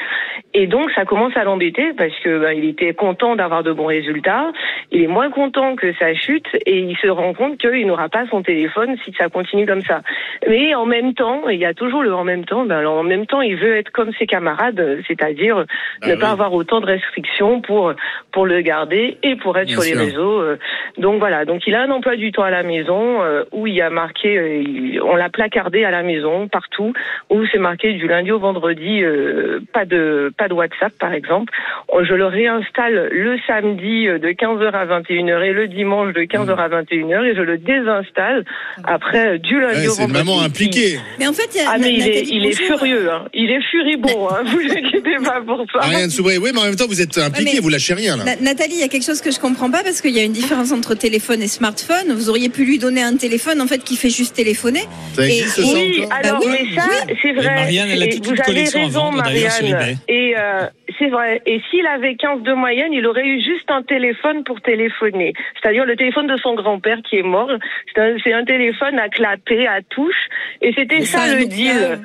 Et 0.54 0.66
donc, 0.68 0.90
ça 0.92 1.06
commence 1.06 1.36
à 1.38 1.44
l'embêter 1.44 1.94
parce 1.98 2.18
que 2.24 2.40
ben, 2.40 2.54
il 2.58 2.66
était 2.66 2.94
content 2.94 3.36
d'avoir 3.36 3.64
de 3.64 3.72
bons 3.72 3.86
résultats. 3.86 4.52
Il 4.92 5.04
est 5.04 5.08
moins 5.08 5.30
content 5.30 5.76
que 5.76 5.94
ça 5.94 6.14
chute 6.14 6.48
et 6.66 6.80
il 6.80 6.98
se 6.98 7.08
rend 7.08 7.34
compte 7.34 7.58
qu'il 7.60 7.86
n'aura 7.86 8.10
pas 8.10 8.26
son 8.28 8.42
téléphone 8.42 8.96
si 9.06 9.14
ça 9.18 9.30
continue 9.30 9.66
comme 9.66 9.82
ça. 9.82 10.02
Mais 10.48 10.74
en 10.74 10.86
même 10.86 11.14
temps, 11.14 11.48
il 11.50 11.60
y 11.60 11.66
a 11.66 11.74
toujours 11.74 12.02
le 12.04 12.14
en 12.16 12.24
même 12.24 12.46
temps. 12.46 12.66
Ben, 12.66 12.78
alors, 12.78 12.98
en 12.98 13.04
même 13.04 13.26
temps, 13.26 13.42
il 13.42 13.56
veut 13.58 13.76
être 13.76 13.92
comme 13.92 14.12
ses 14.18 14.26
camarades, 14.26 15.00
c'est-à-dire 15.08 15.66
Ah 16.02 16.08
ne 16.08 16.14
oui. 16.14 16.20
pas 16.20 16.32
avoir 16.32 16.54
autant 16.54 16.80
de 16.80 16.86
restrictions 16.86 17.62
pour 17.62 17.94
pour 18.32 18.46
le 18.46 18.62
garder 18.62 19.18
et 19.24 19.36
pour 19.36 19.58
être 19.58 19.68
Bien 19.68 19.80
sur 19.80 19.84
les 19.96 20.00
réseaux. 20.06 20.40
euh. 20.42 20.58
Donc 20.98 21.20
voilà. 21.20 21.44
Donc 21.46 21.68
il 21.68 21.76
a 21.76 21.82
un 21.82 21.92
emploi 21.92 22.16
du 22.16 22.32
temps 22.32 22.44
à 22.44 22.50
la 22.50 22.64
maison 22.64 23.22
euh, 23.22 23.44
où 23.52 23.68
il 23.68 23.74
y 23.74 23.82
a 23.82 23.90
marqué, 23.90 24.38
euh, 24.38 25.00
on 25.04 25.16
l'a 25.16 25.30
placardé 25.30 25.84
à 25.84 25.92
la 25.92 26.02
maison 26.04 26.21
partout 26.52 26.94
où 27.30 27.46
c'est 27.52 27.58
marqué 27.60 27.94
du 27.94 28.08
lundi 28.08 28.32
au 28.32 28.40
vendredi, 28.40 29.04
euh, 29.04 29.60
pas 29.74 29.86
de 29.86 30.32
pas 30.38 30.48
de 30.48 30.54
WhatsApp 30.54 30.94
par 31.00 31.14
exemple. 31.14 31.52
On- 31.90 32.04
Je 32.04 32.14
le 32.14 32.26
réinstalle 32.26 33.10
le 33.12 33.38
samedi 33.48 34.08
euh, 34.08 34.18
de 34.20 34.30
15h 34.30 34.74
à 34.74 34.86
21h 34.86 35.42
et 35.44 35.54
le 35.54 35.68
dimanche 35.68 36.14
de 36.14 36.22
15h 36.24 36.56
à 36.58 36.68
21h 36.70 37.24
et 37.26 37.36
je 37.36 37.42
le 37.42 37.58
désinstalle 37.58 38.44
après 38.84 39.36
euh, 39.36 39.38
du 39.38 39.60
lundi 39.60 39.82
Ouais, 39.82 39.88
au 39.88 39.92
c'est 39.92 40.02
vendredi. 40.04 40.26
maman 40.26 40.42
impliquée. 40.42 41.00
Mais 41.20 41.28
en 41.28 41.34
fait, 41.34 41.48
il 41.54 41.58
y 41.58 41.62
a 41.62 41.70
Ah 41.74 41.78
mais 41.80 41.94
il 41.94 42.08
est, 42.08 42.28
il 42.28 42.54
furieux, 42.56 43.10
hein. 43.12 43.26
il 43.34 43.50
est 43.52 43.62
furibond, 43.70 44.30
hein. 44.30 44.42
vous 44.46 44.60
inquiétez 44.60 45.16
pas 45.24 45.42
pour 45.46 45.64
ça. 45.72 45.80
Ariane 45.84 46.10
Soubré, 46.10 46.38
oui, 46.38 46.50
mais 46.54 46.60
en 46.60 46.66
même 46.66 46.76
temps, 46.76 46.86
vous 46.88 47.02
êtes 47.02 47.18
impliqué, 47.18 47.56
Ouais, 47.56 47.60
vous 47.62 47.70
lâchez 47.70 47.94
rien, 47.94 48.18
là. 48.18 48.24
Nathalie, 48.42 48.74
il 48.76 48.80
y 48.82 48.84
a 48.84 48.88
quelque 48.88 49.06
chose 49.06 49.22
que 49.22 49.32
je 49.32 49.40
comprends 49.40 49.70
pas 49.72 49.84
parce 49.84 50.02
qu'il 50.02 50.12
y 50.16 50.20
a 50.20 50.24
une 50.24 50.32
différence 50.34 50.72
entre 50.72 50.96
téléphone 50.96 51.42
et 51.42 51.48
smartphone. 51.48 52.12
Vous 52.14 52.30
auriez 52.30 52.50
pu 52.50 52.66
lui 52.66 52.78
donner 52.78 53.02
un 53.04 53.16
téléphone 53.16 53.62
en 53.62 53.68
fait 53.68 53.84
qui 53.84 53.96
fait 53.96 54.10
juste 54.10 54.36
téléphoner. 54.36 54.82
Ça 55.14 55.26
existe, 55.26 55.60
et- 55.60 55.62
ça, 55.62 55.74
Oui, 55.74 56.06
alors 56.12 56.40
Bah 56.40 56.46
oui, 56.46 56.58
mais 56.70 56.76
ça, 56.80 56.88
c'est 57.22 57.30
Et 57.30 57.34
vrai. 57.34 57.56
Marianne, 57.56 57.90
elle 57.92 58.04
a 58.04 58.06
Et 58.06 58.10
toute 58.10 58.26
vous 58.26 58.34
une 58.36 58.42
avez 58.42 58.64
raison, 58.64 58.88
vendre, 58.88 59.24
d'ailleurs, 59.24 59.52
sur 59.52 59.70
Marianne. 59.70 59.98
eBay. 60.08 60.14
Et 60.14 60.36
euh, 60.38 60.68
c'est 61.00 61.08
vrai. 61.08 61.42
Et 61.46 61.62
s'il 61.70 61.86
avait 61.88 62.16
15 62.16 62.42
de 62.44 62.54
moyenne, 62.54 62.94
il 62.94 63.06
aurait 63.08 63.26
eu 63.26 63.42
juste 63.42 63.70
un 63.70 63.84
téléphone 63.84 64.44
pour 64.44 64.62
téléphoner. 64.62 65.34
C'est-à-dire 65.62 65.86
le 65.86 65.96
téléphone 65.96 66.28
de 66.28 66.38
son 66.38 66.56
grand-père 66.56 67.00
qui 67.10 67.18
est 67.18 67.24
mort. 67.24 67.50
C'est 67.94 68.02
un, 68.02 68.16
c'est 68.24 68.34
un 68.34 68.44
téléphone 68.46 69.00
à 69.00 69.10
clapet, 69.10 69.68
à 69.68 69.82
touche. 69.82 70.28
Et 70.62 70.74
c'était 70.78 71.02
ça, 71.06 71.20
ça, 71.28 71.36
le 71.36 71.46
deal. 71.46 72.02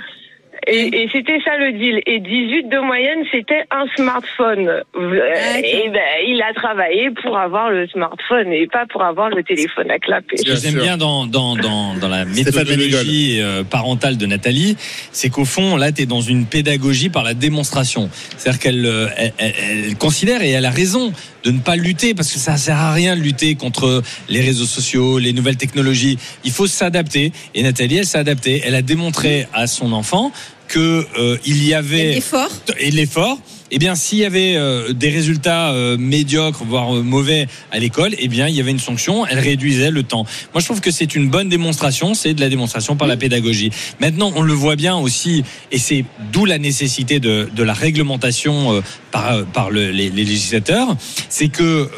Et, 0.67 1.03
et 1.03 1.09
c'était 1.13 1.39
ça 1.45 1.57
le 1.59 1.73
deal. 1.73 2.01
Et 2.07 2.19
18 2.21 2.69
de 2.69 2.79
moyenne, 2.85 3.21
c'était 3.31 3.63
un 3.71 3.87
smartphone. 3.97 4.83
Et 4.97 5.89
ben, 5.91 6.01
il 6.27 6.43
a 6.43 6.53
travaillé 6.55 7.11
pour 7.23 7.39
avoir 7.39 7.71
le 7.71 7.87
smartphone 7.89 8.53
et 8.53 8.67
pas 8.67 8.85
pour 8.87 9.03
avoir 9.05 9.31
le 9.31 9.43
téléphone 9.43 9.91
à 9.91 9.99
clapper. 9.99 10.37
Ce 10.39 10.43
que 10.43 10.57
j'aime 10.57 10.75
bien 10.81 10.97
dans, 10.97 11.27
dans, 11.27 11.57
dans, 11.57 11.95
dans 11.95 12.09
la 12.09 12.25
méthodologie 12.25 13.41
euh, 13.41 13.65
parentale 13.65 14.17
de 14.17 14.27
Nathalie, 14.27 14.77
c'est 15.13 15.31
qu'au 15.31 15.45
fond, 15.45 15.77
là, 15.77 15.93
tu 15.93 16.03
es 16.03 16.07
dans 16.07 16.21
une 16.21 16.47
pédagogie 16.47 17.09
par 17.11 17.23
la 17.23 17.35
démonstration. 17.35 18.11
C'est-à-dire 18.37 18.61
qu'elle 18.61 18.87
euh, 18.87 19.07
elle, 19.17 19.33
elle- 19.39 19.55
elle 19.89 19.97
considère, 19.97 20.43
et 20.43 20.51
elle 20.51 20.65
a 20.67 20.71
raison, 20.71 21.13
de 21.45 21.51
ne 21.53 21.61
pas 21.61 21.77
lutter, 21.77 22.13
parce 22.15 22.33
que 22.33 22.39
ça 22.39 22.57
sert 22.57 22.77
à 22.77 22.93
rien 22.93 23.15
de 23.17 23.21
lutter 23.21 23.55
contre 23.55 24.03
les 24.29 24.41
réseaux 24.41 24.65
sociaux, 24.65 25.19
les 25.19 25.33
nouvelles 25.33 25.57
technologies. 25.57 26.19
Il 26.45 26.51
faut 26.51 26.67
s'adapter. 26.67 27.33
Et 27.55 27.63
Nathalie, 27.63 27.99
elle 27.99 28.05
s'est 28.07 28.19
adaptée. 28.19 28.63
Elle 28.65 28.75
a 28.75 28.83
démontré 28.83 29.47
à 29.55 29.67
son 29.69 29.93
enfant 29.93 30.33
que 30.69 31.05
euh, 31.19 31.39
il 31.47 31.65
y 31.65 31.75
avait 31.75 32.15
L'effort. 32.15 32.51
et 32.79 32.91
l'effort. 32.91 33.39
Eh 33.73 33.79
bien, 33.79 33.97
s'il 33.97 34.19
y 34.19 34.25
avait 34.25 34.55
euh, 34.55 34.93
des 34.93 35.11
résultats 35.11 35.71
euh, 35.73 35.97
médiocres, 35.99 36.63
voire 36.65 36.93
mauvais 36.93 37.49
à 37.73 37.81
l'école, 37.81 38.15
eh 38.17 38.29
bien, 38.29 38.47
il 38.47 38.55
y 38.55 38.61
avait 38.61 38.71
une 38.71 38.79
sanction. 38.79 39.27
Elle 39.27 39.41
réduisait 39.41 39.91
le 39.91 40.05
temps. 40.05 40.25
Moi, 40.55 40.61
je 40.61 40.65
trouve 40.67 40.81
que 40.81 40.93
c'est 40.93 41.17
une 41.17 41.29
bonne 41.29 41.49
démonstration. 41.49 42.15
C'est 42.15 42.33
de 42.33 42.41
la 42.41 42.49
démonstration 42.49 42.95
par 42.95 43.09
la 43.09 43.17
pédagogie. 43.17 43.71
Maintenant, 44.01 44.33
on 44.37 44.43
le 44.43 44.53
voit 44.53 44.77
bien 44.77 44.97
aussi, 44.97 45.43
et 45.73 45.79
c'est 45.79 46.05
d'où 46.33 46.45
la 46.45 46.59
nécessité 46.59 47.19
de, 47.19 47.49
de 47.57 47.63
la 47.65 47.75
réglementation 47.75 48.81
par, 49.11 49.45
par 49.47 49.71
le- 49.71 49.91
les, 49.91 50.11
les 50.11 50.25
législateurs. 50.25 50.97
C'est 51.29 51.49
que 51.49 51.91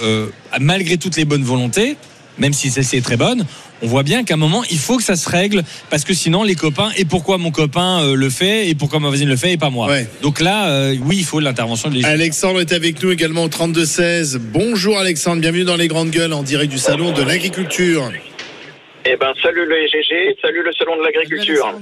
malgré 0.58 0.96
toutes 0.96 1.16
les 1.16 1.26
bonnes 1.26 1.44
volontés, 1.44 1.96
même 2.38 2.54
si 2.54 2.70
celle-ci 2.70 2.96
est 2.96 3.02
très 3.02 3.16
bonne, 3.18 3.44
on 3.82 3.86
voit 3.86 4.02
bien 4.02 4.24
qu'à 4.24 4.34
un 4.34 4.38
moment, 4.38 4.62
il 4.70 4.78
faut 4.78 4.96
que 4.96 5.02
ça 5.02 5.16
se 5.16 5.28
règle, 5.28 5.62
parce 5.90 6.04
que 6.04 6.14
sinon, 6.14 6.42
les 6.42 6.54
copains, 6.54 6.90
et 6.96 7.04
pourquoi 7.04 7.38
mon 7.38 7.50
copain 7.50 8.02
euh, 8.02 8.14
le 8.14 8.30
fait, 8.30 8.68
et 8.68 8.74
pourquoi 8.74 9.00
ma 9.00 9.08
voisine 9.08 9.28
le 9.28 9.36
fait, 9.36 9.52
et 9.52 9.56
pas 9.58 9.70
moi. 9.70 9.88
Ouais. 9.88 10.08
Donc 10.22 10.40
là, 10.40 10.68
euh, 10.68 10.96
oui, 11.04 11.16
il 11.18 11.24
faut 11.24 11.40
l'intervention 11.40 11.90
de. 11.90 12.04
Alexandre 12.04 12.60
est 12.60 12.72
avec 12.72 13.02
nous 13.02 13.10
également 13.10 13.44
au 13.44 13.48
32-16. 13.48 14.38
Bonjour 14.38 14.98
Alexandre, 14.98 15.40
bienvenue 15.40 15.64
dans 15.64 15.76
les 15.76 15.88
grandes 15.88 16.10
gueules 16.10 16.32
en 16.32 16.42
direct 16.42 16.70
du 16.72 16.78
salon 16.78 17.12
de 17.12 17.22
l'agriculture. 17.22 18.10
Eh 19.04 19.16
ben, 19.16 19.32
salut 19.42 19.64
le 19.66 19.76
GG, 19.86 20.36
salut 20.42 20.62
le 20.64 20.72
salon 20.78 20.96
de 20.98 21.02
l'agriculture. 21.02 21.74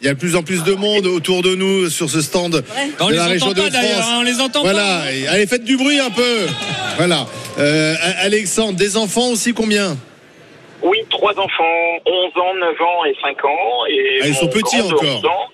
Il 0.00 0.06
y 0.06 0.10
a 0.10 0.14
de 0.14 0.18
plus 0.18 0.36
en 0.36 0.42
plus 0.44 0.62
de 0.62 0.74
monde 0.74 1.06
autour 1.06 1.42
de 1.42 1.54
nous 1.56 1.88
sur 1.90 2.08
ce 2.08 2.20
stand 2.20 2.62
On 3.00 3.06
de 3.06 3.10
les 3.12 3.16
la 3.16 3.22
entend 3.24 3.30
région 3.32 3.48
de 3.52 3.60
pas 3.62 3.70
d'ailleurs, 3.70 3.98
France. 4.00 4.10
hein, 4.12 4.18
on 4.20 4.22
les 4.22 4.40
entend 4.40 4.60
Voilà, 4.60 5.02
pas. 5.26 5.30
Allez 5.32 5.46
faites 5.46 5.64
du 5.64 5.76
bruit 5.76 5.98
un 5.98 6.10
peu. 6.10 6.46
Voilà. 6.98 7.26
Euh, 7.58 7.94
Alexandre, 8.20 8.78
des 8.78 8.96
enfants 8.96 9.28
aussi 9.30 9.52
combien? 9.52 9.96
Oui, 10.82 10.98
trois 11.10 11.38
enfants, 11.38 11.98
11 12.06 12.36
ans, 12.36 12.54
9 12.54 12.80
ans 12.80 13.04
et 13.04 13.14
5 13.20 13.44
ans. 13.44 13.86
Et 13.88 14.20
Ah, 14.22 14.26
ils 14.26 14.34
sont 14.34 14.48
petits 14.48 14.80
encore. 14.80 15.02
11 15.02 15.24
ans. 15.26 15.48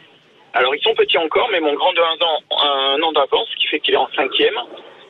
Alors, 0.52 0.74
ils 0.74 0.82
sont 0.82 0.94
petits 0.94 1.18
encore, 1.18 1.48
mais 1.50 1.60
mon 1.60 1.74
grand 1.74 1.92
de 1.92 2.00
1 2.00 2.02
an, 2.02 2.96
un 2.96 3.02
an 3.02 3.12
d'avance, 3.12 3.48
ce 3.52 3.56
qui 3.56 3.66
fait 3.66 3.80
qu'il 3.80 3.94
est 3.94 3.98
en 3.98 4.08
cinquième. 4.14 4.54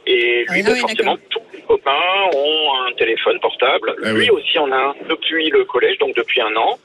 Et 0.07 0.44
lui, 0.48 0.62
Ah 0.66 0.70
oui, 0.72 0.79
forcément, 0.81 1.16
tous 1.31 1.40
les 1.53 1.61
copains 1.62 2.31
ont 2.35 2.74
un 2.87 2.92
téléphone 2.92 3.38
portable. 3.40 3.94
Ah 4.05 4.12
lui 4.12 4.22
oui. 4.24 4.31
aussi 4.31 4.59
en 4.59 4.70
a 4.70 4.77
un 4.77 4.94
depuis 5.09 5.50
le 5.50 5.64
collège, 5.64 5.98
donc 5.98 6.14
depuis 6.16 6.40
un 6.40 6.55
an. 6.57 6.79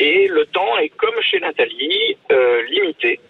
Et 0.00 0.28
le 0.28 0.46
temps 0.46 0.76
est, 0.78 0.90
comme 0.90 1.14
chez 1.22 1.40
Nathalie, 1.40 2.16
euh, 2.30 2.62
limité. 2.70 3.20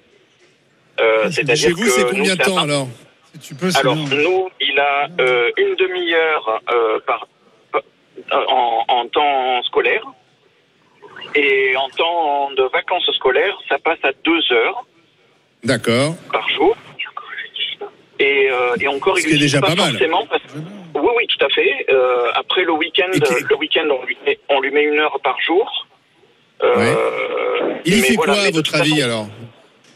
Euh, 1.00 1.30
C'est-à-dire 1.30 1.56
Chez 1.68 1.70
vous, 1.72 1.86
c'est 1.86 2.08
combien 2.10 2.34
de 2.34 2.42
temps 2.42 2.58
alors? 2.58 2.88
Si 3.34 3.38
tu 3.40 3.54
peux, 3.54 3.70
Alors, 3.78 3.94
bien. 3.94 4.16
nous, 4.18 4.48
il 4.60 4.78
a 4.80 5.08
euh, 5.20 5.50
une 5.56 5.74
demi-heure 5.76 6.60
euh, 6.72 6.98
par- 7.06 7.28
en, 9.00 9.08
temps 9.08 9.62
scolaire. 9.64 10.02
Et 11.34 11.74
en 11.76 11.88
temps 11.90 12.50
de 12.52 12.62
vacances 12.72 13.10
scolaires, 13.14 13.56
ça 13.68 13.78
passe 13.78 13.98
à 14.02 14.12
deux 14.24 14.40
heures 14.52 14.84
D'accord. 15.64 16.14
par 16.32 16.48
jour. 16.50 16.76
Et, 18.20 18.48
euh, 18.50 18.74
et 18.80 18.88
encore, 18.88 19.16
Ce 19.18 19.28
il 19.28 19.36
est 19.36 19.38
déjà 19.38 19.60
pas 19.60 19.74
mal. 19.74 19.90
forcément 19.90 20.26
parce- 20.26 20.42
Oui, 20.94 21.10
oui, 21.16 21.26
tout 21.28 21.44
à 21.44 21.48
fait. 21.50 21.86
Euh, 21.90 22.30
après 22.34 22.64
le 22.64 22.72
week-end, 22.72 23.10
qui- 23.12 23.44
le 23.48 23.56
week-end, 23.56 23.86
on 23.90 24.04
lui 24.06 24.16
met, 24.26 24.38
on 24.48 24.60
lui 24.60 24.70
met 24.72 24.82
une 24.82 24.98
heure 24.98 25.18
par 25.22 25.38
jour. 25.40 25.86
Euh, 26.62 27.74
Il 27.84 27.98
y 27.98 28.02
fait 28.02 28.14
voilà, 28.14 28.32
quoi 28.34 28.42
à 28.42 28.50
votre 28.50 28.74
avis 28.74 28.90
façon- 28.96 29.04
alors? 29.04 29.26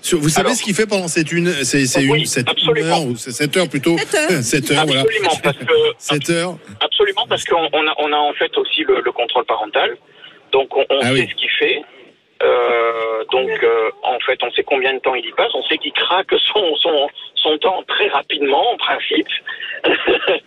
Sur- 0.03 0.19
Vous 0.19 0.29
savez 0.29 0.47
Alors- 0.47 0.57
ce 0.57 0.63
qu'il 0.63 0.75
fait 0.75 0.87
pendant 0.87 1.09
cette 1.09 1.33
une, 1.33 1.47
c'est 1.65 1.87
c'est 1.87 2.07
Oui, 2.09 2.21
une, 2.21 2.27
cette 2.27 2.47
une 2.47 2.51
absolument. 2.53 2.89
heure 2.97 3.07
ou 3.07 3.17
c'est 3.17 3.31
7 3.33 3.57
heures 3.57 3.69
plutôt 3.69 3.97
Sept 3.99 4.15
heures. 4.15 4.43
7 4.43 4.71
heures, 4.73 4.85
voilà. 4.87 5.01
Absolument, 5.03 5.37
parce 5.43 5.57
que 5.59 5.65
7 5.99 6.31
heures. 6.31 6.57
Absolument, 6.81 7.27
parce 7.29 7.45
qu'on 7.45 7.69
on 7.73 7.87
a, 7.87 7.95
on 7.99 8.13
a 8.13 8.17
en 8.17 8.33
fait 8.35 8.57
aussi 8.59 8.83
le, 8.85 9.01
le 9.01 9.13
contrôle 9.13 9.45
parental. 9.45 9.97
Donc 10.53 10.77
on, 10.77 10.85
on 10.91 10.99
Ah 11.01 11.07
sait 11.07 11.13
oui. 11.13 11.29
ce 11.31 11.35
qu'il 11.37 11.51
fait. 11.51 11.83
Euh, 12.43 13.25
donc 13.31 13.49
euh, 13.63 13.91
en 14.03 14.19
fait, 14.27 14.39
on 14.43 14.51
sait 14.51 14.65
combien 14.65 14.93
de 14.93 14.99
temps 14.99 15.15
il 15.15 15.25
y 15.25 15.33
passe. 15.33 15.53
On 15.55 15.63
sait 15.65 15.79
qu'il 15.79 15.93
craque 15.93 16.31
son, 16.53 16.75
son, 16.77 17.09
son 17.43 17.57
temps 17.59 17.83
très 17.89 18.09
rapidement, 18.09 18.63
en 18.73 18.77
principe. 18.77 19.27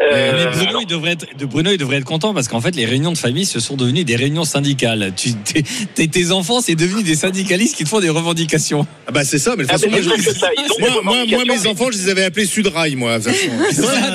Euh, 0.00 0.44
Mais 0.52 0.56
Bruno, 0.64 0.78
il 0.82 0.86
devrait 0.86 1.10
être, 1.12 1.26
de 1.36 1.44
Bruno, 1.44 1.72
il 1.72 1.76
devrait 1.76 1.96
être 1.96 2.04
content 2.04 2.32
parce 2.32 2.46
qu'en 2.46 2.60
fait, 2.60 2.76
les 2.76 2.84
réunions 2.86 3.10
de 3.10 3.18
famille, 3.18 3.44
ce 3.46 3.58
sont 3.58 3.74
devenues 3.74 4.04
des 4.04 4.14
réunions 4.14 4.44
syndicales. 4.44 5.10
Tu, 5.16 5.30
t'es- 5.34 6.30
enfants, 6.30 6.60
c'est 6.60 6.76
devenu 6.76 7.02
des 7.02 7.16
syndicalistes 7.16 7.74
qui 7.76 7.82
te 7.82 7.88
font 7.88 7.98
des 7.98 8.08
revendications. 8.08 8.86
Ah 9.08 9.10
bah 9.10 9.24
c'est 9.24 9.38
ça, 9.40 9.56
mais 9.56 9.64
de 9.64 9.68
toute 9.68 9.70
Ah, 9.70 9.78
façon, 9.78 9.88
mais 9.90 10.00
moi, 10.02 10.14
je- 10.16 10.30
ça, 10.30 10.50
mes 11.48 11.62
mais- 11.62 11.66
enfants, 11.66 11.86
je 11.90 11.98
les 11.98 12.08
avais 12.10 12.22
appelés 12.24 12.46
Sudrail, 12.46 12.94
moi. 12.94 13.20
ça, 13.20 13.30
non, 13.32 13.36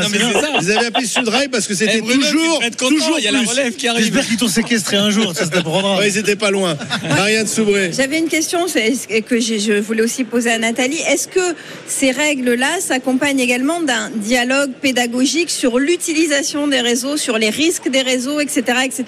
mais 0.09 0.17
ça. 0.19 0.47
Je 0.61 0.65
les 0.67 0.71
avais 0.77 0.85
appelés 0.85 1.05
Sudrail 1.05 1.49
parce 1.49 1.67
que 1.67 1.73
c'était 1.73 1.97
Eh, 1.97 2.01
tu 2.01 2.17
toujours, 2.17 2.59
content, 2.61 2.87
toujours 2.87 3.15
il 3.19 3.25
y 3.25 3.27
a 3.27 3.31
la 3.31 3.41
relève 3.41 3.75
qui 3.75 3.89
arrive. 3.89 4.05
J'espère 4.05 4.25
qu'ils 4.25 4.37
t'ont 4.37 4.47
séquestré 4.47 4.95
un 4.95 5.09
jour, 5.09 5.35
ça 5.35 5.43
se 5.45 5.49
t'apprendra. 5.51 5.97
Ouais, 5.97 6.07
ils 6.07 6.17
étaient 6.17 6.37
pas 6.37 6.51
loin. 6.51 6.77
Marianne 7.09 7.47
Soubré. 7.47 7.91
J'avais 7.91 8.19
une 8.19 8.29
question 8.29 8.65
que 8.67 9.39
je 9.41 9.79
voulais 9.81 10.03
aussi 10.03 10.23
poser 10.23 10.51
à 10.51 10.59
Nathalie. 10.59 10.99
Est-ce 11.09 11.27
que 11.27 11.55
ces 11.87 12.11
règles-là 12.27 12.79
s'accompagnent 12.87 13.39
également 13.47 13.79
d'un 13.89 14.09
dialogue 14.31 14.71
pédagogique 14.81 15.49
sur 15.61 15.73
l'utilisation 15.79 16.67
des 16.73 16.81
réseaux, 16.81 17.17
sur 17.17 17.37
les 17.43 17.49
risques 17.61 17.89
des 17.89 18.01
réseaux, 18.01 18.39
etc., 18.45 18.59
etc. 18.87 19.03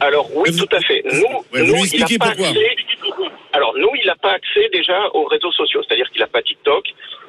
Alors 0.00 0.28
oui, 0.36 0.50
Vous- 0.50 0.66
tout 0.66 0.76
à 0.76 0.80
fait. 0.88 1.00
Nous, 1.12 1.20
Ouais, 1.52 1.62
nous, 1.68 1.74
il 1.76 1.80
expliquez 1.84 2.16
a 2.16 2.24
pas 2.26 2.30
accès- 2.32 2.76
Alors 3.52 3.72
nous, 3.82 3.90
il 4.00 4.06
n'a 4.06 4.16
pas 4.16 4.32
accès 4.40 4.68
déjà 4.78 4.98
aux 5.14 5.24
réseaux 5.34 5.52
sociaux, 5.52 5.80
c'est-à-dire 5.86 6.08
qu'il 6.10 6.20
n'a 6.20 6.26
pas 6.36 6.42
TikTok, 6.42 6.84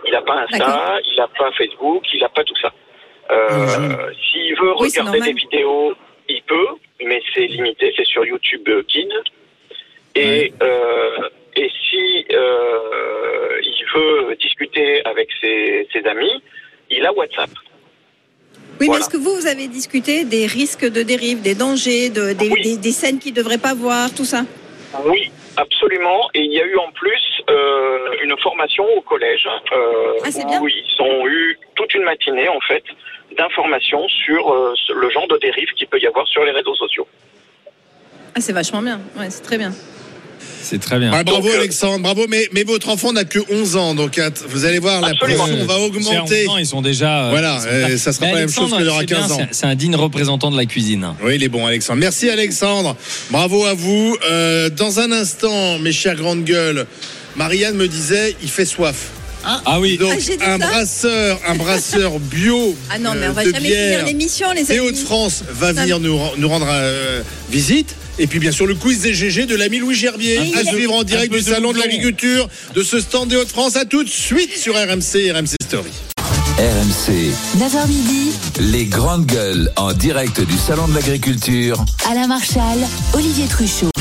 il 0.07 0.11
n'a 0.11 0.21
pas 0.21 0.37
Insta, 0.43 0.99
il 1.09 1.15
n'a 1.17 1.27
pas 1.39 1.49
Facebook, 1.59 2.01
il 2.13 2.19
n'a 2.21 2.29
pas 2.29 2.43
tout 2.43 2.55
ça. 2.61 2.71
Euh, 3.31 4.11
S'il 4.31 4.55
veut 4.61 4.73
Oui, 4.79 4.89
regarder 4.89 5.19
des 5.19 5.33
vidéos, 5.33 5.93
il 6.29 6.41
peut, 6.43 6.67
mais 7.05 7.21
c'est 7.33 7.45
limité, 7.47 7.93
c'est 7.97 8.05
sur 8.13 8.25
YouTube 8.25 8.67
euh, 8.69 8.83
Kids. 8.87 9.17
Et 10.15 10.53
euh, 10.61 11.29
et 11.55 11.69
si 11.89 12.25
euh, 12.31 13.61
il 13.63 13.85
veut 13.95 14.35
discuter 14.35 15.05
avec 15.05 15.29
ses, 15.41 15.87
ses 15.93 16.05
amis, 16.07 16.41
il 16.89 17.05
a 17.05 17.13
WhatsApp. 17.13 17.49
Oui, 18.79 18.87
Voilà. 18.87 18.91
mais 18.93 18.97
est-ce 18.99 19.09
que 19.09 19.17
vous, 19.17 19.35
vous 19.35 19.47
avez 19.47 19.67
discuté 19.67 20.25
des 20.25 20.45
risques 20.47 20.85
de 20.89 21.03
dérive, 21.03 21.41
des 21.41 21.55
dangers, 21.55 22.09
de- 22.09 22.33
des, 22.33 22.49
Oui. 22.49 22.61
des- 22.63 22.77
des 22.77 22.91
scènes 22.91 23.19
qu'ils 23.19 23.31
ne 23.33 23.37
devraient 23.37 23.57
pas 23.59 23.73
voir, 23.73 24.13
tout 24.13 24.25
ça? 24.25 24.41
Oui, 25.05 25.31
absolument. 25.57 26.29
Et 26.33 26.41
il 26.41 26.51
y 26.53 26.59
a 26.59 26.65
eu 26.65 26.77
en 26.77 26.91
plus 26.91 27.21
euh, 27.49 28.09
une 28.23 28.37
formation 28.39 28.83
au 28.97 29.01
collège 29.01 29.47
euh, 29.71 30.13
Ah, 30.23 30.31
c'est 30.31 30.45
bien. 30.45 30.61
où 30.61 30.67
ils 30.67 31.01
ont 31.01 31.27
eu 31.27 31.57
toute 31.75 31.93
une 31.95 32.03
matinée 32.03 32.47
en 32.47 32.59
fait 32.61 32.83
d'informations 33.37 34.07
sur 34.07 34.51
euh, 34.53 34.73
le 34.95 35.09
genre 35.09 35.27
de 35.27 35.37
dérive 35.37 35.69
qu'il 35.75 35.87
peut 35.87 35.99
y 35.99 36.05
avoir 36.05 36.27
sur 36.27 36.43
les 36.43 36.51
réseaux 36.51 36.75
sociaux. 36.75 37.07
Ah, 38.35 38.39
c'est 38.41 38.53
vachement 38.53 38.81
bien. 38.81 38.99
Ouais, 39.17 39.29
c'est 39.29 39.41
très 39.43 39.57
bien. 39.57 39.71
C'est 40.63 40.79
très 40.79 40.97
bien. 40.97 41.11
Ah, 41.13 41.23
bravo 41.23 41.41
Donc, 41.41 41.51
euh, 41.51 41.57
Alexandre, 41.59 41.99
bravo. 42.01 42.25
Mais, 42.29 42.47
mais 42.53 42.63
votre 42.63 42.87
enfant 42.89 43.11
n'a 43.11 43.25
que 43.25 43.39
11 43.51 43.75
ans, 43.75 43.95
donc 43.95 44.19
vous 44.47 44.63
allez 44.65 44.79
voir, 44.79 45.01
la 45.01 45.09
Absolument. 45.09 45.43
pression 45.45 45.65
va 45.65 45.73
à 45.73 45.77
augmenter. 45.79 46.43
11 46.47 46.49
ans, 46.49 46.57
ils 46.57 46.65
sont 46.65 46.81
déjà. 46.81 47.25
euh, 47.25 47.29
Voilà, 47.31 47.61
euh, 47.67 47.97
ça 47.97 48.13
sera 48.13 48.27
Mais 48.27 48.31
pas 48.31 48.39
la 48.39 48.45
même 48.45 48.53
chose 48.53 48.71
aura 48.73 48.99
c'est 49.01 49.05
bien, 49.05 49.17
15 49.17 49.31
ans. 49.33 49.39
c'est- 49.51 49.65
un 49.65 49.75
digne 49.75 49.95
représentant 49.95 50.51
de 50.51 50.57
la 50.57 50.65
cuisine. 50.65 51.13
Oui, 51.21 51.35
il 51.35 51.43
est 51.43 51.49
bon, 51.49 51.65
Alexandre. 51.67 51.99
Merci, 51.99 52.29
Alexandre. 52.29 52.95
Bravo 53.29 53.65
à 53.65 53.73
vous. 53.73 54.17
Euh, 54.25 54.69
dans 54.69 54.99
un 55.01 55.11
instant, 55.11 55.79
mes 55.79 55.91
chères 55.91 56.15
grandes 56.15 56.45
gueules, 56.45 56.85
Marianne 57.35 57.75
me 57.75 57.87
disait, 57.87 58.35
il 58.41 58.49
fait 58.49 58.65
soif. 58.65 59.09
Ah 59.45 59.79
oui. 59.81 59.97
Donc, 59.97 60.11
Ah, 60.15 60.19
j'ai 60.25 60.37
dit 60.37 60.43
un 60.45 60.57
brasseur, 60.57 61.37
un 61.45 61.55
brasseur 61.55 62.17
bio 62.19 62.75
Ah 62.89 62.97
non, 62.97 63.11
mais 63.19 63.27
on 63.27 63.33
va 63.33 63.43
de 63.43 63.51
jamais 63.51 63.67
bière 63.67 63.99
finir 63.99 64.05
l'émission, 64.05 64.47
les 64.53 64.71
amis. 64.71 64.79
Hauts-de-France 64.79 65.43
va 65.51 65.73
Ça- 65.73 65.81
venir 65.81 65.99
nous, 65.99 66.17
ren- 66.17 66.31
nous 66.37 66.47
rendre 66.47 66.67
euh, 66.69 67.21
visite. 67.51 67.93
Et 68.19 68.27
puis, 68.27 68.39
bien 68.39 68.51
sûr, 68.51 68.67
le 68.67 68.75
quiz 68.75 69.01
des 69.01 69.13
GG 69.13 69.45
de 69.45 69.55
l'ami 69.55 69.79
Louis 69.79 69.95
Gerbier 69.95 70.37
Un 70.37 70.59
à 70.59 70.63
suivre 70.63 70.93
en 70.93 71.03
direct 71.03 71.31
du 71.33 71.39
de 71.39 71.43
Salon 71.43 71.71
de 71.71 71.79
l'Agriculture 71.79 72.47
de 72.75 72.83
ce 72.83 72.99
stand 72.99 73.29
des 73.29 73.35
Hauts-de-France. 73.35 73.75
À 73.75 73.85
tout 73.85 74.03
de 74.03 74.09
suite 74.09 74.55
sur 74.55 74.75
RMC 74.75 75.15
et 75.15 75.31
RMC 75.31 75.55
Story. 75.63 75.91
RMC, 76.57 77.31
9h 77.57 77.87
midi, 77.87 78.31
les 78.59 78.85
grandes 78.85 79.25
gueules 79.25 79.71
en 79.75 79.91
direct 79.93 80.39
du 80.41 80.55
Salon 80.55 80.87
de 80.87 80.93
l'Agriculture. 80.93 81.83
Alain 82.09 82.27
Marchal, 82.27 82.77
Olivier 83.15 83.47
Truchot. 83.47 83.92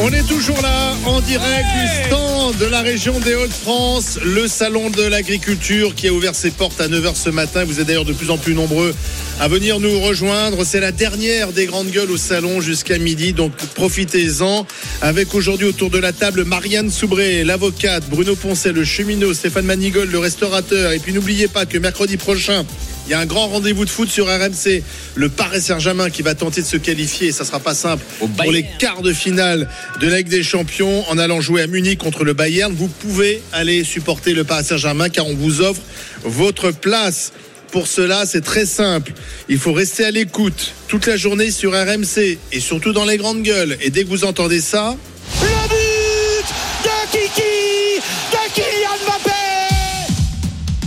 On 0.00 0.12
est 0.12 0.26
toujours 0.26 0.60
là, 0.60 0.96
en 1.06 1.20
direct 1.20 1.66
du 1.80 2.06
stand 2.06 2.56
de 2.58 2.66
la 2.66 2.80
région 2.80 3.20
des 3.20 3.36
Hauts-de-France, 3.36 4.18
le 4.24 4.48
salon 4.48 4.90
de 4.90 5.02
l'agriculture 5.02 5.94
qui 5.94 6.08
a 6.08 6.12
ouvert 6.12 6.34
ses 6.34 6.50
portes 6.50 6.80
à 6.80 6.88
9h 6.88 7.14
ce 7.14 7.30
matin. 7.30 7.64
Vous 7.64 7.78
êtes 7.78 7.86
d'ailleurs 7.86 8.04
de 8.04 8.12
plus 8.12 8.28
en 8.30 8.36
plus 8.36 8.54
nombreux 8.54 8.92
à 9.40 9.46
venir 9.46 9.78
nous 9.78 10.00
rejoindre. 10.00 10.64
C'est 10.64 10.80
la 10.80 10.90
dernière 10.90 11.52
des 11.52 11.66
grandes 11.66 11.90
gueules 11.90 12.10
au 12.10 12.16
salon 12.16 12.60
jusqu'à 12.60 12.98
midi, 12.98 13.32
donc 13.32 13.54
profitez-en. 13.74 14.66
Avec 15.00 15.32
aujourd'hui 15.32 15.68
autour 15.68 15.90
de 15.90 15.98
la 15.98 16.12
table 16.12 16.44
Marianne 16.44 16.90
Soubré, 16.90 17.44
l'avocate, 17.44 18.04
Bruno 18.10 18.34
Poncet, 18.34 18.72
le 18.72 18.84
cheminot, 18.84 19.32
Stéphane 19.32 19.64
Manigol, 19.64 20.10
le 20.10 20.18
restaurateur. 20.18 20.90
Et 20.90 20.98
puis 20.98 21.12
n'oubliez 21.12 21.46
pas 21.46 21.66
que 21.66 21.78
mercredi 21.78 22.16
prochain, 22.16 22.64
il 23.06 23.10
y 23.10 23.14
a 23.14 23.18
un 23.18 23.26
grand 23.26 23.48
rendez-vous 23.48 23.84
de 23.84 23.90
foot 23.90 24.08
sur 24.08 24.26
RMC. 24.26 24.82
Le 25.14 25.28
Paris 25.28 25.60
Saint-Germain 25.60 26.10
qui 26.10 26.22
va 26.22 26.34
tenter 26.34 26.62
de 26.62 26.66
se 26.66 26.76
qualifier. 26.76 27.32
Ça 27.32 27.44
sera 27.44 27.60
pas 27.60 27.74
simple 27.74 28.04
pour 28.18 28.50
les 28.50 28.64
quarts 28.78 29.02
de 29.02 29.12
finale 29.12 29.68
de 30.00 30.08
la 30.08 30.18
Ligue 30.18 30.28
des 30.28 30.42
Champions 30.42 31.04
en 31.10 31.18
allant 31.18 31.40
jouer 31.40 31.62
à 31.62 31.66
Munich 31.66 31.98
contre 31.98 32.24
le 32.24 32.32
Bayern. 32.32 32.74
Vous 32.74 32.88
pouvez 32.88 33.42
aller 33.52 33.84
supporter 33.84 34.32
le 34.32 34.44
Paris 34.44 34.64
Saint-Germain 34.64 35.08
car 35.08 35.26
on 35.26 35.34
vous 35.34 35.60
offre 35.60 35.82
votre 36.24 36.70
place. 36.70 37.32
Pour 37.72 37.88
cela, 37.88 38.24
c'est 38.24 38.40
très 38.42 38.66
simple. 38.66 39.12
Il 39.48 39.58
faut 39.58 39.72
rester 39.72 40.04
à 40.04 40.10
l'écoute 40.10 40.72
toute 40.86 41.06
la 41.06 41.16
journée 41.16 41.50
sur 41.50 41.72
RMC 41.72 42.38
et 42.52 42.60
surtout 42.60 42.92
dans 42.92 43.04
les 43.04 43.16
grandes 43.16 43.42
gueules. 43.42 43.76
Et 43.80 43.90
dès 43.90 44.04
que 44.04 44.08
vous 44.08 44.24
entendez 44.24 44.60
ça, 44.60 44.96
Le 45.42 45.48
but 45.68 46.46
de 46.84 47.10
Kiki, 47.10 48.00
de 48.30 48.54
Kylian 48.54 48.96
Mbappé 49.04 49.23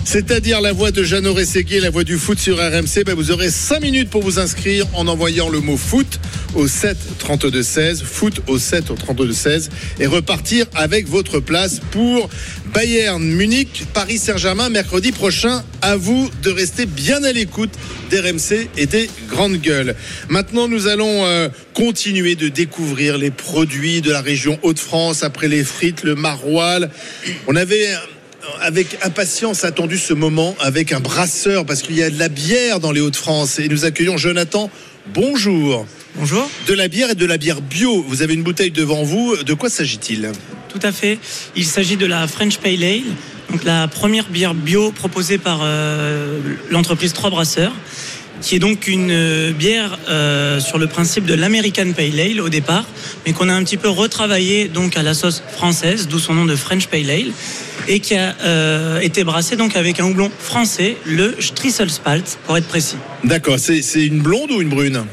c'est-à-dire 0.08 0.62
la 0.62 0.72
voix 0.72 0.92
de 0.92 1.04
Jeannot 1.04 1.34
Rességuier, 1.34 1.82
la 1.82 1.90
voix 1.90 2.06
du 2.06 2.18
foot 2.18 2.40
sur 2.40 2.60
RMC, 2.60 3.04
ben 3.06 3.14
vous 3.14 3.30
aurez 3.32 3.50
5 3.50 3.82
minutes 3.82 4.10
pour 4.10 4.24
vous 4.24 4.40
inscrire 4.40 4.86
en 4.94 5.06
envoyant 5.06 5.50
le 5.50 5.60
mot 5.60 5.76
foot 5.76 6.22
au 6.56 6.66
7 6.66 6.96
32 7.20 7.62
16, 7.62 8.04
foot 8.04 8.42
au 8.48 8.58
7 8.58 8.90
au 8.90 8.94
32 8.94 9.34
16 9.34 9.70
et 10.00 10.06
repartir 10.06 10.66
avec 10.76 11.10
votre 11.10 11.42
place 11.42 11.82
pour 11.92 12.30
Bayern 12.74 13.22
Munich, 13.22 13.84
Paris 13.94 14.18
Saint-Germain 14.18 14.70
mercredi 14.70 15.12
prochain. 15.12 15.62
À 15.82 15.98
vous 15.98 16.32
de 16.42 16.52
rester 16.52 16.86
bien 16.86 17.22
à 17.26 17.34
l'écoute 17.34 17.72
d'RMC 18.10 18.70
et 18.78 18.86
des 18.86 19.10
grandes 19.30 19.58
gueules. 19.58 19.94
Maintenant, 20.30 20.70
nous 20.70 20.88
allons 20.88 21.26
euh, 21.26 21.50
continuer 21.74 22.36
de 22.36 22.48
découvrir 22.48 23.18
les 23.18 23.30
produits 23.30 24.02
de 24.02 24.12
la 24.12 24.22
région 24.22 24.58
Hauts-de-France 24.64 25.24
après 25.24 25.50
les 25.50 25.66
frites, 25.66 26.04
le 26.04 26.16
maroilles. 26.16 26.88
On 27.48 27.56
avait 27.58 27.88
avec 28.62 28.98
impatience 29.04 29.64
attendu 29.64 29.98
ce 29.98 30.14
moment 30.14 30.56
avec 30.60 30.92
un 30.92 31.00
brasseur 31.00 31.66
parce 31.66 31.82
qu'il 31.82 31.96
y 31.96 32.04
a 32.04 32.10
de 32.10 32.20
la 32.20 32.30
bière 32.30 32.80
dans 32.80 32.92
les 32.92 33.02
Hauts-de-France 33.02 33.60
et 33.60 33.68
nous 33.68 33.86
accueillons 33.86 34.18
Jonathan. 34.18 34.70
Bonjour. 35.14 35.86
Bonjour. 36.16 36.50
De 36.68 36.74
la 36.74 36.88
bière 36.88 37.12
et 37.12 37.16
de 37.16 37.26
la 37.26 37.38
bière 37.38 37.62
bio. 37.62 38.04
Vous 38.08 38.22
avez 38.22 38.34
une 38.34 38.44
bouteille 38.44 38.72
devant 38.72 39.04
vous. 39.04 39.36
De 39.38 39.54
quoi 39.54 39.70
s'agit-il? 39.70 40.32
Tout 40.70 40.80
à 40.82 40.92
fait. 40.92 41.20
Il 41.56 41.66
s'agit 41.66 41.96
de 41.96 42.06
la 42.06 42.28
French 42.28 42.58
Pale 42.58 42.84
Ale, 42.84 43.04
donc 43.52 43.64
la 43.64 43.88
première 43.88 44.28
bière 44.30 44.54
bio 44.54 44.92
proposée 44.92 45.38
par 45.38 45.60
euh, 45.64 46.40
l'entreprise 46.70 47.14
Trois 47.14 47.30
Brasseurs, 47.30 47.74
qui 48.42 48.56
est 48.56 48.60
donc 48.60 48.88
une 48.88 49.12
euh, 49.12 49.52
bière 49.52 49.98
euh, 50.10 50.60
sur 50.60 50.78
le 50.78 50.88
principe 50.88 51.26
de 51.26 51.34
l'American 51.34 51.92
Pale 51.96 52.20
Ale 52.20 52.42
au 52.42 52.50
départ, 52.50 52.86
mais 53.26 53.34
qu'on 53.34 53.50
a 53.50 53.54
un 53.54 53.64
petit 53.64 53.78
peu 53.78 53.90
retravaillé 53.90 54.68
donc 54.68 54.98
à 54.98 55.04
la 55.04 55.14
sauce 55.14 55.44
française, 55.54 56.08
d'où 56.08 56.20
son 56.20 56.34
nom 56.34 56.46
de 56.46 56.56
French 56.56 56.88
Pale 56.88 57.10
Ale, 57.10 57.32
et 57.88 58.00
qui 58.00 58.16
a 58.16 58.36
euh, 58.44 59.00
été 59.00 59.24
brassée 59.24 59.56
donc 59.56 59.76
avec 59.76 60.00
un 60.00 60.06
houblon 60.06 60.32
français, 60.40 60.98
le 61.06 61.36
Strisselspalt, 61.40 62.38
pour 62.46 62.58
être 62.58 62.68
précis. 62.68 62.98
D'accord. 63.24 63.58
C'est 63.60 64.06
une 64.06 64.20
blonde 64.20 64.52
ou 64.52 64.62
une 64.62 64.70
brune? 64.70 65.04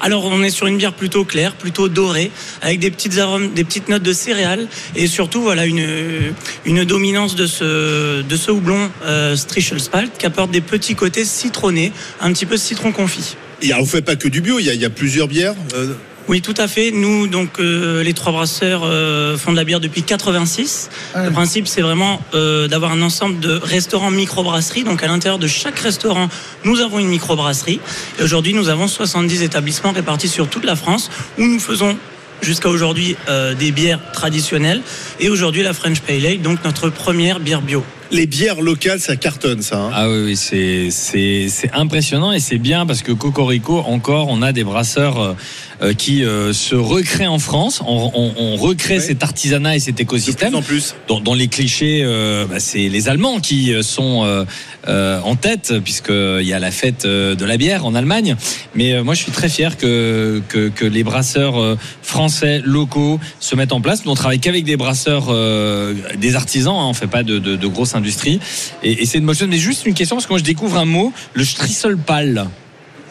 Alors 0.00 0.24
on 0.26 0.42
est 0.42 0.50
sur 0.50 0.66
une 0.66 0.78
bière 0.78 0.92
plutôt 0.94 1.24
claire, 1.24 1.54
plutôt 1.54 1.88
dorée, 1.88 2.30
avec 2.62 2.78
des 2.78 2.90
petites 2.90 3.18
arômes, 3.18 3.52
des 3.52 3.64
petites 3.64 3.88
notes 3.88 4.02
de 4.02 4.12
céréales 4.12 4.66
et 4.94 5.06
surtout 5.08 5.42
voilà 5.42 5.66
une 5.66 6.32
une 6.64 6.84
dominance 6.84 7.34
de 7.34 7.46
ce 7.46 8.22
de 8.22 8.36
ce 8.36 8.50
houblon 8.50 8.90
euh, 9.04 9.36
Strichelspalt 9.36 10.16
qui 10.16 10.24
apporte 10.24 10.50
des 10.50 10.60
petits 10.60 10.94
côtés 10.94 11.24
citronnés, 11.24 11.92
un 12.20 12.32
petit 12.32 12.46
peu 12.46 12.56
citron 12.56 12.92
confit. 12.92 13.36
Il 13.60 13.68
y 13.68 13.72
a, 13.72 13.78
Vous 13.80 13.86
faites 13.86 14.04
pas 14.04 14.16
que 14.16 14.28
du 14.28 14.40
bio. 14.40 14.60
Il 14.60 14.66
y 14.66 14.70
a, 14.70 14.74
il 14.74 14.80
y 14.80 14.84
a 14.84 14.90
plusieurs 14.90 15.26
bières. 15.26 15.54
euh, 15.74 15.94
Oui, 16.28 16.42
tout 16.42 16.54
à 16.58 16.68
fait. 16.68 16.90
Nous, 16.90 17.26
donc, 17.26 17.58
euh, 17.58 18.02
les 18.02 18.12
trois 18.12 18.32
brasseurs 18.32 18.82
euh, 18.84 19.38
font 19.38 19.52
de 19.52 19.56
la 19.56 19.64
bière 19.64 19.80
depuis 19.80 20.02
86. 20.02 20.90
Le 21.16 21.30
principe, 21.30 21.66
c'est 21.66 21.80
vraiment 21.80 22.20
euh, 22.34 22.68
d'avoir 22.68 22.92
un 22.92 23.00
ensemble 23.00 23.40
de 23.40 23.52
restaurants 23.62 24.10
microbrasseries. 24.10 24.84
Donc, 24.84 25.02
à 25.02 25.06
l'intérieur 25.06 25.38
de 25.38 25.46
chaque 25.46 25.78
restaurant, 25.78 26.28
nous 26.64 26.80
avons 26.80 26.98
une 26.98 27.08
microbrasserie. 27.08 27.80
Et 28.20 28.22
aujourd'hui, 28.22 28.52
nous 28.52 28.68
avons 28.68 28.88
70 28.88 29.42
établissements 29.42 29.92
répartis 29.92 30.28
sur 30.28 30.48
toute 30.48 30.64
la 30.64 30.76
France 30.76 31.10
où 31.38 31.44
nous 31.46 31.60
faisons 31.60 31.96
jusqu'à 32.42 32.68
aujourd'hui 32.68 33.16
euh, 33.28 33.54
des 33.54 33.72
bières 33.72 33.98
traditionnelles 34.12 34.82
et 35.18 35.28
aujourd'hui 35.28 35.62
la 35.64 35.72
French 35.72 36.00
Pale 36.02 36.24
Ale, 36.24 36.40
donc 36.40 36.62
notre 36.62 36.88
première 36.88 37.40
bière 37.40 37.62
bio. 37.62 37.82
les 38.12 38.26
bières 38.26 38.60
locales, 38.60 39.00
ça 39.00 39.16
cartonne, 39.16 39.60
ça. 39.60 39.76
hein. 39.80 39.90
Ah 39.92 40.08
oui, 40.08 40.22
oui 40.24 40.36
c'est, 40.36 40.88
c'est, 40.92 41.48
c'est 41.48 41.72
impressionnant 41.72 42.30
et 42.30 42.38
c'est 42.38 42.58
bien 42.58 42.86
parce 42.86 43.02
que 43.02 43.10
Cocorico, 43.10 43.80
encore, 43.80 44.28
on 44.28 44.40
a 44.42 44.52
des 44.52 44.62
brasseurs 44.62 45.20
euh, 45.20 45.32
qui 45.96 46.24
euh, 46.24 46.52
se 46.52 46.74
recréent 46.74 47.32
en 47.32 47.38
France. 47.38 47.80
On, 47.86 48.10
on- 48.14 48.32
on 48.36 48.56
recrée 48.56 49.00
cet 49.00 49.22
artisanat 49.22 49.76
et 49.76 49.78
cet 49.80 50.00
écosystème. 50.00 50.54
en 50.54 50.62
plus. 50.62 50.94
Dans, 51.08 51.20
dans 51.20 51.34
les 51.34 51.48
clichés, 51.48 52.00
euh, 52.02 52.46
bah, 52.46 52.58
c'est 52.58 52.88
les 52.88 53.08
Allemands 53.08 53.38
qui 53.40 53.72
euh, 53.72 53.82
sont 53.82 54.24
euh, 54.24 54.44
euh, 54.88 55.20
en 55.22 55.36
tête 55.36 55.74
puisqu'il 55.84 56.42
y 56.46 56.52
a 56.52 56.58
la 56.58 56.70
fête 56.70 57.04
euh, 57.04 57.34
de 57.34 57.44
la 57.44 57.56
bière 57.56 57.86
en 57.86 57.94
Allemagne. 57.94 58.36
Mais 58.74 58.92
euh, 58.94 59.04
moi, 59.04 59.14
je 59.14 59.22
suis 59.22 59.32
très 59.32 59.48
fier 59.48 59.76
que, 59.76 60.42
que, 60.48 60.68
que 60.68 60.84
les 60.84 61.04
brasseurs 61.04 61.60
euh, 61.60 61.76
français 62.02 62.60
locaux 62.64 63.20
se 63.40 63.54
mettent 63.54 63.72
en 63.72 63.80
place. 63.80 64.04
Nous, 64.04 64.10
on 64.10 64.14
travaille 64.16 64.40
qu'avec 64.40 64.64
des 64.64 64.76
brasseurs, 64.76 65.26
euh, 65.30 65.94
des 66.18 66.34
artisans. 66.34 66.74
Hein, 66.76 66.86
on 66.90 66.94
fait 66.94 67.06
pas 67.06 67.22
de, 67.22 67.38
de, 67.38 67.56
de 67.56 67.66
grosse 67.68 67.94
industrie. 67.94 68.40
Et, 68.82 69.02
et 69.02 69.06
c'est 69.06 69.18
une 69.18 69.26
bonne 69.26 69.36
chose. 69.36 69.48
Mais 69.48 69.58
juste 69.58 69.86
une 69.86 69.94
question 69.94 70.16
parce 70.16 70.26
que 70.26 70.32
moi, 70.32 70.38
je 70.38 70.44
découvre 70.44 70.76
un 70.78 70.84
mot, 70.86 71.12
le 71.34 71.44
Strisselpal. 71.44 72.48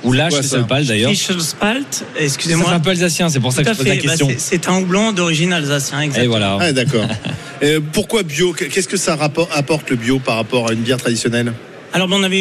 Ou 0.04 0.14
ça 0.16 0.30
Strisselpal 0.32 0.86
d'ailleurs. 0.86 1.12
C'est 1.16 2.24
excusez-moi. 2.24 2.72
un 2.72 2.80
peu 2.80 2.92
alsacien, 2.92 3.30
c'est 3.30 3.40
pour 3.40 3.52
ça 3.52 3.64
que 3.64 3.72
je 3.72 3.78
pose 3.78 3.88
la. 3.88 3.96
Bah, 3.96 4.02
question. 4.02 4.28
c'est- 4.30 4.40
c'est 4.40 4.68
un 4.68 4.80
houblon 4.80 5.12
d'origine 5.12 5.54
alsacien, 5.54 6.02
exactement. 6.02 6.24
Et 6.26 6.28
voilà. 6.28 6.58
Ah, 6.62 6.72
d'accord. 6.72 7.06
Euh, 7.64 7.80
pourquoi 7.92 8.22
bio? 8.22 8.54
Qu'est-ce 8.54 8.88
que 8.88 8.98
ça 8.98 9.16
rapport- 9.16 9.50
apporte 9.52 9.90
le 9.90 9.96
bio 9.96 10.20
par 10.20 10.36
rapport 10.36 10.70
à 10.70 10.74
une 10.74 10.82
bière 10.82 10.98
traditionnelle? 11.00 11.54
Alors 11.92 12.08
ben, 12.08 12.18
on 12.20 12.24
avait 12.24 12.40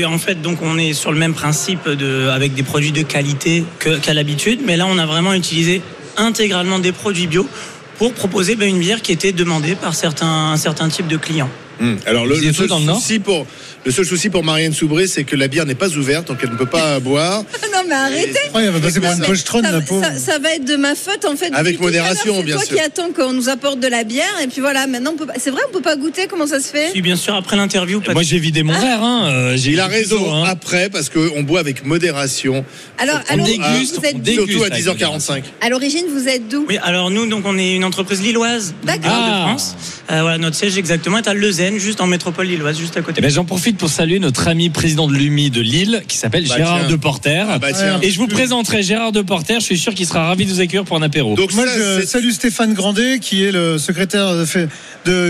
eu- 0.00 0.04
en 0.04 0.18
fait 0.18 0.42
donc 0.42 0.58
on 0.60 0.76
est 0.76 0.92
sur 0.92 1.12
le 1.12 1.18
même 1.18 1.32
principe 1.32 1.88
de 1.88 2.28
avec 2.28 2.52
des 2.52 2.62
produits 2.62 2.92
de 2.92 3.00
qualité 3.00 3.64
qu'à 4.02 4.12
l'habitude, 4.12 4.60
mais 4.66 4.76
là 4.76 4.86
on 4.86 4.98
a 4.98 5.06
vraiment 5.06 5.32
utilisé 5.32 5.80
intégralement 6.18 6.78
des 6.78 6.92
produits 6.92 7.26
bio 7.26 7.48
pour 7.96 8.12
proposer 8.12 8.54
ben, 8.54 8.68
une 8.68 8.80
bière 8.80 9.00
qui 9.00 9.12
était 9.12 9.32
demandée 9.32 9.76
par 9.76 9.94
certains 9.94 10.26
un 10.52 10.58
certain 10.58 10.90
type 10.90 11.08
de 11.08 11.16
clients. 11.16 11.48
Hmm. 11.80 11.94
Alors 12.04 12.26
le, 12.26 12.36
le 12.38 12.52
seul 12.52 12.68
dans 12.68 12.78
le 12.80 12.84
Nord? 12.84 13.00
pour 13.24 13.46
le 13.84 13.92
seul 13.92 14.04
souci 14.06 14.30
pour 14.30 14.42
Marianne 14.44 14.72
Soubré, 14.72 15.06
c'est 15.06 15.24
que 15.24 15.36
la 15.36 15.46
bière 15.48 15.66
n'est 15.66 15.74
pas 15.74 15.90
ouverte, 15.96 16.28
donc 16.28 16.38
elle 16.42 16.50
ne 16.50 16.56
peut 16.56 16.64
pas 16.66 16.98
boire. 17.00 17.44
Non, 17.72 17.80
mais 17.88 17.94
arrêtez. 17.94 18.38
Ouais, 18.54 18.64
elle 18.64 18.70
va 18.70 18.80
passer 18.80 19.00
pour 19.00 19.10
une 19.12 19.18
Mais 19.18 19.26
pochetronne, 19.26 19.64
ça, 19.64 19.72
la 19.72 19.80
pauvre. 19.82 20.04
ça- 20.04 20.18
ça 20.18 20.38
va 20.38 20.54
être 20.54 20.64
de 20.64 20.76
ma 20.76 20.94
faute 20.94 21.24
en 21.26 21.36
fait. 21.36 21.52
Avec 21.52 21.80
modération, 21.80 22.42
bien 22.42 22.58
C'est 22.58 22.66
sûr. 22.66 22.76
toi 22.76 22.78
qui 22.78 22.90
attends 22.90 23.12
qu'on 23.12 23.32
nous 23.32 23.48
apporte 23.48 23.80
de 23.80 23.86
la 23.88 24.04
bière 24.04 24.24
et 24.42 24.46
puis 24.46 24.60
voilà. 24.60 24.86
Maintenant, 24.86 25.10
on 25.14 25.16
peut 25.18 25.26
pas- 25.26 25.34
c'est 25.38 25.50
vrai, 25.50 25.60
on 25.68 25.72
peut 25.72 25.82
pas 25.82 25.96
goûter. 25.96 26.26
Comment 26.28 26.46
ça 26.46 26.60
se 26.60 26.68
fait? 26.68 26.90
Puis 26.92 27.02
bien 27.02 27.16
sûr 27.16 27.34
après 27.34 27.56
l'interview, 27.56 28.00
pas 28.00 28.12
Moi, 28.14 28.22
j'ai 28.22 28.38
vidé 28.38 28.62
mon 28.62 28.72
verre. 28.72 29.02
Hein. 29.02 29.28
euh, 29.30 29.56
j'ai 29.56 29.72
Il 29.72 29.80
a 29.80 29.88
plutôt, 29.88 30.16
raison 30.18 30.34
hein. 30.34 30.44
après 30.46 30.88
parce 30.88 31.10
qu'on 31.10 31.42
boit 31.42 31.60
avec 31.60 31.84
modération. 31.84 32.64
Alors, 32.98 33.20
On 33.28 33.34
alors, 33.34 33.46
déguste, 33.46 33.98
vous 33.98 34.06
êtes 34.06 34.14
on 34.14 34.18
d'où? 34.18 34.24
déguste. 34.24 34.48
Surtout 34.50 34.62
à 34.64 34.66
avec 34.66 34.78
10h45. 34.84 35.42
À 35.60 35.68
l'origine, 35.68 36.04
vous 36.10 36.26
êtes 36.28 36.48
d'où? 36.48 36.64
Oui, 36.68 36.78
alors 36.82 37.10
nous 37.10 37.26
donc 37.26 37.42
on 37.46 37.58
est 37.58 37.74
une 37.74 37.84
entreprise 37.84 38.22
lilloise 38.22 38.74
de 38.82 38.86
D'accord. 38.86 39.02
de 39.02 39.08
Ah. 39.10 39.42
France. 39.48 39.76
Euh, 40.10 40.20
voilà, 40.22 40.38
notre 40.38 40.56
siège 40.56 40.78
exactement 40.78 41.18
est 41.18 41.28
à 41.28 41.34
Leuzen, 41.34 41.78
juste 41.78 42.00
en 42.00 42.06
métropole 42.06 42.46
lilloise, 42.46 42.78
juste 42.78 42.96
à 42.96 43.02
côté. 43.02 43.16
Eh 43.18 43.22
ben, 43.22 43.30
J'en 43.30 43.44
profite 43.44 43.73
pour 43.74 43.88
saluer 43.90 44.18
notre 44.18 44.48
ami 44.48 44.70
président 44.70 45.06
de 45.08 45.12
l'UMI 45.14 45.50
de 45.50 45.60
Lille 45.60 46.02
qui 46.08 46.16
s'appelle 46.16 46.46
Bah, 46.48 46.56
Gérard 46.56 46.78
tiens. 46.80 46.88
Deporter. 46.88 47.46
Ah 47.50 47.58
bah 47.58 47.72
tiens. 47.72 47.98
Et 48.02 48.10
je 48.10 48.18
vous 48.18 48.26
présenterai 48.26 48.82
Gérard 48.82 49.12
Deporter. 49.12 49.60
Je 49.60 49.64
suis 49.64 49.78
sûr 49.78 49.94
qu'il 49.94 50.06
sera 50.06 50.26
ravi 50.26 50.44
de 50.46 50.50
vous 50.52 50.60
accueillir 50.60 50.84
pour 50.84 50.96
un 50.96 51.02
apéro. 51.02 51.34
Donc 51.34 51.52
Moi, 51.54 51.64
je 51.76 52.04
salue 52.06 52.30
Stéphane 52.30 52.74
Grandet, 52.74 53.18
qui 53.20 53.44
est 53.44 53.52
le 53.52 53.78
secrétaire 53.78 54.34
de 54.34 54.68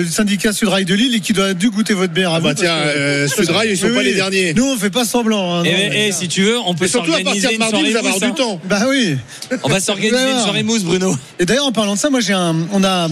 du 0.04 0.07
syndicat 0.11 0.52
Sudrail 0.52 0.85
de 0.85 0.94
Lille 0.94 1.14
et 1.16 1.20
qui 1.20 1.33
doit 1.33 1.52
dû 1.54 1.70
goûter 1.70 1.94
votre 1.94 2.12
bière. 2.12 2.33
à 2.33 2.37
Ah 2.37 2.40
bah 2.40 2.50
vous, 2.50 2.54
tiens, 2.62 2.74
euh, 2.74 3.26
Sudrail, 3.26 3.70
ils 3.70 3.76
sont 3.76 3.87
Oui, 3.88 3.94
pas 3.94 4.02
les 4.04 4.14
derniers. 4.14 4.54
Nous, 4.54 4.64
on 4.64 4.76
fait 4.76 4.90
pas 4.90 5.04
semblant. 5.04 5.57
hein, 5.57 5.64
Et, 5.64 5.72
non, 5.72 5.78
et 5.78 5.88
mais- 5.90 6.12
si 6.12 6.28
tu 6.28 6.42
veux, 6.42 6.59
on 6.61 6.74
peut 6.74 6.85
Mais 6.85 6.88
surtout 6.88 7.12
à 7.12 7.16
s'organiser 7.16 7.42
partir 7.42 7.48
de 7.48 7.54
une 7.54 7.59
mardi, 7.59 7.74
soirée 7.74 7.92
mousse. 7.92 7.96
avoir 7.98 8.18
du 8.20 8.24
hein. 8.26 8.44
temps. 8.44 8.61
Bah 8.68 8.83
oui. 8.88 9.16
On 9.64 9.68
va 9.68 9.80
s'organiser 9.80 10.16
une 10.33 10.40
soirée 10.42 10.62
mousse, 10.62 10.85
Bruno. 10.85 11.16
Et 11.40 11.44
d'ailleurs, 11.46 11.66
en 11.66 11.72
parlant 11.72 11.94
de 11.94 11.98
ça, 11.98 12.09
moi, 12.11 12.20
j'ai 12.20 12.33
un, 12.35 12.54
on 12.72 12.85
a, 12.85 13.09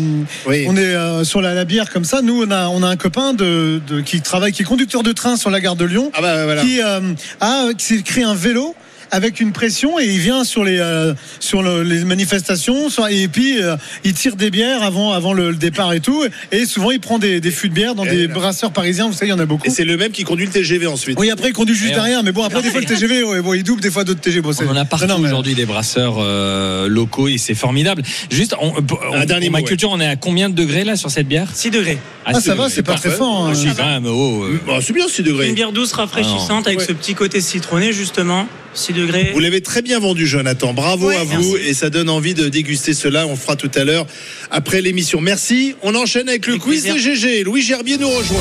on 0.46 0.76
est 0.76 0.80
euh, 0.80 1.24
sur 1.24 1.40
la, 1.40 1.64
bière 1.64 1.90
comme 1.90 2.04
ça. 2.04 2.22
Nous, 2.22 2.44
on 2.46 2.50
a, 2.50 2.68
on 2.68 2.82
a 2.82 2.86
un 2.88 2.96
copain 2.96 3.34
de, 3.34 3.80
de- 3.88 4.00
qui 4.00 4.20
travaille, 4.20 4.52
qui 4.52 4.62
est 4.62 4.64
conducteur 4.64 5.02
de 5.02 5.12
train 5.22 5.36
sur 5.36 5.50
la 5.50 5.60
gare 5.60 5.76
de 5.76 5.84
Lyon, 5.84 6.10
Ah 6.14 6.20
bah 6.20 6.44
voilà. 6.44 6.62
qui 6.62 6.82
euh, 6.82 7.00
a, 7.40 7.68
qui 7.78 7.84
s'est 7.84 8.02
créé 8.02 8.24
un 8.24 8.34
vélo 8.34 8.74
avec 9.12 9.38
une 9.40 9.52
pression 9.52 10.00
et 10.00 10.06
il 10.06 10.18
vient 10.18 10.42
sur 10.42 10.64
les 10.64 10.78
euh, 10.80 11.12
sur 11.38 11.62
le- 11.62 11.82
les 11.82 12.04
manifestations 12.04 12.88
sur- 12.88 13.06
et 13.08 13.28
puis 13.28 13.62
euh, 13.62 13.76
il 14.04 14.14
tire 14.14 14.36
des 14.36 14.50
bières 14.50 14.82
avant 14.82 15.12
avant 15.12 15.34
le, 15.34 15.50
le 15.50 15.56
départ 15.56 15.92
et 15.92 16.00
tout 16.00 16.24
et 16.50 16.64
souvent 16.64 16.90
il 16.90 16.98
prend 16.98 17.18
des, 17.18 17.40
des 17.40 17.50
fûts 17.50 17.68
de 17.68 17.74
bière 17.74 17.94
dans 17.94 18.04
des 18.06 18.26
brasseurs 18.26 18.72
parisiens 18.72 19.06
vous 19.06 19.12
savez 19.12 19.26
il 19.26 19.30
y 19.30 19.34
en 19.34 19.38
a 19.38 19.44
beaucoup 19.46 19.66
Et 19.66 19.70
c'est 19.70 19.84
le 19.84 19.96
même 19.98 20.12
qui 20.12 20.24
conduit 20.24 20.46
le 20.46 20.52
TGV 20.52 20.86
ensuite. 20.86 21.18
oui 21.20 21.30
après 21.30 21.48
il 21.50 21.52
conduit 21.52 21.74
juste 21.74 21.90
Et 21.90 21.94
on- 21.94 21.98
derrière 21.98 22.22
mais 22.24 22.32
bon 22.32 22.42
après 22.42 22.62
des 22.62 22.70
fois 22.70 22.80
le 22.80 22.86
TGV 22.86 23.22
ouais, 23.22 23.42
bon, 23.42 23.52
il 23.54 23.62
double 23.62 23.82
des 23.82 23.90
fois 23.90 24.04
d'autres 24.04 24.20
TGV 24.20 24.40
bon, 24.40 24.52
On 24.60 24.68
en 24.68 24.76
a 24.76 24.84
partout 24.86 25.06
mais- 25.18 25.26
aujourd'hui 25.28 25.54
des 25.54 25.66
brasseurs 25.66 26.16
euh, 26.18 26.88
locaux 26.88 27.28
et 27.28 27.36
c'est 27.38 27.54
formidable. 27.54 28.02
Juste, 28.30 28.54
on, 28.60 28.72
on- 28.72 29.14
Un 29.14 29.26
dernier 29.26 29.50
ma 29.50 29.60
culture, 29.62 29.90
on 29.92 30.00
est 30.00 30.06
à 30.06 30.16
combien 30.16 30.48
de 30.48 30.54
degrés 30.54 30.84
là 30.84 30.96
sur 30.96 31.10
cette 31.10 31.28
bière? 31.28 31.48
6 31.52 31.70
degrés. 31.70 31.98
Ah, 32.24 32.40
ça 32.40 32.54
va, 32.54 32.68
c'est 32.70 32.82
pas 32.82 32.94
très 32.94 33.10
fort, 33.10 33.46
hein. 33.48 33.52
Même, 34.00 34.06
oh, 34.06 34.46
Bah, 34.66 34.78
c'est 34.80 34.92
bien 34.94 35.06
6 35.08 35.22
degrés. 35.22 35.48
Une 35.48 35.54
bière 35.54 35.72
douce, 35.72 35.92
rafraîchissante, 35.92 36.66
avec 36.66 36.80
ce 36.80 36.92
petit 36.92 37.14
côté 37.14 37.40
citronné, 37.40 37.92
justement. 37.92 38.46
6 38.74 38.92
degrés. 38.94 39.01
Vous 39.32 39.40
l'avez 39.40 39.60
très 39.60 39.82
bien 39.82 39.98
vendu, 39.98 40.26
Jonathan. 40.26 40.72
Bravo 40.72 41.10
à 41.10 41.24
vous. 41.24 41.52
merci. 41.52 41.68
Et 41.68 41.74
ça 41.74 41.90
donne 41.90 42.08
envie 42.10 42.34
de 42.34 42.48
déguster 42.48 42.94
cela. 42.94 43.26
On 43.26 43.30
le 43.32 43.36
fera 43.36 43.56
tout 43.56 43.70
à 43.74 43.84
l'heure 43.84 44.06
après 44.50 44.80
l'émission. 44.80 45.20
Merci. 45.20 45.74
On 45.82 45.94
enchaîne 45.94 46.28
avec 46.28 46.46
le 46.46 46.54
Avec 46.54 46.62
quiz 46.64 46.82
plaisir. 46.82 46.94
de 46.94 47.16
GG. 47.16 47.44
Louis 47.44 47.62
Gerbier 47.62 47.98
nous 47.98 48.08
rejoint. 48.10 48.40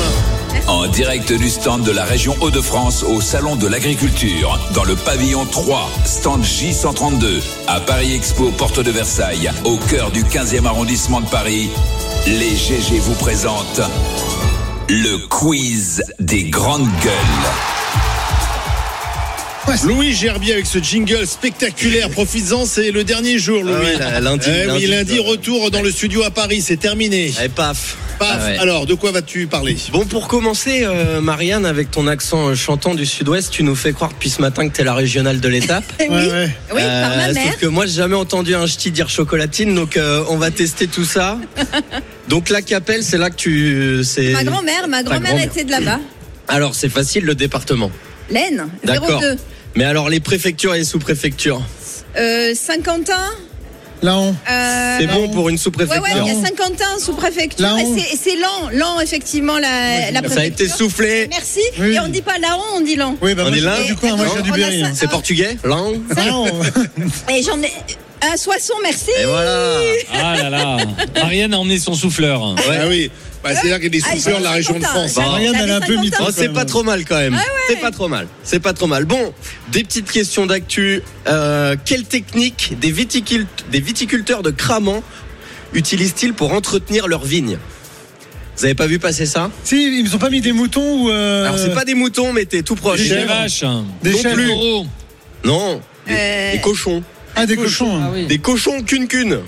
En 0.68 0.86
direct 0.86 1.32
du 1.32 1.48
stand 1.48 1.82
de 1.84 1.90
la 1.90 2.04
région 2.04 2.36
Hauts-de-France 2.40 3.02
au 3.02 3.20
Salon 3.20 3.56
de 3.56 3.66
l'Agriculture, 3.66 4.60
dans 4.74 4.84
le 4.84 4.94
pavillon 4.94 5.44
3, 5.46 5.90
stand 6.04 6.42
J132, 6.44 7.40
à 7.66 7.80
Paris 7.80 8.14
Expo, 8.14 8.50
porte 8.50 8.78
de 8.80 8.90
Versailles, 8.90 9.50
au 9.64 9.76
cœur 9.78 10.10
du 10.12 10.22
15e 10.22 10.66
arrondissement 10.66 11.20
de 11.20 11.26
Paris, 11.28 11.68
les 12.26 12.54
GG 12.54 12.98
vous 13.00 13.14
présentent 13.14 13.80
le 14.88 15.16
quiz 15.28 16.02
des 16.20 16.44
grandes 16.44 16.88
gueules. 17.02 17.81
Louis 19.84 20.12
Gerbier 20.12 20.52
avec 20.54 20.66
ce 20.66 20.78
jingle 20.78 21.26
spectaculaire. 21.26 22.10
Profites-en, 22.10 22.66
c'est 22.66 22.90
le 22.90 23.04
dernier 23.04 23.38
jour, 23.38 23.62
Louis. 23.62 23.74
Ah 23.74 23.84
ouais, 23.84 23.98
là, 23.98 24.20
lundi, 24.20 24.46
Eh 24.48 24.70
oui, 24.70 24.86
lundi, 24.86 25.18
retour 25.18 25.70
dans 25.70 25.82
le 25.82 25.90
studio 25.90 26.22
à 26.24 26.30
Paris. 26.30 26.60
C'est 26.62 26.76
terminé. 26.76 27.32
Allez, 27.38 27.48
paf. 27.48 27.96
Paf. 28.18 28.38
Ah 28.40 28.44
ouais. 28.46 28.58
Alors, 28.58 28.86
de 28.86 28.94
quoi 28.94 29.12
vas-tu 29.12 29.46
parler? 29.46 29.76
Bon, 29.92 30.04
pour 30.04 30.28
commencer, 30.28 30.82
euh, 30.84 31.20
Marianne, 31.20 31.64
avec 31.64 31.90
ton 31.90 32.06
accent 32.06 32.48
euh, 32.48 32.54
chantant 32.54 32.94
du 32.94 33.06
sud-ouest, 33.06 33.50
tu 33.50 33.62
nous 33.62 33.74
fais 33.74 33.92
croire 33.92 34.10
depuis 34.10 34.30
ce 34.30 34.40
matin 34.42 34.68
que 34.68 34.74
t'es 34.76 34.84
la 34.84 34.94
régionale 34.94 35.40
de 35.40 35.48
l'étape. 35.48 35.84
Oui, 36.00 36.06
Ouais, 36.10 36.28
ouais. 36.30 36.50
oui 36.74 36.80
par 36.82 37.16
ma 37.16 37.28
Euh, 37.28 37.32
mère. 37.32 37.44
Sauf 37.52 37.58
que 37.60 37.66
moi, 37.66 37.86
j'ai 37.86 37.94
jamais 37.94 38.16
entendu 38.16 38.54
un 38.54 38.66
ch'ti 38.66 38.90
dire 38.90 39.08
chocolatine, 39.08 39.74
donc 39.74 39.96
euh, 39.96 40.22
on 40.28 40.36
va 40.36 40.50
tester 40.50 40.86
tout 40.86 41.04
ça. 41.04 41.38
donc 42.28 42.50
la 42.50 42.62
Capelle, 42.62 43.02
c'est 43.02 43.18
là 43.18 43.30
que 43.30 43.36
tu. 43.36 44.02
Ma 44.32 44.44
grand-mère, 44.44 44.86
ma 44.88 45.02
grand-mère. 45.02 45.40
était 45.42 45.64
de 45.64 45.70
là-bas. 45.70 45.98
Alors, 46.48 46.74
c'est 46.74 46.88
facile, 46.90 47.24
le 47.24 47.34
département. 47.34 47.90
L'Aisne, 48.30 48.68
D'accord. 48.84 49.20
02. 49.20 49.36
Mais 49.76 49.84
alors, 49.84 50.08
les 50.08 50.20
préfectures 50.20 50.74
et 50.74 50.78
les 50.78 50.84
sous-préfectures, 50.84 51.62
Euh, 52.16 52.54
Saint-Quentin. 52.54 53.24
là 54.02 54.18
on 54.18 54.34
euh, 54.50 54.96
c'est 55.00 55.06
bon 55.06 55.28
pour 55.30 55.48
une 55.48 55.54
Ouais, 55.54 55.60
sous-préfecture 55.60 56.02
ouais, 56.02 56.10
il 56.26 56.26
y 56.26 56.30
a 56.30 56.34
Saint-Quentin 56.46 56.98
sous 56.98 57.14
préfecture. 57.14 57.64
Là-haut. 57.66 57.96
Et 57.96 58.16
c'est- 58.16 58.36
lent, 58.36 58.68
lent, 58.72 59.00
effectivement, 59.00 59.58
la, 59.58 60.10
la 60.10 60.20
Ça 60.28 60.40
a 60.40 60.44
été 60.44 60.64
préfecture. 60.64 60.76
soufflé. 60.76 61.26
Merci. 61.30 61.60
Oui. 61.78 61.94
Et 61.94 62.00
on 62.00 62.08
dit 62.08 62.20
pas 62.20 62.36
là-haut, 62.38 62.76
on 62.76 62.80
dit 62.80 62.96
lent. 62.96 63.16
oui 63.22 63.34
bah 63.34 63.44
On 63.46 63.48
moi, 63.48 63.56
est 63.56 63.60
là 63.60 63.82
du 63.84 63.94
coup 63.96 64.06
moi 64.08 64.26
j'ai 64.36 64.42
du 64.42 64.52
Berry. 64.52 64.82
C'est 64.94 65.08
portugais 65.08 65.56
Langue 65.64 66.00
Ah, 66.16 66.20
on- 66.32 66.62
Et 67.32 67.42
j'en 67.42 67.60
ai. 67.62 67.72
Un 68.32 68.36
Soissons, 68.36 68.74
merci. 68.82 69.10
Et 69.20 69.24
voilà 69.24 69.78
Ah 70.14 70.36
là 70.36 70.50
là, 70.50 70.76
Marianne 71.16 71.54
a 71.54 71.58
emmené 71.58 71.78
son 71.78 71.94
souffleur. 71.94 72.54
Ah 72.68 72.86
oui. 72.88 73.10
Bah, 73.42 73.50
c'est 73.60 73.68
là 73.68 73.76
qu'il 73.76 73.84
y 73.84 73.86
a 73.86 73.90
des 74.00 74.02
Ah, 74.08 74.14
souffleurs 74.14 74.38
de 74.38 74.44
la 74.44 74.50
région 74.52 74.78
de 74.78 74.84
50. 74.84 75.08
France. 75.08 75.14
Bah, 75.14 75.38
elle 75.40 75.70
un 75.70 75.80
peu. 75.80 75.96
50 75.96 76.14
Oh, 76.20 76.30
c'est 76.34 76.52
pas 76.52 76.64
trop 76.64 76.82
mal 76.82 77.04
quand 77.04 77.18
même. 77.18 77.36
C'est 77.68 77.80
pas 77.80 77.90
trop 77.90 78.08
mal. 78.08 78.28
C'est 78.44 78.60
pas 78.60 78.72
trop 78.72 78.86
mal. 78.86 79.04
Bon, 79.04 79.32
des 79.72 79.82
petites 79.82 80.10
questions 80.10 80.46
d'actu. 80.46 81.02
Euh, 81.26 81.76
quelle 81.84 82.04
technique 82.04 82.74
des, 82.80 82.92
viticul- 82.92 83.46
des 83.70 83.80
viticulteurs 83.80 84.42
de 84.42 84.50
Cramant 84.50 85.02
utilisent-ils 85.72 86.34
pour 86.34 86.52
entretenir 86.52 87.08
leurs 87.08 87.24
vignes? 87.24 87.58
Vous 88.56 88.64
avez 88.66 88.74
pas 88.74 88.86
vu 88.86 88.98
passer 88.98 89.26
ça? 89.26 89.50
Si 89.64 90.00
ils 90.00 90.14
ont 90.14 90.18
pas 90.18 90.30
mis 90.30 90.40
des 90.40 90.52
moutons 90.52 91.04
ou 91.04 91.10
euh, 91.10 91.46
Alors 91.46 91.58
c'est 91.58 91.74
pas 91.74 91.84
des 91.84 91.94
moutons, 91.94 92.32
mais 92.32 92.44
t'es 92.44 92.62
tout 92.62 92.76
proche. 92.76 92.98
Des 92.98 93.04
Des 93.04 93.08
chèvres. 93.10 93.28
vaches, 93.28 93.64
Des 94.02 94.10
non 94.12 94.18
chèvres. 94.22 94.86
Non, 95.44 95.80
des, 96.06 96.14
Euh, 96.14 96.52
des 96.52 96.60
cochons. 96.60 97.02
ah 97.34 97.46
des 97.46 97.56
cochons 97.56 97.96
hein. 97.96 98.12
Des 98.28 98.38
cochons 98.38 98.82
cune 98.82 99.08
cune. 99.08 99.38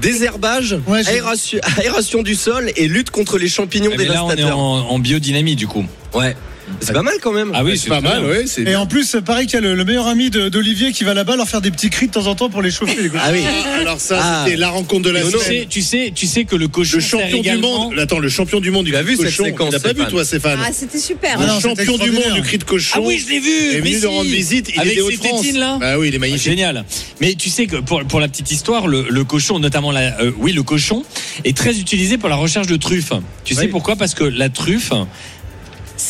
Désherbage, 0.00 0.76
Ouais, 0.86 1.06
aération, 1.06 1.58
aération 1.78 2.22
du 2.22 2.34
sol 2.34 2.70
et 2.76 2.88
lutte 2.88 3.10
contre 3.10 3.38
les 3.38 3.48
champignons 3.48 3.90
Mais 3.96 4.04
là, 4.06 4.24
on 4.24 4.30
est 4.30 4.36
dévastateurs. 4.36 4.58
en, 4.58 4.90
en 4.90 4.98
biodynamie 4.98 5.56
du 5.56 5.66
coup. 5.66 5.84
Ouais, 6.14 6.36
c'est 6.80 6.92
pas 6.92 7.02
mal 7.02 7.14
quand 7.22 7.32
même. 7.32 7.52
Ah 7.54 7.64
oui, 7.64 7.76
C'est 7.78 7.88
pas 7.88 8.00
mal, 8.00 8.24
ouais. 8.24 8.44
C'est 8.46 8.62
et 8.62 8.76
en 8.76 8.86
plus 8.86 9.16
pareil 9.24 9.46
qu'il 9.46 9.54
y 9.54 9.58
a 9.58 9.60
le, 9.60 9.74
le 9.74 9.84
meilleur 9.84 10.06
ami 10.06 10.30
d'Olivier 10.30 10.92
qui 10.92 11.04
va 11.04 11.14
là-bas 11.14 11.36
leur 11.36 11.48
faire 11.48 11.60
des 11.60 11.70
petits 11.70 11.90
cris 11.90 12.06
de 12.06 12.12
temps 12.12 12.26
en 12.26 12.34
temps 12.34 12.48
pour 12.50 12.62
les 12.62 12.70
chauffer 12.70 13.00
les. 13.02 13.10
Ah 13.18 13.30
oui. 13.32 13.40
Alors 13.80 14.00
ça, 14.00 14.18
Ah. 14.22 14.42
c'était 14.44 14.56
la 14.56 14.70
rencontre 14.70 15.02
de 15.02 15.10
la 15.10 15.22
Tu 15.22 15.30
semaine. 15.30 15.42
sais, 15.44 15.66
tu 15.68 15.82
sais, 15.82 16.12
tu 16.14 16.26
sais 16.26 16.44
que 16.44 16.56
le 16.56 16.68
cochon 16.68 16.96
Le 16.96 17.02
champion 17.02 17.28
du 17.40 17.48
également- 17.48 17.88
monde. 17.90 17.98
Attends, 17.98 18.18
le 18.18 18.28
champion 18.28 18.60
du 18.60 18.70
monde 18.70 18.84
du 18.84 18.90
Tu 18.92 18.96
as 18.96 19.02
cri 19.02 19.12
de 19.16 19.20
vu 19.20 19.26
cette 19.26 19.36
cochon. 19.36 19.44
séquence, 19.44 19.70
T'as 19.72 19.78
pas 19.80 19.92
vu 19.92 20.04
toi, 20.08 20.24
Stéphane 20.24 20.58
Ah, 20.64 20.70
c'était 20.72 20.98
super. 20.98 21.36
Ah 21.36 21.40
Le 21.42 21.46
non, 21.46 21.60
c'était 21.60 21.84
champion 21.86 22.04
du 22.04 22.10
monde 22.12 22.34
du 22.34 22.42
cri 22.42 22.58
de 22.58 22.64
cochon. 22.64 22.94
Ah 22.96 23.00
oui, 23.06 23.22
je 23.24 23.30
l'ai 23.32 23.40
vu. 23.40 23.50
est 23.50 23.72
mais 23.74 23.80
venu 23.80 23.94
si. 23.94 24.00
de 24.00 24.06
rendre 24.06 24.30
visite. 24.30 24.70
Il 24.74 24.80
Avec 24.80 24.92
est 24.92 24.96
des 24.96 25.42
ses 25.52 25.52
là. 25.58 25.78
Ah 25.82 25.98
oui, 25.98 26.08
il 26.08 26.14
est 26.14 26.18
magnifique. 26.18 26.42
Génial. 26.50 26.84
Mais 27.20 27.34
tu 27.34 27.50
sais 27.50 27.66
que 27.66 27.76
pour, 27.76 28.02
pour 28.04 28.20
la 28.20 28.28
petite 28.28 28.50
histoire, 28.50 28.86
le, 28.86 29.06
le 29.08 29.24
cochon, 29.24 29.58
notamment 29.58 29.90
la, 29.92 30.20
euh, 30.20 30.30
oui, 30.38 30.52
le 30.52 30.62
cochon 30.62 31.04
est 31.44 31.56
très 31.56 31.78
utilisé 31.78 32.18
pour 32.18 32.28
la 32.28 32.36
recherche 32.36 32.66
de 32.66 32.76
truffes. 32.76 33.12
Tu 33.44 33.54
sais 33.54 33.62
Oui. 33.62 33.68
pourquoi? 33.68 33.96
Parce 33.96 34.14
que 34.14 34.24
la 34.24 34.48
truffe, 34.48 34.92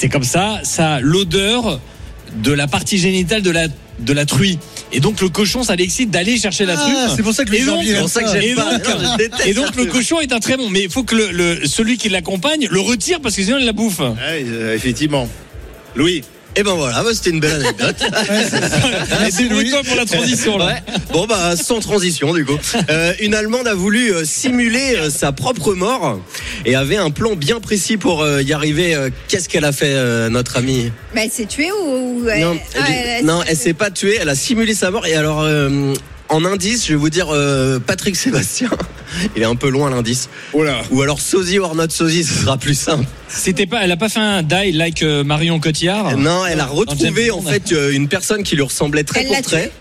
c'est 0.00 0.08
comme 0.08 0.24
ça, 0.24 0.60
ça 0.62 0.94
a 0.94 1.00
l'odeur 1.00 1.78
de 2.36 2.52
la 2.52 2.66
partie 2.66 2.96
génitale 2.96 3.42
de 3.42 3.50
la 3.50 3.66
de 3.98 4.14
la 4.14 4.24
truie. 4.24 4.58
Et 4.94 5.00
donc 5.00 5.20
le 5.20 5.28
cochon, 5.28 5.62
ça 5.62 5.76
l'excite 5.76 6.10
d'aller 6.10 6.38
chercher 6.38 6.64
la 6.64 6.72
Ah, 6.72 6.76
truffe. 6.78 7.16
c'est 7.16 7.22
pour 7.22 7.34
ça 7.34 7.44
que 7.44 7.52
Et 7.54 7.62
donc- 7.66 7.84
pour 7.98 8.08
ça 8.08 8.22
que 8.22 8.42
Et 8.42 8.54
pas. 8.54 8.78
donc- 8.78 9.02
Non, 9.02 9.16
Et 9.44 9.52
donc 9.52 9.76
le 9.76 9.84
cochon 9.84 10.20
est 10.20 10.32
un 10.32 10.40
très 10.40 10.56
bon, 10.56 10.70
mais 10.70 10.84
il 10.84 10.90
faut 10.90 11.02
que 11.04 11.14
le, 11.14 11.30
le- 11.32 11.66
celui 11.66 11.98
qui 11.98 12.08
l'accompagne 12.08 12.66
le 12.70 12.80
retire 12.80 13.20
parce 13.20 13.36
que 13.36 13.42
sinon 13.42 13.58
il 13.58 13.66
la 13.66 13.74
bouffe. 13.74 13.98
Ouais, 14.00 14.42
euh, 14.46 14.74
effectivement. 14.74 15.28
Louis. 15.94 16.22
Et 16.56 16.62
ben 16.62 16.74
voilà, 16.74 17.02
bah, 17.02 17.10
c'était 17.14 17.30
une 17.30 17.40
belle 17.40 17.54
anecdote. 17.64 17.96
C'est 19.30 19.48
toi 19.48 19.82
pour 19.86 19.96
la 19.96 20.04
transition 20.04 20.58
là. 20.58 20.66
Ouais. 20.66 20.82
Bon 21.12 21.26
bah 21.26 21.54
sans 21.56 21.80
transition 21.80 22.34
du 22.34 22.44
coup. 22.44 22.58
Euh, 22.90 23.12
une 23.20 23.34
Allemande 23.34 23.68
a 23.68 23.74
voulu 23.74 24.12
euh, 24.12 24.24
simuler 24.24 24.96
euh, 24.96 25.10
sa 25.10 25.32
propre 25.32 25.74
mort 25.74 26.20
et 26.66 26.74
avait 26.74 26.96
un 26.96 27.10
plan 27.10 27.36
bien 27.36 27.60
précis 27.60 27.96
pour 27.96 28.22
euh, 28.22 28.42
y 28.42 28.52
arriver. 28.52 28.96
Qu'est-ce 29.28 29.48
qu'elle 29.48 29.64
a 29.64 29.72
fait 29.72 29.92
euh, 29.94 30.28
notre 30.28 30.56
amie? 30.56 30.90
Mais 31.14 31.24
elle 31.26 31.30
s'est 31.30 31.46
tuée 31.46 31.70
ou. 31.72 32.20
ou 32.24 32.28
elle- 32.28 32.40
Non, 32.40 32.58
Ah, 32.76 32.84
elle, 32.88 32.94
elle- 33.20 33.24
non, 33.26 33.42
elle 33.46 33.56
s'est 33.56 33.72
pas 33.74 33.90
tuée. 33.90 34.18
Elle 34.20 34.28
a 34.28 34.34
simulé 34.34 34.74
sa 34.74 34.90
mort 34.90 35.06
et 35.06 35.14
alors. 35.14 35.46
En 36.30 36.44
indice, 36.44 36.86
je 36.86 36.92
vais 36.92 36.98
vous 36.98 37.10
dire 37.10 37.28
euh, 37.30 37.78
Patrick 37.78 38.16
Sébastien. 38.16 38.70
Il 39.36 39.42
est 39.42 39.46
un 39.46 39.56
peu 39.56 39.68
loin 39.68 39.90
l'indice. 39.90 40.28
Oh 40.52 40.62
là. 40.62 40.82
Ou 40.90 41.02
alors 41.02 41.20
sosie 41.20 41.58
or 41.58 41.74
not 41.74 41.90
sosie, 41.90 42.24
ce 42.24 42.42
sera 42.42 42.56
plus 42.56 42.78
simple. 42.78 43.04
C'était 43.28 43.66
pas, 43.66 43.82
elle 43.82 43.92
a 43.92 43.96
pas 43.96 44.08
fait 44.08 44.20
un 44.20 44.42
die 44.42 44.72
like 44.72 45.02
euh, 45.02 45.24
Marion 45.24 45.58
Cotillard? 45.60 46.16
Non, 46.16 46.46
elle 46.46 46.60
a 46.60 46.66
retrouvé 46.66 47.30
en 47.30 47.42
fait 47.42 47.72
euh, 47.72 47.92
une 47.92 48.08
personne 48.08 48.44
qui 48.44 48.54
lui 48.54 48.62
ressemblait 48.62 49.04
très 49.04 49.22
Elle 49.22 49.30
l'a 49.30 49.38
pour 49.38 49.46
trait. 49.46 49.72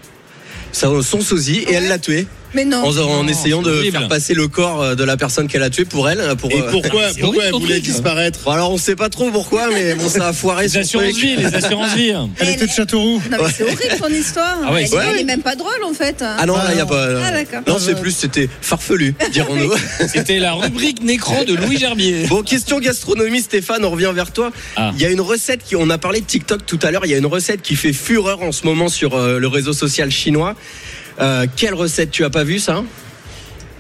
Son 0.72 1.02
son 1.02 1.22
sosie 1.22 1.60
et 1.68 1.74
elle 1.74 1.88
l'a 1.88 2.00
tué. 2.00 2.28
Mais 2.54 2.66
non. 2.66 2.84
en, 2.84 2.98
en 3.20 3.28
essayant 3.28 3.62
de 3.62 3.72
horrible. 3.72 3.98
faire 3.98 4.08
passer 4.08 4.34
le 4.34 4.48
corps 4.48 4.82
euh, 4.82 4.96
de 4.96 5.04
la 5.04 5.18
personne 5.18 5.48
qu'elle 5.48 5.64
a 5.64 5.70
tué 5.70 5.86
pour 5.86 6.10
elle. 6.10 6.36
Pour, 6.38 6.52
Et 6.52 6.60
euh, 6.62 6.72
pourquoi, 6.72 7.04
pourquoi 7.20 7.44
elle 7.46 7.54
voulait 7.54 7.80
disparaître 7.80 8.40
Bon, 8.46 8.52
alors 8.52 8.72
on 8.72 8.78
sait 8.78 8.96
pas 8.96 9.10
trop 9.10 9.30
pourquoi, 9.32 9.70
mais 9.70 9.96
bon, 9.96 10.08
ça 10.10 10.28
a 10.28 10.34
foiré 10.34 10.64
Les 10.64 10.70
son 10.70 10.80
assurances 10.80 11.10
truc. 11.12 11.24
vie, 11.24 11.36
les 11.38 11.54
assurances 11.56 11.94
vie. 11.96 12.14
Elle 12.40 12.50
était 12.50 12.66
de 12.68 12.72
Châteauroux. 12.72 13.22
Non, 13.32 13.38
mais 13.44 13.52
c'est 13.56 13.64
horrible 13.64 13.96
ton 14.00 14.08
histoire. 14.10 14.58
Ah 14.66 14.74
ouais, 14.74 14.82
elle, 14.84 14.88
c'est- 14.88 14.96
elle 14.98 15.14
ouais. 15.16 15.22
est 15.22 15.26
même 15.26 15.42
pas 15.42 15.56
drôle 15.56 15.84
en 15.86 15.94
fait. 15.94 16.24
Ah 16.24 16.46
non, 16.46 16.56
là, 16.56 16.70
il 16.72 16.78
y 16.78 16.82
a 16.82 16.86
pas. 16.86 17.08
Ah, 17.24 17.32
d'accord. 17.32 17.62
non, 17.68 17.78
c'est 17.80 18.00
plus, 18.00 18.12
c'était 18.12 18.50
farfelu, 18.62 19.14
dirons-nous. 19.32 19.72
C'était 20.08 20.40
la 20.40 20.54
rubrique 20.54 21.04
nécro 21.04 21.44
de 21.44 21.54
Louis 21.56 21.78
Gerbier. 21.78 22.26
Bon, 22.28 22.42
question 22.44 22.80
gastronomie, 22.80 23.42
Stéphane, 23.42 23.84
on 23.86 23.90
revient 23.92 24.12
vers 24.14 24.32
toi. 24.32 24.52
Ah. 24.76 24.92
Il 24.96 25.02
y 25.02 25.06
a 25.06 25.10
une 25.10 25.22
recette 25.22 25.62
qui, 25.64 25.76
on 25.76 25.90
a 25.90 25.98
parlé 25.98 26.22
de 26.22 26.26
TikTok 26.26 26.66
tout 26.66 26.80
à 26.82 26.92
l'heure, 26.92 27.06
il 27.06 27.12
y 27.12 27.14
a 27.14 27.18
une 27.18 27.26
recette 27.26 27.62
qui 27.62 27.76
fait 27.76 27.94
fureur 27.94 28.42
en 28.42 28.52
ce 28.52 28.66
moment 28.66 28.88
sur 28.90 29.16
euh, 29.16 29.40
le 29.40 29.48
réseau 29.48 29.74
social 29.74 30.12
chinois. 30.12 30.56
Euh, 31.20 31.46
quelle 31.56 31.74
recette 31.74 32.12
Tu 32.12 32.24
as 32.24 32.30
pas 32.30 32.44
vu 32.44 32.60
ça 32.60 32.84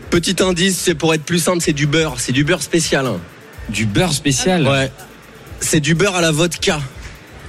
Petit 0.09 0.35
indice, 0.41 0.77
c'est 0.77 0.95
pour 0.95 1.13
être 1.13 1.23
plus 1.23 1.39
simple, 1.39 1.59
c'est 1.61 1.73
du 1.73 1.85
beurre, 1.87 2.15
c'est 2.19 2.31
du 2.31 2.43
beurre 2.43 2.61
spécial. 2.63 3.05
hein. 3.05 3.19
Du 3.69 3.85
beurre 3.85 4.13
spécial. 4.13 4.67
Ouais. 4.67 4.91
C'est 5.59 5.79
du 5.79 5.93
beurre 5.93 6.15
à 6.15 6.21
la 6.21 6.31
vodka. 6.31 6.79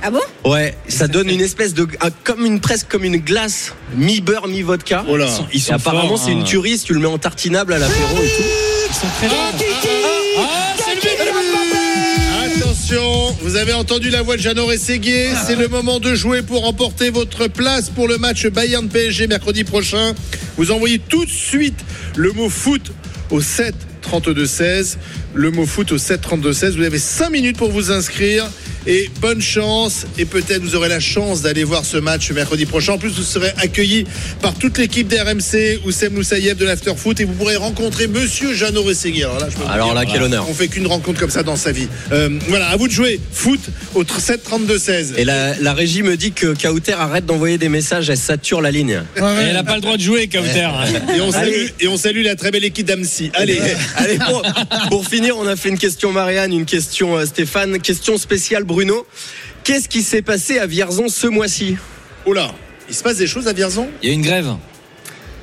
Ah 0.03 0.11
bon? 0.11 0.21
Ouais, 0.45 0.77
ça 0.89 1.09
donne 1.09 1.29
une 1.29 1.41
espèce 1.41 1.75
de 1.75 1.87
un- 2.01 2.11
comme 2.25 2.45
une 2.47 2.61
presque 2.61 2.89
comme 2.89 3.05
une 3.05 3.19
glace 3.19 3.75
mi 3.95 4.21
beurre 4.21 4.49
mi 4.49 4.63
vodka. 4.63 5.05
Oh 5.09 5.17
là. 5.17 5.27
Ils 5.27 5.31
sont, 5.31 5.47
ils 5.53 5.57
Et 5.57 5.61
sont 5.61 5.73
apparemment 5.75 6.09
forts, 6.17 6.19
c'est 6.25 6.31
hein. 6.33 6.39
une 6.39 6.45
tuerie 6.45 6.79
si 6.79 6.85
tu 6.85 6.95
le 6.95 7.01
mets 7.01 7.07
en 7.07 7.19
tartinable 7.19 7.73
à 7.75 7.79
l'apéro 7.79 8.17
et 8.17 8.29
tout. 8.29 8.43
Ils 8.91 8.95
sont 8.95 9.07
très 9.19 9.29
forts. 9.29 10.00
Vous 13.41 13.57
avez 13.57 13.73
entendu 13.73 14.11
la 14.11 14.23
voix 14.23 14.37
de 14.37 14.43
Jeannot 14.43 14.67
Rességuier. 14.67 15.29
C'est 15.47 15.57
le 15.57 15.69
moment 15.69 16.01
de 16.01 16.15
jouer 16.15 16.43
pour 16.43 16.63
remporter 16.63 17.11
votre 17.11 17.49
place 17.49 17.89
pour 17.89 18.09
le 18.09 18.19
match 18.19 18.47
Bayern 18.47 18.89
PSG 18.89 19.27
mercredi 19.27 19.65
prochain. 19.65 20.15
Vous 20.57 20.71
envoyez 20.71 20.99
tout 20.99 21.25
de 21.25 21.31
suite 21.31 21.79
le 22.17 22.33
mot 22.33 22.49
foot 22.49 22.93
au 23.31 23.41
7 23.41 23.75
32 24.03 24.47
16. 24.47 24.99
Le 25.35 25.51
mot 25.51 25.67
foot 25.67 25.93
au 25.93 25.99
7 25.99 26.21
32 26.21 26.53
16. 26.53 26.77
Vous 26.77 26.85
avez 26.85 26.99
5 26.99 27.31
minutes 27.31 27.57
pour 27.57 27.71
vous 27.71 27.91
inscrire. 27.91 28.51
Et 28.87 29.11
bonne 29.21 29.41
chance. 29.41 30.07
Et 30.19 30.25
peut-être 30.25 30.63
vous 30.63 30.75
aurez 30.75 30.89
la 30.89 31.01
chance 31.01 31.43
d'aller 31.43 31.65
voir 31.65 31.85
ce 31.85 31.97
match 31.97 32.31
mercredi 32.31 32.67
prochain. 32.67 32.95
En 32.95 32.99
plus, 32.99 33.11
vous 33.11 33.23
serez 33.23 33.53
accueillis 33.59 34.05
par 34.41 34.55
toute 34.55 34.79
l'équipe 34.79 35.09
d'RMC, 35.09 35.81
Oussem 35.85 36.13
Moussaïeb 36.15 36.57
de 36.57 36.65
l'Afterfoot 36.65 37.21
et 37.21 37.25
vous 37.25 37.35
pourrez 37.35 37.57
rencontrer 37.57 38.07
Monsieur 38.07 38.55
Jeannot 38.55 38.83
Rességui. 38.83 39.25
Alors 39.25 39.39
là, 39.39 39.49
je 39.51 39.57
peux 39.57 39.63
vous 39.63 39.69
Alors 39.71 39.87
dire, 39.87 39.95
là, 39.95 40.05
quel 40.07 40.23
honneur. 40.23 40.47
On 40.49 40.55
fait 40.55 40.69
qu'une 40.69 40.87
rencontre 40.87 41.21
comme 41.21 41.31
ça 41.31 41.43
dans 41.43 41.57
sa 41.57 41.73
vie. 41.73 41.89
Euh, 42.13 42.31
voilà, 42.49 42.69
à 42.69 42.77
vous 42.77 42.89
de 42.89 42.93
jouer. 42.93 43.21
Foot 43.33 43.61
au 43.95 44.05
7 44.05 44.43
32 44.43 44.79
16. 44.79 45.15
Et 45.17 45.25
la, 45.25 45.59
la 45.59 45.73
régie 45.75 46.03
me 46.03 46.17
dit 46.17 46.33
que 46.33 46.55
Kauter 46.55 46.93
arrête 46.93 47.27
d'envoyer 47.27 47.59
des 47.59 47.69
messages, 47.69 48.11
elle 48.11 48.17
sature 48.17 48.61
la 48.61 48.71
ligne. 48.71 49.03
Et 49.17 49.21
elle 49.21 49.55
n'a 49.55 49.65
pas 49.65 49.77
le 49.77 49.81
droit 49.81 49.97
de 49.97 50.03
jouer, 50.03 50.29
Kauter. 50.29 50.69
Et 51.17 51.21
on, 51.21 51.33
salue, 51.33 51.49
Allez. 51.49 51.75
et 51.81 51.89
on 51.89 51.97
salue 51.97 52.23
la 52.23 52.35
très 52.37 52.51
belle 52.51 52.65
équipe 52.65 52.87
d'Amsi. 52.87 53.31
Allez. 53.35 53.61
Allez, 53.97 54.19
pour, 54.19 54.43
pour 54.89 55.07
finir, 55.09 55.37
on 55.39 55.47
a 55.47 55.57
fait 55.57 55.69
une 55.69 55.79
question 55.79 56.13
Marianne, 56.13 56.53
une 56.53 56.65
question 56.65 57.17
euh, 57.17 57.27
Stéphane, 57.27 57.79
question 57.81 58.17
spéciale 58.19 58.65
Bruno. 58.71 59.07
Qu'est-ce 59.65 59.89
qui 59.89 60.03
s'est 60.03 60.23
passé 60.23 60.59
à 60.59 60.67
Vierzon 60.67 61.09
ce 61.09 61.27
mois-ci 61.27 61.77
Oh 62.27 62.33
là, 62.33 62.53
il 62.89 62.95
se 62.95 63.03
passe 63.03 63.17
des 63.17 63.27
choses 63.27 63.47
à 63.49 63.53
Vierzon? 63.53 63.89
Il 64.03 64.09
y 64.09 64.13
a 64.13 64.15
une 64.15 64.23
grève. 64.23 64.55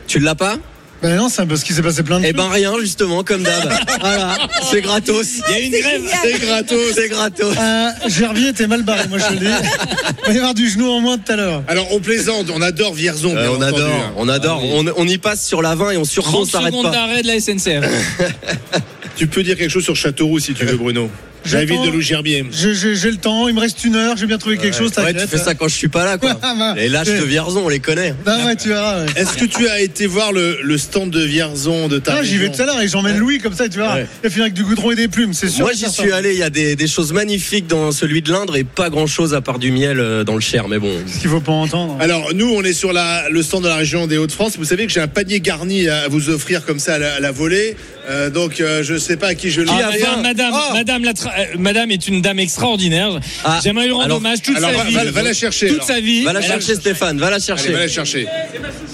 Tu 0.08 0.20
l'as 0.20 0.36
pas? 0.36 0.58
Ben 1.02 1.16
non, 1.16 1.30
c'est 1.30 1.46
parce 1.46 1.64
qu'il 1.64 1.76
s'est 1.76 1.84
passé 1.84 2.02
plein 2.02 2.20
de 2.20 2.26
Eh 2.26 2.34
ben 2.34 2.50
rien, 2.50 2.74
justement, 2.80 3.24
comme 3.24 3.44
d'hab. 3.44 3.72
voilà, 4.00 4.36
c'est 4.72 4.82
gratos. 4.82 5.28
Il 5.48 5.52
y 5.52 5.56
a 5.56 5.60
une 5.60 5.72
grève. 5.72 6.02
C'est 6.24 6.40
gratos. 6.40 6.94
C'est 6.96 7.08
gratos. 7.10 7.56
Euh, 7.56 7.90
Gervier 8.08 8.50
était 8.50 8.66
mal 8.66 8.82
barré, 8.82 9.08
moi 9.08 9.20
je 9.20 9.26
te 9.26 9.34
le 9.34 9.40
dis. 9.40 9.46
Il 10.24 10.28
va 10.30 10.34
y 10.34 10.38
avoir 10.38 10.56
du 10.56 10.68
genou 10.68 10.90
en 10.90 11.00
moins 11.00 11.20
tout 11.20 11.32
à 11.32 11.36
l'heure. 11.36 11.64
Alors 11.68 11.86
on 11.94 12.00
plaisante, 12.00 12.50
on 12.52 12.64
adore 12.64 12.96
Vierzon. 12.96 13.36
Euh, 13.36 13.48
on 13.52 13.58
entendu, 13.58 13.76
adore, 13.84 13.92
hein. 13.94 14.14
on 14.18 14.28
adore. 14.28 14.62
Ah 14.64 14.68
On, 14.74 14.86
on 14.98 15.08
y 15.08 15.20
passe 15.20 15.46
sur 15.46 15.62
la 15.62 15.76
20 15.76 15.92
et 15.92 15.98
on 15.98 16.04
surprend, 16.06 16.32
30 16.32 16.42
on 16.42 16.46
s'arrête 16.46 16.82
pas. 16.82 16.90
d'arrêt 16.90 17.22
de 17.22 17.28
la 17.28 17.40
SNCF. 17.40 17.86
Tu 19.18 19.26
peux 19.26 19.42
dire 19.42 19.58
quelque 19.58 19.72
chose 19.72 19.84
sur 19.84 19.96
Châteauroux 19.96 20.38
si 20.40 20.54
tu 20.54 20.64
veux, 20.64 20.78
Bruno. 20.78 21.10
J'invite 21.48 21.70
J'attends. 21.70 21.86
de 21.86 21.92
Louis 21.92 22.04
Gerbier. 22.04 22.46
J'ai 22.52 22.74
j'ai- 22.76 22.96
j'ai 22.96 23.12
le 23.12 23.18
temps, 23.18 23.48
il 23.48 23.56
me 23.56 23.60
reste 23.60 23.84
une 23.86 23.96
heure, 23.96 24.18
j'ai 24.18 24.26
bien 24.26 24.38
trouvé 24.38 24.58
quelque 24.58 24.76
chose. 24.78 24.92
Ouais, 24.98 25.14
tu 25.14 25.28
fais 25.28 25.38
ça 25.38 25.56
quand 25.56 25.68
je 25.68 25.76
suis 25.76 25.88
pas 25.88 26.06
là, 26.06 26.18
quoi. 26.18 26.34
bah, 26.42 26.74
Les 26.76 26.90
lâches 26.90 27.08
de 27.08 27.24
Vierzon, 27.24 27.64
on 27.66 27.70
les 27.70 27.80
connaît. 27.80 28.14
Non, 28.26 28.46
ouais, 28.46 28.56
tu 28.56 28.70
verras. 28.70 29.02
ouais. 29.02 29.12
Est-ce 29.16 29.38
que 29.38 29.46
tu 29.46 29.68
as 29.68 29.80
été 29.82 30.06
voir 30.08 30.32
le, 30.34 30.60
le 30.64 30.78
stand 30.78 31.10
de 31.10 31.22
Vierzon 31.24 31.88
de 31.88 32.00
ta 32.00 32.16
Ah, 32.20 32.24
j'y 32.24 32.38
vais 32.38 32.50
tout 32.52 32.62
à 32.62 32.66
l'heure 32.66 32.82
et 32.82 32.88
j'emmène 32.88 33.18
Louis 33.18 33.40
comme 33.40 33.54
ça, 33.54 33.70
tu 33.70 33.78
verras. 33.78 34.00
Il 34.24 34.30
finir 34.30 34.44
avec 34.44 34.54
du 34.54 34.64
goudron 34.64 34.92
et 34.92 34.96
des 34.96 35.08
plumes, 35.08 35.34
c'est 35.34 35.48
sûr. 35.50 35.66
Moi, 35.66 35.74
et 35.74 35.78
j'y 35.78 35.90
suis 35.90 36.12
allé. 36.12 36.34
Il 36.34 36.40
y 36.40 36.44
a 36.44 36.50
des, 36.50 36.76
des 36.76 36.88
choses 36.88 37.14
magnifiques 37.14 37.68
dans 37.68 37.92
celui 37.92 38.22
de 38.22 38.32
l'Indre 38.32 38.56
et 38.58 38.64
pas 38.64 38.90
grand 38.90 39.08
chose 39.08 39.34
à 39.34 39.42
part 39.42 39.60
du 39.60 39.72
miel 39.72 40.00
euh, 40.00 40.24
dans 40.24 40.36
le 40.36 40.42
Cher. 40.42 40.68
Mais 40.68 40.80
bon, 40.80 40.92
Ce 41.08 41.20
qu'il 41.20 41.30
faut 41.30 41.40
pas 41.42 41.52
entendre. 41.54 41.98
Alors 42.00 42.34
nous, 42.34 42.50
on 42.54 42.64
est 42.64 42.74
sur 42.74 42.94
la, 42.94 43.30
le 43.30 43.42
stand 43.44 43.64
de 43.64 43.70
la 43.70 43.76
région 43.78 44.08
des 44.08 44.18
Hauts-de-France. 44.18 44.54
Vous 44.58 44.66
savez 44.66 44.86
que 44.86 44.92
j'ai 44.92 45.00
un 45.02 45.08
panier 45.08 45.40
garni 45.40 45.88
à 45.88 46.08
vous 46.08 46.30
offrir 46.30 46.66
comme 46.66 46.80
ça 46.80 46.96
à 46.96 47.00
la, 47.00 47.16
à 47.16 47.20
la 47.20 47.32
volée. 47.32 47.76
Euh, 48.10 48.30
donc 48.30 48.62
euh, 48.62 48.84
je 48.84 48.98
sais 48.98 49.18
pas 49.18 49.28
à 49.28 49.36
qui 49.36 49.52
je 49.52 49.60
le 49.62 49.68
Ah, 49.70 49.92
dis. 49.92 50.00
madame, 50.00 50.22
madame, 50.22 50.52
Ah 50.54 50.70
madame, 50.74 51.04
la 51.04 51.12
tra- 51.14 51.34
euh, 51.38 51.56
madame 51.60 51.92
est 51.92 52.08
une 52.08 52.22
dame 52.22 52.40
extraordinaire. 52.40 53.20
Ah, 53.44 53.60
J'aimerais 53.62 53.86
lui 53.88 53.92
rendre 53.92 54.06
alors- 54.06 54.18
hommage 54.18 54.42
toute 54.42 54.56
alors, 54.56 54.72
sa 54.72 54.78
va- 54.78 54.84
vie. 54.86 54.94
va- 54.96 55.12
va 55.12 55.22
la 55.24 55.34
chercher, 55.34 55.68
Toute 55.68 55.76
alors. 55.78 55.88
sa 55.88 56.00
vie. 56.00 56.24
va 56.24 56.32
la 56.34 56.42
chercher, 56.42 56.76
Stéphane. 56.76 57.18
Va 57.20 57.30
la 57.30 57.36
Allez, 57.36 57.44
chercher. 57.46 57.70
va 57.74 57.80
la 57.80 57.88
chercher. 57.90 58.28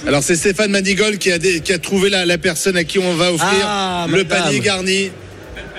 Alors 0.07 0.23
c'est 0.23 0.35
Stéphane 0.35 0.71
Manigol 0.71 1.19
qui 1.19 1.31
a, 1.31 1.37
dé- 1.37 1.59
qui 1.61 1.73
a 1.73 1.77
trouvé 1.77 2.09
la, 2.09 2.25
la 2.25 2.39
personne 2.39 2.75
à 2.75 2.83
qui 2.83 2.97
on 2.97 3.13
va 3.13 3.31
offrir 3.31 3.49
Ah, 3.63 4.07
le 4.09 4.23
madame. 4.23 4.43
panier 4.45 4.59
garni. 4.61 5.11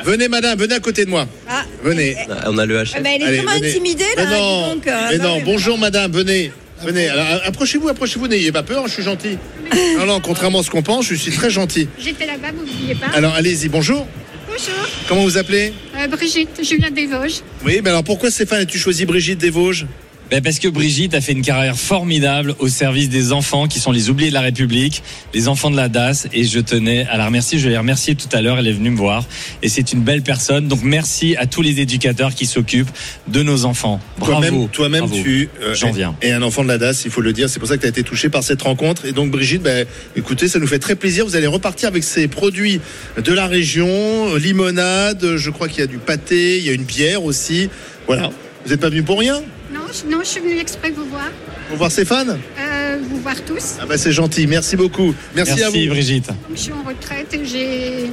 Venez 0.05 0.29
madame, 0.29 0.57
venez 0.59 0.75
à 0.75 0.81
côté 0.81 1.05
de 1.05 1.11
moi. 1.11 1.27
Ah, 1.49 1.65
Venez. 1.83 2.15
On 2.47 2.57
a 2.59 2.67
le 2.67 2.85
HF. 2.85 2.93
Ah, 2.97 3.01
bah, 3.01 3.09
elle 3.15 3.23
est 3.23 3.25
Allez, 3.27 3.37
vraiment 3.39 3.53
venez. 3.59 3.71
intimidée 3.71 4.05
Mais 4.17 4.25
là. 4.25 4.31
non, 4.31 4.63
dis 4.69 4.75
donc, 4.75 4.87
euh, 4.87 5.07
mais 5.11 5.19
non. 5.19 5.41
bonjour 5.45 5.77
madame, 5.79 6.13
venez. 6.13 6.53
Venez, 6.83 7.09
alors 7.09 7.41
approchez-vous, 7.45 7.89
approchez-vous, 7.89 8.29
n'ayez 8.29 8.53
pas 8.53 8.63
peur, 8.63 8.87
je 8.87 8.93
suis 8.93 9.03
gentil. 9.03 9.39
Non, 9.99 10.07
non, 10.07 10.21
contrairement 10.21 10.61
à 10.61 10.63
ce 10.63 10.71
qu'on 10.71 10.83
pense, 10.83 11.07
je 11.07 11.15
suis 11.15 11.33
très 11.33 11.51
gentil. 11.51 11.89
J'étais 11.99 12.27
là-bas, 12.27 12.49
vous 12.55 12.67
n'oubliez 12.67 12.95
pas. 12.95 13.07
Alors 13.15 13.35
allez-y, 13.35 13.69
bonjour. 13.69 14.07
Bonjour, 14.47 14.75
Comment 15.09 15.23
vous 15.23 15.37
appelez? 15.39 15.73
Euh, 15.97 16.07
Brigitte, 16.09 16.61
je 16.63 16.75
viens 16.77 16.91
des 16.91 17.07
Vosges. 17.07 17.41
Oui, 17.65 17.81
mais 17.83 17.91
alors 17.91 18.05
pourquoi 18.05 18.31
Stéphane 18.31 18.61
as-tu 18.61 18.79
choisi 18.79 19.05
Brigitte 19.07 19.39
des 19.39 19.51
Vosges 19.51 19.87
Ben, 20.31 20.43
parce 20.43 20.59
que 20.59 20.69
Brigitte 20.69 21.15
a 21.15 21.21
fait 21.21 21.33
une 21.33 21.43
carrière 21.43 21.77
formidable 21.77 22.55
au 22.59 22.69
service 22.69 23.11
des 23.11 23.33
enfants 23.33 23.69
qui 23.69 23.79
sont 23.79 23.93
les 23.93 24.09
oubliés 24.09 24.31
de 24.31 24.35
la 24.35 24.41
République, 24.41 25.03
les 25.35 25.49
enfants 25.49 25.71
de 25.71 25.77
la 25.77 25.89
DAS. 25.89 26.27
Et 26.33 26.45
je 26.45 26.61
tenais 26.61 27.07
à 27.11 27.19
la 27.19 27.27
remercier. 27.27 27.59
Je 27.59 27.69
l'ai 27.69 27.77
remerciée 27.77 28.15
tout 28.15 28.29
à 28.33 28.41
l'heure. 28.41 28.59
Elle 28.59 28.67
est 28.67 28.73
venue 28.73 28.91
me 28.91 28.97
voir. 28.97 29.27
Et 29.63 29.69
c'est 29.69 29.93
une 29.93 30.01
belle 30.01 30.23
personne. 30.23 30.67
Donc 30.67 30.81
merci 30.83 31.37
à 31.37 31.47
tous 31.47 31.61
les 31.61 31.81
éducateurs 31.81 32.35
qui 32.35 32.47
s'occupent 32.47 32.91
de 33.29 33.43
nos 33.43 33.67
enfants. 33.67 34.01
Bravo. 34.19 34.69
Toi-même, 34.73 35.07
Bravo. 35.07 35.23
tu 35.23 35.51
euh, 35.63 35.75
J'en 35.75 35.93
viens. 35.93 36.17
es 36.23 36.33
un 36.33 36.43
enfant 36.43 36.63
de 36.63 36.69
la 36.69 36.79
DAS, 36.79 37.03
il 37.05 37.11
faut 37.11 37.21
le 37.21 37.35
dire. 37.35 37.51
C'est 37.51 37.59
pour 37.59 37.69
ça 37.69 37.77
que 37.77 37.83
tu 37.83 37.87
as 37.87 37.91
été 37.91 38.03
touché 38.03 38.31
par 38.31 38.43
cette 38.43 38.63
rencontre. 38.63 39.05
Et 39.05 39.13
donc, 39.13 39.31
Brigitte, 39.31 39.63
ben, 39.63 39.87
écoutez, 40.17 40.49
ça 40.49 40.59
nous 40.59 40.67
fait 40.67 40.79
très 40.79 40.97
plaisir. 40.97 41.27
Vous 41.27 41.37
allez 41.37 41.47
repartir 41.47 41.89
avec 41.89 42.03
ces 42.03 42.29
produits 42.29 42.81
de 43.23 43.33
la 43.33 43.47
région, 43.47 43.87
euh, 43.89 44.39
limonade. 44.39 45.37
Je 45.37 45.51
crois 45.51 45.69
qu'il 45.69 45.81
y 45.81 45.83
a 45.83 45.87
du 45.87 45.99
pâté, 45.99 46.59
il 46.59 46.65
y 46.65 46.71
a 46.71 46.73
une 46.73 46.85
bière 46.85 47.25
aussi. 47.25 47.69
Voilà. 48.07 48.31
Vous 48.65 48.71
n'êtes 48.71 48.81
pas 48.81 48.89
venu 48.89 49.03
pour 49.03 49.19
rien 49.19 49.43
Non, 49.87 49.93
je, 49.93 50.11
non, 50.11 50.19
je 50.23 50.29
suis 50.29 50.41
venue 50.41 50.59
exprès 50.59 50.91
vous 50.91 51.05
voir, 51.05 51.29
Pour 51.69 51.77
voir 51.77 51.91
Stéphane? 51.93 52.39
Euh, 52.59 52.99
vous 53.09 53.19
voir 53.21 53.35
tous. 53.45 53.75
Ah 53.81 53.87
bah 53.87 53.99
c'est 53.99 54.13
gentil. 54.13 54.47
Merci 54.47 54.77
beaucoup. 54.77 55.15
Merci, 55.35 55.53
à 55.53 55.57
Merci 55.71 55.87
vous. 55.89 55.93
Brigitte. 55.95 56.29
Je 56.55 56.59
suis 56.61 56.73
en 56.73 56.83
retraite 56.89 57.35
et 57.35 57.45
j'ai, 57.45 58.11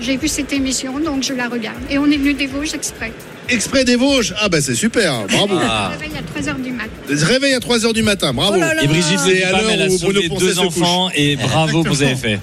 j'ai 0.00 0.16
vu 0.16 0.28
cette 0.28 0.52
émission, 0.52 0.98
donc 1.00 1.22
je 1.24 1.32
la 1.32 1.48
regarde. 1.48 1.78
Et 1.90 1.98
on 1.98 2.06
est 2.06 2.16
venu 2.16 2.34
des 2.34 2.46
Vosges 2.46 2.74
exprès. 2.74 3.12
Exprès 3.48 3.84
des 3.84 3.96
Vosges? 3.96 4.34
Ah 4.40 4.48
bah 4.48 4.60
c'est 4.60 4.74
super. 4.74 5.24
Bravo. 5.26 5.56
Ah. 5.60 5.90
Je 5.92 5.96
me 5.96 6.02
réveille 6.02 6.18
à 6.18 6.40
3h 6.52 6.62
du 6.62 6.70
matin. 6.72 6.90
Réveil 7.08 7.54
à 7.54 7.58
3h 7.58 7.92
du 7.94 8.02
matin. 8.02 8.32
Bravo. 8.32 8.52
Oh 8.56 8.60
là 8.60 8.74
là. 8.74 8.82
Et 8.84 8.86
Brigitte, 8.86 9.18
C'est 9.24 9.42
à 9.42 9.52
l'heure 9.52 9.90
où 9.90 9.98
Bruno 9.98 10.20
deux 10.38 10.54
couche. 10.54 10.58
enfants 10.58 11.10
et 11.14 11.36
bravo, 11.36 11.82
vous 11.82 12.02
avez 12.02 12.14
fait. 12.26 12.38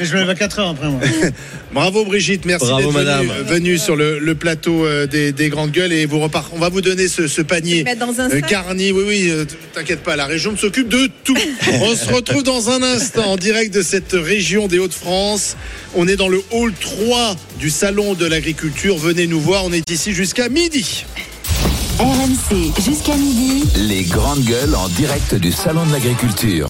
Et 0.00 0.04
je 0.04 0.12
me 0.14 0.20
lève 0.20 0.30
à 0.30 0.34
4 0.34 0.58
heures 0.60 0.68
après 0.70 0.88
moi. 0.88 1.00
Bravo 1.72 2.04
Brigitte, 2.04 2.44
merci 2.44 2.66
Bravo, 2.66 2.92
d'être 2.92 2.92
venue, 2.92 3.04
madame. 3.28 3.46
venue 3.46 3.78
sur 3.78 3.96
le, 3.96 4.18
le 4.18 4.34
plateau 4.34 4.86
euh, 4.86 5.06
des, 5.06 5.32
des 5.32 5.48
grandes 5.48 5.72
gueules 5.72 5.92
et 5.92 6.06
vous 6.06 6.20
repart. 6.20 6.50
On 6.54 6.58
va 6.58 6.68
vous 6.68 6.80
donner 6.80 7.08
ce, 7.08 7.26
ce 7.26 7.42
panier 7.42 7.82
Mettre 7.84 8.06
dans 8.06 8.20
un 8.20 8.30
euh, 8.30 8.40
garni. 8.40 8.92
Oui, 8.92 9.04
oui, 9.06 9.28
euh, 9.30 9.44
t'inquiète 9.72 10.02
pas, 10.02 10.14
la 10.16 10.26
région 10.26 10.56
s'occupe 10.56 10.88
de 10.88 11.08
tout. 11.24 11.36
On 11.82 11.96
se 11.96 12.12
retrouve 12.12 12.42
dans 12.44 12.70
un 12.70 12.82
instant 12.82 13.32
en 13.32 13.36
direct 13.36 13.74
de 13.74 13.82
cette 13.82 14.12
région 14.12 14.68
des 14.68 14.78
Hauts-de-France. 14.78 15.56
On 15.94 16.06
est 16.06 16.16
dans 16.16 16.28
le 16.28 16.40
hall 16.52 16.72
3 16.80 17.36
du 17.58 17.70
salon 17.70 18.14
de 18.14 18.26
l'agriculture. 18.26 18.96
Venez 18.96 19.26
nous 19.26 19.40
voir, 19.40 19.64
on 19.64 19.72
est 19.72 19.88
ici 19.90 20.12
jusqu'à 20.12 20.48
midi. 20.48 21.04
RMC 21.98 22.72
jusqu'à 22.84 23.14
midi. 23.16 23.62
Les 23.76 24.02
grandes 24.02 24.44
gueules 24.44 24.74
en 24.74 24.88
direct 24.88 25.36
du 25.36 25.52
Salon 25.52 25.86
de 25.86 25.92
l'Agriculture. 25.92 26.62